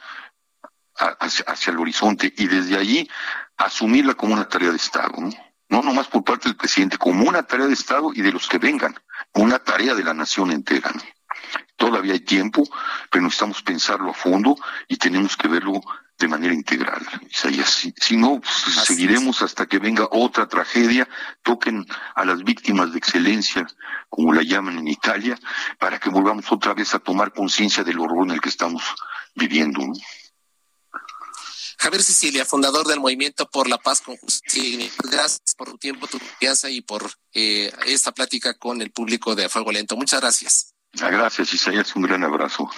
hacia, 1.19 1.71
el 1.71 1.79
horizonte 1.79 2.33
y 2.37 2.47
desde 2.47 2.77
allí 2.77 3.09
asumirla 3.57 4.15
como 4.15 4.33
una 4.33 4.47
tarea 4.47 4.71
de 4.71 4.77
Estado. 4.77 5.13
¿no? 5.17 5.29
no 5.69 5.81
nomás 5.81 6.07
por 6.07 6.23
parte 6.23 6.47
del 6.49 6.57
presidente, 6.57 6.97
como 6.97 7.27
una 7.27 7.43
tarea 7.43 7.67
de 7.67 7.73
Estado 7.73 8.11
y 8.13 8.21
de 8.21 8.31
los 8.31 8.47
que 8.47 8.57
vengan, 8.57 8.95
una 9.33 9.59
tarea 9.59 9.93
de 9.93 10.03
la 10.03 10.13
nación 10.13 10.51
entera. 10.51 10.91
Todavía 11.85 12.13
hay 12.13 12.19
tiempo, 12.21 12.67
pero 13.11 13.23
necesitamos 13.23 13.61
pensarlo 13.61 14.09
a 14.09 14.13
fondo 14.15 14.57
y 14.87 14.97
tenemos 14.97 15.37
que 15.37 15.47
verlo 15.47 15.83
de 16.17 16.27
manera 16.27 16.51
integral. 16.51 17.05
Si, 17.31 17.93
si 17.95 18.17
no, 18.17 18.41
pues, 18.41 18.85
seguiremos 18.87 19.43
hasta 19.43 19.67
que 19.67 19.77
venga 19.77 20.07
otra 20.09 20.47
tragedia, 20.47 21.07
toquen 21.43 21.85
a 22.15 22.25
las 22.25 22.43
víctimas 22.43 22.91
de 22.91 22.97
excelencia, 22.97 23.67
como 24.09 24.33
la 24.33 24.41
llaman 24.41 24.79
en 24.79 24.87
Italia, 24.87 25.37
para 25.77 25.99
que 25.99 26.09
volvamos 26.09 26.51
otra 26.51 26.73
vez 26.73 26.95
a 26.95 26.99
tomar 26.99 27.31
conciencia 27.31 27.83
del 27.83 27.99
horror 27.99 28.25
en 28.25 28.31
el 28.31 28.41
que 28.41 28.49
estamos 28.49 28.83
viviendo. 29.35 29.81
Javier 31.77 32.01
Sicilia, 32.01 32.45
fundador 32.45 32.87
del 32.87 32.99
Movimiento 32.99 33.47
por 33.47 33.69
la 33.69 33.77
Paz 33.77 34.01
con 34.01 34.17
Justicia. 34.17 34.89
Gracias 35.03 35.53
por 35.55 35.69
tu 35.69 35.77
tiempo, 35.77 36.07
tu 36.07 36.17
confianza 36.17 36.67
y 36.67 36.81
por 36.81 37.11
eh, 37.31 37.71
esta 37.85 38.11
plática 38.11 38.57
con 38.57 38.81
el 38.81 38.89
público 38.89 39.35
de 39.35 39.49
Fuego 39.49 39.71
Lento. 39.71 39.95
Muchas 39.95 40.19
gracias. 40.19 40.74
Ah, 41.01 41.09
gracias, 41.09 41.53
Isaías. 41.53 41.95
Un 41.95 42.03
gran 42.03 42.23
abrazo. 42.23 42.69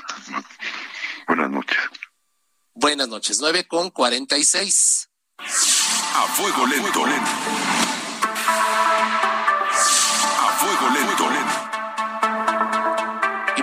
Buenas 1.27 1.49
noches. 1.49 1.77
Buenas 2.73 3.07
noches. 3.07 3.39
Nueve 3.39 3.67
con 3.67 3.89
cuarenta 3.91 4.37
y 4.37 4.43
seis. 4.43 5.09
A 5.39 6.27
Fuego 6.35 6.65
Lento. 6.65 7.05
A 10.39 10.49
Fuego 10.59 10.89
Lento. 10.93 11.27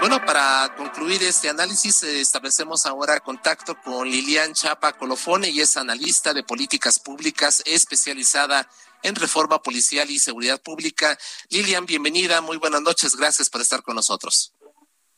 Bueno, 0.00 0.22
para 0.26 0.74
concluir 0.76 1.22
este 1.22 1.48
análisis, 1.48 2.02
eh, 2.02 2.20
establecemos 2.20 2.84
ahora 2.84 3.20
contacto 3.20 3.74
con 3.80 4.06
Lilian 4.06 4.52
Chapa 4.52 4.92
Colofone, 4.92 5.48
y 5.48 5.62
es 5.62 5.78
analista 5.78 6.34
de 6.34 6.42
políticas 6.42 6.98
públicas 6.98 7.62
especializada 7.64 8.60
en 8.60 8.68
reforma 9.14 9.60
policial 9.60 10.10
y 10.10 10.18
seguridad 10.18 10.62
pública. 10.62 11.16
Lilian, 11.50 11.86
bienvenida, 11.86 12.40
muy 12.40 12.56
buenas 12.56 12.80
noches, 12.82 13.16
gracias 13.16 13.50
por 13.50 13.60
estar 13.60 13.82
con 13.82 13.96
nosotros. 13.96 14.54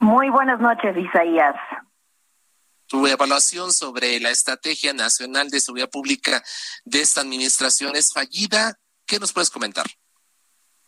Muy 0.00 0.28
buenas 0.30 0.60
noches, 0.60 0.96
Isaías. 0.96 1.54
Tu 2.88 3.06
evaluación 3.06 3.72
sobre 3.72 4.20
la 4.20 4.30
Estrategia 4.30 4.92
Nacional 4.92 5.50
de 5.50 5.60
Seguridad 5.60 5.90
Pública 5.90 6.42
de 6.84 7.00
esta 7.00 7.20
administración 7.20 7.96
es 7.96 8.12
fallida. 8.12 8.74
¿Qué 9.06 9.18
nos 9.18 9.32
puedes 9.32 9.50
comentar? 9.50 9.86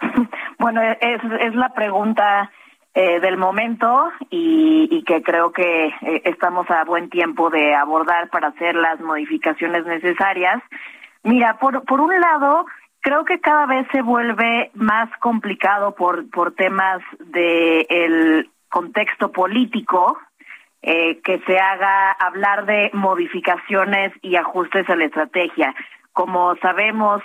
Bueno, 0.60 0.82
es, 0.82 1.20
es 1.40 1.54
la 1.54 1.72
pregunta 1.72 2.50
eh, 2.94 3.20
del 3.20 3.36
momento 3.36 4.10
y, 4.28 5.04
que 5.04 5.22
creo 5.22 5.52
que 5.52 5.86
eh, 5.86 6.22
estamos 6.24 6.68
a 6.68 6.82
buen 6.82 7.08
tiempo 7.10 7.48
de 7.48 7.72
abordar 7.72 8.28
para 8.28 8.48
hacer 8.48 8.74
las 8.74 8.98
modificaciones 8.98 9.86
necesarias. 9.86 10.60
Mira, 11.22 11.60
por, 11.60 11.84
por 11.84 12.00
un 12.00 12.10
lado, 12.20 12.66
creo 13.00 13.24
que 13.24 13.40
cada 13.40 13.66
vez 13.66 13.86
se 13.92 14.02
vuelve 14.02 14.70
más 14.74 15.08
complicado 15.20 15.94
por, 15.94 16.28
por 16.30 16.54
temas 16.54 17.00
del 17.18 17.86
el 17.88 18.50
contexto 18.68 19.32
político 19.32 20.18
eh, 20.82 21.20
que 21.22 21.40
se 21.40 21.58
haga 21.58 22.12
hablar 22.12 22.66
de 22.66 22.90
modificaciones 22.92 24.12
y 24.22 24.36
ajustes 24.36 24.88
a 24.88 24.96
la 24.96 25.06
estrategia. 25.06 25.74
Como 26.12 26.54
sabemos, 26.56 27.22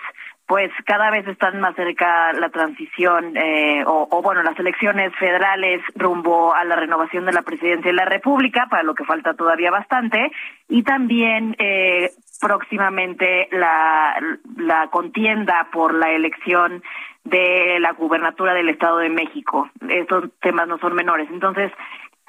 pues 0.54 0.70
cada 0.86 1.10
vez 1.10 1.28
están 1.28 1.60
más 1.60 1.76
cerca 1.76 2.32
la 2.34 2.49
transición 2.49 3.36
eh, 3.36 3.84
o, 3.88 4.22
bueno, 4.22 4.43
las 4.43 4.60
elecciones 4.60 5.12
federales 5.16 5.82
rumbo 5.95 6.54
a 6.54 6.64
la 6.64 6.76
renovación 6.76 7.26
de 7.26 7.34
la 7.34 7.41
presidencia 7.41 7.89
de 7.89 7.97
la 7.97 8.06
República, 8.06 8.68
para 8.70 8.84
lo 8.84 8.93
que 8.93 9.04
falta 9.04 9.34
todavía 9.34 9.72
bastante, 9.72 10.32
y 10.70 10.84
también 10.84 11.56
eh, 11.58 12.12
próximamente 12.39 13.47
la, 13.51 14.16
la 14.58 14.89
contienda 14.91 15.70
por 15.74 15.95
la 15.95 16.12
elección 16.12 16.84
de 17.24 17.80
la 17.80 17.93
gubernatura 17.93 18.54
del 18.54 18.70
Estado 18.70 18.99
de 18.99 19.10
México. 19.10 19.72
Estos 19.89 20.30
temas 20.39 20.68
no 20.68 20.78
son 20.78 20.93
menores. 20.93 21.28
Entonces, 21.32 21.72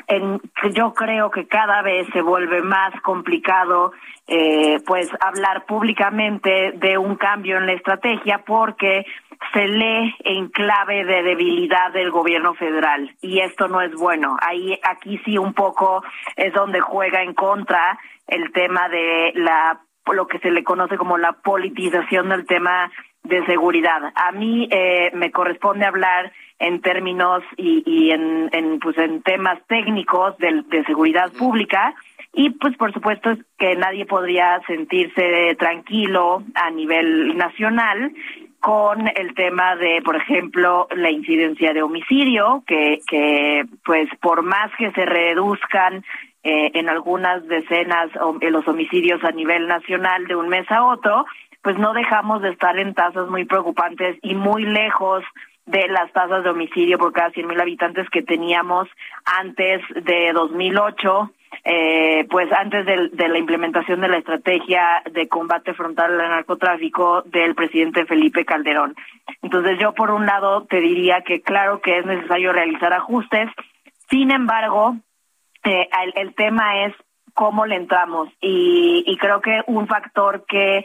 en, 0.06 0.40
yo 0.72 0.94
creo 0.94 1.30
que 1.30 1.46
cada 1.46 1.82
vez 1.82 2.06
se 2.12 2.22
vuelve 2.22 2.62
más 2.62 2.92
complicado 3.02 3.92
eh, 4.26 4.80
pues 4.86 5.08
hablar 5.20 5.66
públicamente 5.66 6.72
de 6.72 6.96
un 6.96 7.16
cambio 7.16 7.58
en 7.58 7.66
la 7.66 7.72
estrategia 7.72 8.42
porque 8.46 9.04
se 9.52 9.68
lee 9.68 10.14
en 10.20 10.48
clave 10.48 11.04
de 11.04 11.22
debilidad 11.22 11.92
del 11.92 12.10
gobierno 12.10 12.54
federal 12.54 13.14
y 13.20 13.40
esto 13.40 13.68
no 13.68 13.80
es 13.80 13.92
bueno. 13.94 14.36
Ahí 14.40 14.78
aquí 14.82 15.20
sí 15.24 15.36
un 15.38 15.52
poco 15.52 16.02
es 16.36 16.52
donde 16.54 16.80
juega 16.80 17.22
en 17.22 17.34
contra 17.34 17.98
el 18.26 18.52
tema 18.52 18.88
de 18.88 19.32
la 19.34 19.80
lo 20.12 20.26
que 20.26 20.38
se 20.38 20.50
le 20.50 20.64
conoce 20.64 20.98
como 20.98 21.16
la 21.16 21.32
politización 21.32 22.28
del 22.28 22.46
tema 22.46 22.90
de 23.22 23.44
seguridad. 23.46 24.12
A 24.14 24.32
mí 24.32 24.68
eh, 24.70 25.10
me 25.14 25.30
corresponde 25.30 25.86
hablar 25.86 26.30
en 26.58 26.80
términos 26.80 27.42
y, 27.56 27.82
y 27.86 28.10
en, 28.10 28.48
en, 28.52 28.78
pues 28.78 28.96
en 28.98 29.22
temas 29.22 29.58
técnicos 29.66 30.36
de, 30.38 30.62
de 30.68 30.84
seguridad 30.84 31.32
pública. 31.32 31.94
Y 32.32 32.50
pues 32.50 32.76
por 32.76 32.92
supuesto 32.92 33.36
que 33.58 33.76
nadie 33.76 34.06
podría 34.06 34.60
sentirse 34.66 35.56
tranquilo 35.58 36.42
a 36.54 36.70
nivel 36.70 37.36
nacional 37.36 38.12
con 38.64 39.06
el 39.14 39.34
tema 39.34 39.76
de, 39.76 40.00
por 40.02 40.16
ejemplo, 40.16 40.88
la 40.96 41.10
incidencia 41.10 41.74
de 41.74 41.82
homicidio, 41.82 42.64
que, 42.66 43.00
que 43.06 43.66
pues 43.84 44.08
por 44.22 44.42
más 44.42 44.70
que 44.78 44.90
se 44.92 45.04
reduzcan 45.04 46.02
eh, 46.42 46.70
en 46.72 46.88
algunas 46.88 47.46
decenas 47.46 48.10
de 48.40 48.50
los 48.50 48.66
homicidios 48.66 49.22
a 49.22 49.32
nivel 49.32 49.68
nacional 49.68 50.26
de 50.26 50.34
un 50.34 50.48
mes 50.48 50.70
a 50.70 50.82
otro, 50.82 51.26
pues 51.62 51.78
no 51.78 51.92
dejamos 51.92 52.40
de 52.40 52.50
estar 52.50 52.78
en 52.78 52.94
tasas 52.94 53.28
muy 53.28 53.44
preocupantes 53.44 54.16
y 54.22 54.34
muy 54.34 54.64
lejos 54.64 55.22
de 55.66 55.88
las 55.88 56.12
tasas 56.12 56.44
de 56.44 56.50
homicidio 56.50 56.98
por 56.98 57.12
cada 57.12 57.30
100.000 57.30 57.60
habitantes 57.60 58.08
que 58.10 58.22
teníamos 58.22 58.88
antes 59.24 59.80
de 59.94 60.32
2008, 60.34 61.30
eh, 61.64 62.26
pues 62.30 62.52
antes 62.52 62.84
de, 62.84 63.28
la 63.28 63.38
implementación 63.38 64.00
de 64.00 64.08
la 64.08 64.18
estrategia 64.18 65.02
de 65.10 65.28
combate 65.28 65.72
frontal 65.72 66.20
al 66.20 66.30
narcotráfico 66.30 67.22
del 67.22 67.54
presidente 67.54 68.04
Felipe 68.04 68.44
Calderón. 68.44 68.94
Entonces 69.42 69.78
yo 69.80 69.94
por 69.94 70.10
un 70.10 70.26
lado 70.26 70.64
te 70.64 70.80
diría 70.80 71.22
que 71.22 71.40
claro 71.40 71.80
que 71.80 71.98
es 71.98 72.06
necesario 72.06 72.52
realizar 72.52 72.92
ajustes, 72.92 73.48
sin 74.10 74.30
embargo, 74.30 74.96
eh, 75.64 75.88
el, 76.04 76.12
el 76.16 76.34
tema 76.34 76.84
es 76.84 76.94
cómo 77.32 77.64
le 77.64 77.76
entramos 77.76 78.28
y, 78.40 79.02
y 79.06 79.16
creo 79.16 79.40
que 79.40 79.62
un 79.66 79.86
factor 79.86 80.44
que 80.46 80.84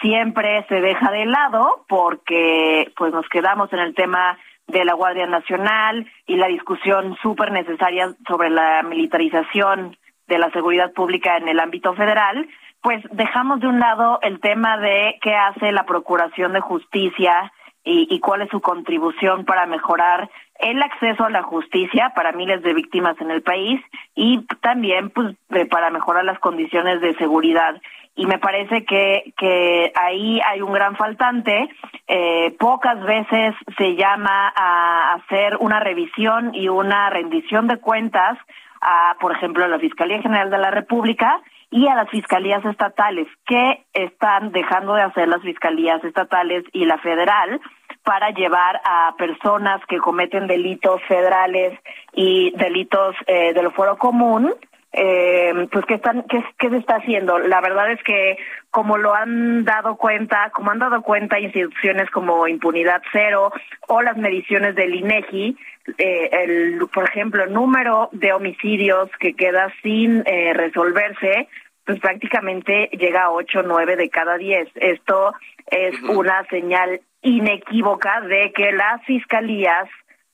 siempre 0.00 0.64
se 0.68 0.80
deja 0.80 1.10
de 1.10 1.26
lado 1.26 1.84
porque 1.88 2.92
pues 2.96 3.12
nos 3.12 3.28
quedamos 3.28 3.72
en 3.72 3.80
el 3.80 3.94
tema 3.94 4.38
de 4.66 4.84
la 4.84 4.94
Guardia 4.94 5.26
Nacional 5.26 6.06
y 6.26 6.36
la 6.36 6.48
discusión 6.48 7.16
súper 7.22 7.52
necesaria 7.52 8.14
sobre 8.26 8.50
la 8.50 8.82
militarización 8.82 9.96
de 10.26 10.38
la 10.38 10.50
seguridad 10.50 10.92
pública 10.92 11.36
en 11.36 11.48
el 11.48 11.60
ámbito 11.60 11.94
federal, 11.94 12.48
pues 12.82 13.02
dejamos 13.12 13.60
de 13.60 13.68
un 13.68 13.78
lado 13.78 14.18
el 14.22 14.40
tema 14.40 14.76
de 14.78 15.18
qué 15.22 15.34
hace 15.34 15.72
la 15.72 15.86
Procuración 15.86 16.52
de 16.52 16.60
Justicia 16.60 17.52
y, 17.88 18.18
cuál 18.18 18.42
es 18.42 18.50
su 18.50 18.60
contribución 18.60 19.44
para 19.44 19.64
mejorar 19.64 20.28
el 20.58 20.82
acceso 20.82 21.24
a 21.24 21.30
la 21.30 21.44
justicia 21.44 22.12
para 22.16 22.32
miles 22.32 22.60
de 22.62 22.74
víctimas 22.74 23.14
en 23.20 23.30
el 23.30 23.42
país 23.42 23.80
y 24.16 24.44
también 24.60 25.10
pues 25.10 25.36
para 25.70 25.90
mejorar 25.90 26.24
las 26.24 26.40
condiciones 26.40 27.00
de 27.00 27.14
seguridad 27.14 27.80
y 28.16 28.26
me 28.26 28.38
parece 28.38 28.84
que, 28.84 29.34
que 29.36 29.92
ahí 29.94 30.40
hay 30.40 30.62
un 30.62 30.72
gran 30.72 30.96
faltante. 30.96 31.68
Eh, 32.08 32.56
pocas 32.58 33.00
veces 33.02 33.54
se 33.76 33.94
llama 33.94 34.52
a 34.56 35.14
hacer 35.14 35.58
una 35.60 35.80
revisión 35.80 36.54
y 36.54 36.68
una 36.68 37.10
rendición 37.10 37.66
de 37.68 37.76
cuentas 37.76 38.38
a, 38.80 39.16
por 39.20 39.32
ejemplo, 39.32 39.64
a 39.64 39.68
la 39.68 39.78
Fiscalía 39.78 40.22
General 40.22 40.50
de 40.50 40.58
la 40.58 40.70
República 40.70 41.40
y 41.70 41.88
a 41.88 41.94
las 41.94 42.08
fiscalías 42.08 42.64
estatales. 42.64 43.28
¿Qué 43.44 43.84
están 43.92 44.50
dejando 44.50 44.94
de 44.94 45.02
hacer 45.02 45.28
las 45.28 45.42
fiscalías 45.42 46.02
estatales 46.02 46.64
y 46.72 46.86
la 46.86 46.96
federal 46.98 47.60
para 48.02 48.30
llevar 48.30 48.80
a 48.84 49.14
personas 49.18 49.84
que 49.88 49.98
cometen 49.98 50.46
delitos 50.46 51.02
federales 51.08 51.78
y 52.14 52.50
delitos 52.52 53.14
eh, 53.26 53.52
del 53.52 53.72
fuero 53.72 53.98
común 53.98 54.54
eh, 54.96 55.68
pues 55.70 55.84
qué 55.86 55.94
están 55.94 56.22
qué, 56.22 56.42
qué 56.58 56.70
se 56.70 56.78
está 56.78 56.96
haciendo 56.96 57.38
la 57.38 57.60
verdad 57.60 57.92
es 57.92 58.02
que 58.02 58.38
como 58.70 58.96
lo 58.96 59.14
han 59.14 59.64
dado 59.64 59.96
cuenta 59.96 60.50
como 60.50 60.70
han 60.70 60.78
dado 60.78 61.02
cuenta 61.02 61.38
instituciones 61.38 62.10
como 62.10 62.48
impunidad 62.48 63.02
cero 63.12 63.52
o 63.88 64.02
las 64.02 64.16
mediciones 64.16 64.74
del 64.74 64.94
INEGI 64.94 65.56
eh, 65.98 66.30
el 66.32 66.80
por 66.92 67.04
ejemplo 67.04 67.44
el 67.44 67.52
número 67.52 68.08
de 68.12 68.32
homicidios 68.32 69.10
que 69.20 69.34
queda 69.34 69.72
sin 69.82 70.22
eh, 70.26 70.54
resolverse 70.54 71.46
pues 71.86 72.00
prácticamente 72.00 72.90
llega 72.98 73.24
a 73.24 73.30
ocho 73.30 73.62
nueve 73.62 73.96
de 73.96 74.10
cada 74.10 74.36
diez. 74.36 74.68
Esto 74.74 75.32
es 75.70 76.02
una 76.02 76.44
señal 76.50 77.00
inequívoca 77.22 78.20
de 78.22 78.52
que 78.52 78.72
las 78.72 79.02
fiscalías 79.04 79.88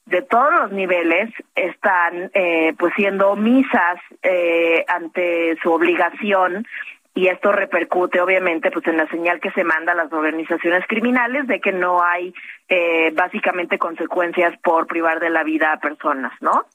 de 0.07 0.23
todos 0.23 0.51
los 0.61 0.73
niveles 0.73 1.31
están 1.55 2.31
eh, 2.35 2.75
pues 2.79 2.93
siendo 2.97 3.31
omisas 3.31 3.99
eh, 4.23 4.85
ante 4.89 5.57
su 5.63 5.73
obligación 5.73 6.67
y 7.15 7.29
esto 7.29 7.53
repercute 7.53 8.21
obviamente 8.21 8.71
pues 8.71 8.87
en 8.87 8.97
la 8.97 9.09
señal 9.09 9.41
que 9.41 9.53
se 9.53 9.65
manda 9.65 9.93
a 9.93 9.97
las 9.97 10.13
organizaciones 10.13 10.85
criminales 10.89 11.47
de 11.47 11.61
que 11.61 11.73
no 11.73 12.03
hay 12.03 12.35
eh, 12.69 13.11
básicamente 13.15 13.79
consecuencias 13.79 14.59
por 14.63 14.87
privar 14.87 15.21
de 15.21 15.31
la 15.31 15.45
vida 15.45 15.73
a 15.73 15.81
personas, 15.81 16.33
¿no? 16.41 16.67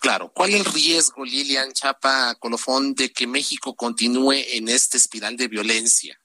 Claro, 0.00 0.30
¿cuál 0.32 0.50
es 0.50 0.60
el 0.60 0.72
riesgo, 0.72 1.24
Lilian 1.24 1.72
Chapa 1.72 2.34
Colofón, 2.38 2.94
de 2.94 3.10
que 3.10 3.26
México 3.26 3.74
continúe 3.74 4.34
en 4.54 4.68
esta 4.68 4.96
espiral 4.96 5.36
de 5.36 5.48
violencia? 5.48 6.18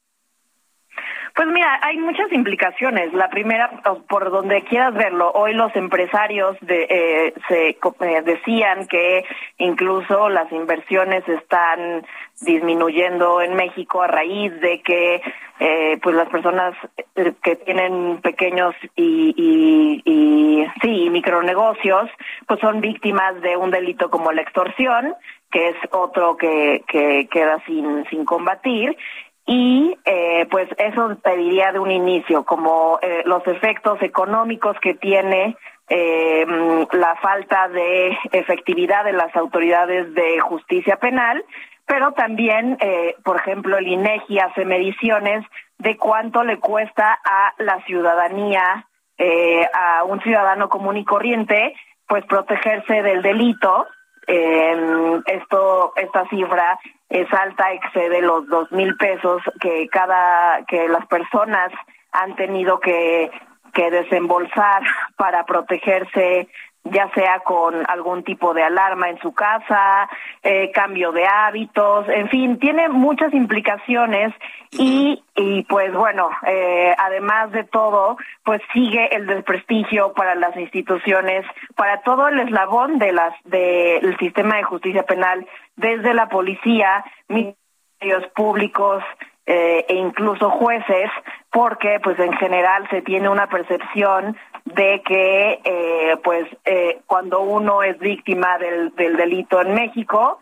Pues 1.36 1.48
mira, 1.48 1.80
hay 1.82 1.98
muchas 1.98 2.32
implicaciones. 2.32 3.12
La 3.14 3.28
primera, 3.30 3.82
por 4.08 4.30
donde 4.30 4.64
quieras 4.66 4.94
verlo, 4.94 5.32
hoy 5.32 5.54
los 5.54 5.76
empresarios 5.76 6.56
de, 6.62 6.86
eh, 6.88 7.34
se 7.48 7.70
eh, 7.70 8.22
decían 8.24 8.86
que 8.88 9.26
incluso 9.58 10.30
las 10.30 10.52
inversiones 10.52 11.28
están 11.28 12.06
disminuyendo 12.42 13.42
en 13.42 13.56
México 13.56 14.04
a 14.04 14.08
raíz 14.08 14.54
de 14.62 14.82
que 14.84 15.24
eh, 15.60 15.98
pues 16.04 16.16
las 16.16 16.30
personas 16.30 16.76
eh, 17.16 17.34
que 17.42 17.56
tienen 17.56 18.20
pequeños 18.22 18.76
y, 18.96 19.34
y, 19.36 20.02
y 20.06 20.68
sí 20.82 21.10
micronegocios 21.10 22.10
pues 22.48 22.60
son 22.60 22.82
víctimas 22.82 23.40
de 23.42 23.56
un 23.56 23.72
delito 23.72 24.10
como 24.10 24.32
la 24.32 24.42
extorsión 24.42 25.14
que 25.52 25.70
es 25.70 25.76
otro 25.92 26.36
que, 26.36 26.84
que 26.88 27.28
queda 27.32 27.64
sin, 27.66 28.04
sin 28.10 28.26
combatir 28.26 28.98
y 29.46 29.98
eh, 30.06 30.48
pues 30.50 30.70
eso 30.78 31.16
te 31.24 31.38
diría 31.38 31.72
de 31.72 31.80
un 31.80 31.92
inicio, 31.92 32.44
como 32.44 33.00
eh, 33.02 33.24
los 33.26 33.46
efectos 33.48 34.02
económicos 34.02 34.78
que 34.82 34.94
tiene 34.94 35.58
eh, 35.90 36.46
la 36.94 37.16
falta 37.22 37.68
de 37.68 38.18
efectividad 38.32 39.04
de 39.04 39.14
las 39.14 39.36
autoridades 39.36 40.14
de 40.14 40.40
justicia 40.40 40.98
penal, 40.98 41.44
pero 41.86 42.14
también, 42.14 42.78
eh, 42.80 43.16
por 43.24 43.36
ejemplo, 43.36 43.78
el 43.78 43.88
INEGI 43.88 44.40
hace 44.40 44.66
mediciones 44.66 45.46
de 45.78 45.98
cuánto 45.98 46.44
le 46.44 46.60
cuesta 46.60 47.20
a 47.24 47.54
la 47.58 47.84
ciudadanía, 47.86 48.88
eh, 49.18 49.68
a 49.74 50.04
un 50.06 50.22
ciudadano 50.22 50.70
común 50.70 50.98
y 50.98 51.04
corriente, 51.04 51.76
pues 52.08 52.26
protegerse 52.26 53.02
del 53.02 53.22
delito. 53.22 53.88
Eh, 54.28 55.22
esto, 55.28 55.94
esta 55.96 56.28
cifra 56.30 56.80
es 57.10 57.32
alta, 57.34 57.72
excede 57.74 58.22
los 58.22 58.48
dos 58.48 58.72
mil 58.72 58.96
pesos 58.98 59.42
que 59.60 59.88
cada 59.90 60.64
que 60.66 60.88
las 60.88 61.06
personas 61.08 61.72
han 62.12 62.36
tenido 62.36 62.80
que 62.80 63.32
que 63.74 63.90
desembolsar 63.90 64.84
para 65.18 65.46
protegerse 65.46 66.48
ya 66.84 67.10
sea 67.14 67.40
con 67.40 67.90
algún 67.90 68.24
tipo 68.24 68.54
de 68.54 68.64
alarma 68.64 69.10
en 69.10 69.20
su 69.20 69.34
casa, 69.34 70.10
eh, 70.42 70.70
cambio 70.72 71.12
de 71.12 71.26
hábitos, 71.26 72.08
en 72.10 72.28
fin, 72.30 72.60
tiene 72.60 72.90
muchas 72.90 73.34
implicaciones 73.34 74.34
y, 74.72 75.24
y 75.36 75.64
pues 75.64 75.94
bueno, 75.94 76.30
eh, 76.46 76.94
además 76.98 77.52
de 77.52 77.64
todo, 77.64 78.18
pues 78.44 78.62
sigue 78.74 79.16
el 79.16 79.28
desprestigio 79.28 80.14
para 80.14 80.36
las 80.36 80.56
instituciones, 80.58 81.46
para 81.76 82.02
todo 82.02 82.28
el 82.28 82.40
eslabón 82.40 83.00
de 83.00 83.14
las 83.14 83.34
del 83.46 84.18
sistema 84.18 84.58
de 84.58 84.64
justicia 84.64 85.04
penal, 85.04 85.48
desde 85.78 86.14
la 86.14 86.28
policía, 86.28 87.06
ministerios 87.30 88.28
públicos, 88.36 89.04
eh, 89.46 89.86
e 89.90 89.96
incluso 89.96 90.50
jueces, 90.50 91.10
porque 91.52 92.00
pues 92.02 92.18
en 92.20 92.34
general 92.34 92.88
se 92.90 93.02
tiene 93.02 93.30
una 93.30 93.48
percepción 93.48 94.38
de 94.66 95.02
que 95.06 95.60
eh, 95.64 96.18
pues 96.24 96.48
eh, 96.66 97.02
cuando 97.06 97.42
uno 97.42 97.84
es 97.84 98.00
víctima 98.00 98.58
del, 98.58 98.96
del 98.96 99.18
delito 99.18 99.62
en 99.62 99.74
México, 99.74 100.40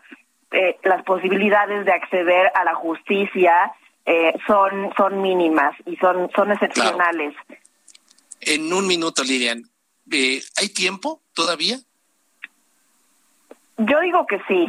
eh, 0.52 0.78
las 0.84 1.02
posibilidades 1.04 1.84
de 1.84 1.92
acceder 1.92 2.52
a 2.54 2.64
la 2.64 2.74
justicia 2.74 3.72
eh, 4.04 4.34
son 4.46 4.92
son 4.96 5.22
mínimas 5.22 5.74
y 5.86 5.96
son 5.96 6.30
son 6.34 6.52
excepcionales. 6.52 7.34
En 8.40 8.72
un 8.72 8.86
minuto, 8.86 9.22
Lilian, 9.22 9.62
eh, 10.10 10.40
¿hay 10.60 10.68
tiempo 10.68 11.22
todavía? 11.32 11.76
Yo 13.78 14.00
digo 14.00 14.26
que 14.26 14.40
sí. 14.48 14.66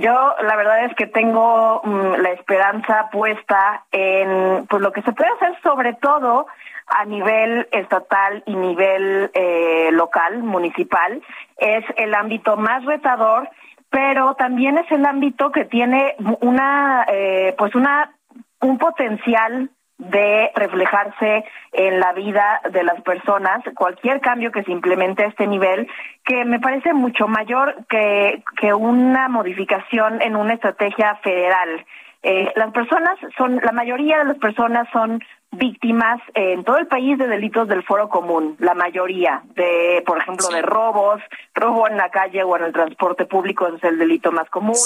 Yo 0.00 0.34
la 0.42 0.56
verdad 0.56 0.84
es 0.84 0.94
que 0.94 1.06
tengo 1.06 1.80
mm, 1.82 2.20
la 2.20 2.30
esperanza 2.30 3.08
puesta 3.10 3.84
en 3.90 4.66
pues 4.66 4.80
lo 4.80 4.92
que 4.92 5.02
se 5.02 5.12
puede 5.12 5.30
hacer 5.32 5.60
sobre 5.62 5.94
todo 5.94 6.46
a 6.86 7.04
nivel 7.04 7.68
estatal 7.72 8.42
y 8.46 8.54
nivel 8.54 9.30
eh, 9.34 9.90
local, 9.92 10.42
municipal, 10.42 11.20
es 11.56 11.84
el 11.96 12.14
ámbito 12.14 12.56
más 12.56 12.84
retador, 12.84 13.50
pero 13.90 14.34
también 14.34 14.78
es 14.78 14.90
el 14.92 15.04
ámbito 15.04 15.50
que 15.50 15.64
tiene 15.64 16.14
una 16.40 17.04
eh, 17.08 17.54
pues 17.58 17.74
una 17.74 18.12
un 18.60 18.78
potencial 18.78 19.70
de 19.98 20.50
reflejarse 20.54 21.44
en 21.72 22.00
la 22.00 22.12
vida 22.12 22.60
de 22.70 22.84
las 22.84 23.00
personas, 23.02 23.62
cualquier 23.74 24.20
cambio 24.20 24.52
que 24.52 24.62
se 24.62 24.70
implemente 24.70 25.24
a 25.24 25.28
este 25.28 25.46
nivel, 25.46 25.88
que 26.24 26.44
me 26.44 26.60
parece 26.60 26.92
mucho 26.92 27.26
mayor 27.26 27.74
que, 27.88 28.42
que 28.60 28.72
una 28.72 29.28
modificación 29.28 30.22
en 30.22 30.36
una 30.36 30.54
estrategia 30.54 31.16
federal. 31.16 31.84
Eh, 32.22 32.52
las 32.56 32.72
personas 32.72 33.16
son, 33.36 33.60
la 33.62 33.72
mayoría 33.72 34.18
de 34.18 34.24
las 34.24 34.38
personas 34.38 34.88
son 34.92 35.20
víctimas 35.50 36.20
en 36.34 36.62
todo 36.64 36.78
el 36.78 36.86
país 36.86 37.16
de 37.18 37.26
delitos 37.26 37.68
del 37.68 37.82
foro 37.82 38.08
común, 38.08 38.56
la 38.58 38.74
mayoría 38.74 39.42
de, 39.54 40.02
por 40.06 40.18
ejemplo, 40.18 40.48
de 40.48 40.62
robos, 40.62 41.20
robo 41.54 41.88
en 41.88 41.96
la 41.96 42.10
calle 42.10 42.42
o 42.42 42.56
en 42.56 42.64
el 42.64 42.72
transporte 42.72 43.24
público 43.24 43.66
es 43.68 43.82
el 43.82 43.98
delito 43.98 44.30
más 44.30 44.50
común, 44.50 44.76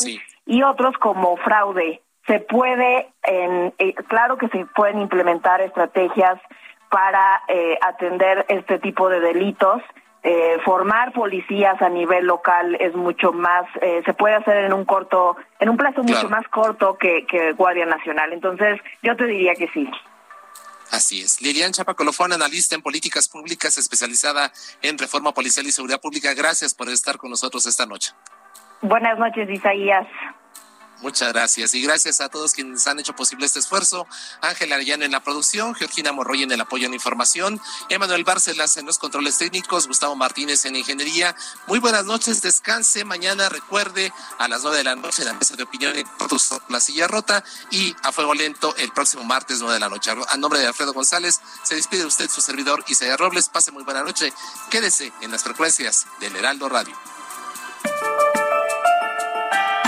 y 0.46 0.62
otros 0.62 0.96
como 0.98 1.36
fraude, 1.38 2.00
se 2.26 2.40
puede, 2.40 3.08
en, 3.24 3.74
eh, 3.78 3.94
claro 4.08 4.36
que 4.36 4.48
se 4.48 4.64
pueden 4.74 5.00
implementar 5.00 5.60
estrategias 5.60 6.38
para 6.90 7.42
eh, 7.48 7.78
atender 7.80 8.44
este 8.48 8.78
tipo 8.78 9.08
de 9.08 9.20
delitos. 9.20 9.82
Eh, 10.24 10.58
formar 10.64 11.12
policías 11.12 11.82
a 11.82 11.88
nivel 11.88 12.26
local 12.26 12.76
es 12.76 12.94
mucho 12.94 13.32
más, 13.32 13.64
eh, 13.80 14.02
se 14.04 14.14
puede 14.14 14.36
hacer 14.36 14.58
en 14.58 14.72
un 14.72 14.84
corto, 14.84 15.36
en 15.58 15.68
un 15.68 15.76
plazo 15.76 16.04
mucho 16.04 16.28
más 16.28 16.46
corto 16.48 16.96
que, 16.96 17.26
que 17.26 17.52
Guardia 17.54 17.86
Nacional. 17.86 18.32
Entonces, 18.32 18.78
yo 19.02 19.16
te 19.16 19.26
diría 19.26 19.54
que 19.56 19.68
sí. 19.68 19.90
Así 20.92 21.22
es. 21.22 21.40
Lilian 21.40 21.72
Chapa 21.72 21.94
Colofón, 21.94 22.34
analista 22.34 22.74
en 22.74 22.82
políticas 22.82 23.26
públicas, 23.26 23.78
especializada 23.78 24.52
en 24.82 24.98
reforma 24.98 25.32
policial 25.32 25.66
y 25.66 25.72
seguridad 25.72 26.00
pública. 26.00 26.34
Gracias 26.34 26.74
por 26.74 26.88
estar 26.90 27.16
con 27.16 27.30
nosotros 27.30 27.66
esta 27.66 27.86
noche. 27.86 28.12
Buenas 28.82 29.18
noches, 29.18 29.48
Isaías. 29.48 30.06
Muchas 31.02 31.32
gracias 31.32 31.74
y 31.74 31.82
gracias 31.82 32.20
a 32.20 32.28
todos 32.28 32.52
quienes 32.52 32.86
han 32.86 33.00
hecho 33.00 33.14
posible 33.14 33.44
este 33.44 33.58
esfuerzo. 33.58 34.06
Ángela 34.40 34.76
Arellano 34.76 35.04
en 35.04 35.10
la 35.10 35.20
producción, 35.20 35.74
Georgina 35.74 36.12
Morroy 36.12 36.44
en 36.44 36.52
el 36.52 36.60
apoyo 36.60 36.86
en 36.86 36.94
información, 36.94 37.60
Emanuel 37.88 38.22
Bárcelas 38.22 38.76
en 38.76 38.86
los 38.86 38.98
controles 38.98 39.36
técnicos, 39.36 39.88
Gustavo 39.88 40.14
Martínez 40.14 40.64
en 40.64 40.76
ingeniería. 40.76 41.34
Muy 41.66 41.80
buenas 41.80 42.04
noches, 42.04 42.40
descanse. 42.40 43.04
Mañana 43.04 43.48
recuerde 43.48 44.12
a 44.38 44.46
las 44.46 44.62
nueve 44.62 44.78
de 44.78 44.84
la 44.84 44.94
noche 44.94 45.24
la 45.24 45.34
mesa 45.34 45.56
de 45.56 45.64
opinión 45.64 45.96
en 45.96 46.06
la 46.68 46.80
silla 46.80 47.08
rota 47.08 47.42
y 47.70 47.94
a 48.02 48.12
fuego 48.12 48.34
lento 48.34 48.74
el 48.76 48.92
próximo 48.92 49.24
martes 49.24 49.58
nueve 49.58 49.74
de 49.74 49.80
la 49.80 49.88
noche. 49.88 50.12
A 50.28 50.36
nombre 50.36 50.60
de 50.60 50.68
Alfredo 50.68 50.92
González, 50.92 51.40
se 51.64 51.74
despide 51.74 52.06
usted 52.06 52.30
su 52.30 52.40
servidor 52.40 52.84
Isaías 52.86 53.18
Robles. 53.18 53.48
Pase 53.48 53.72
muy 53.72 53.82
buena 53.82 54.02
noche. 54.02 54.32
Quédese 54.70 55.12
en 55.20 55.32
las 55.32 55.42
frecuencias 55.42 56.06
del 56.20 56.36
Heraldo 56.36 56.68
Radio. 56.68 56.96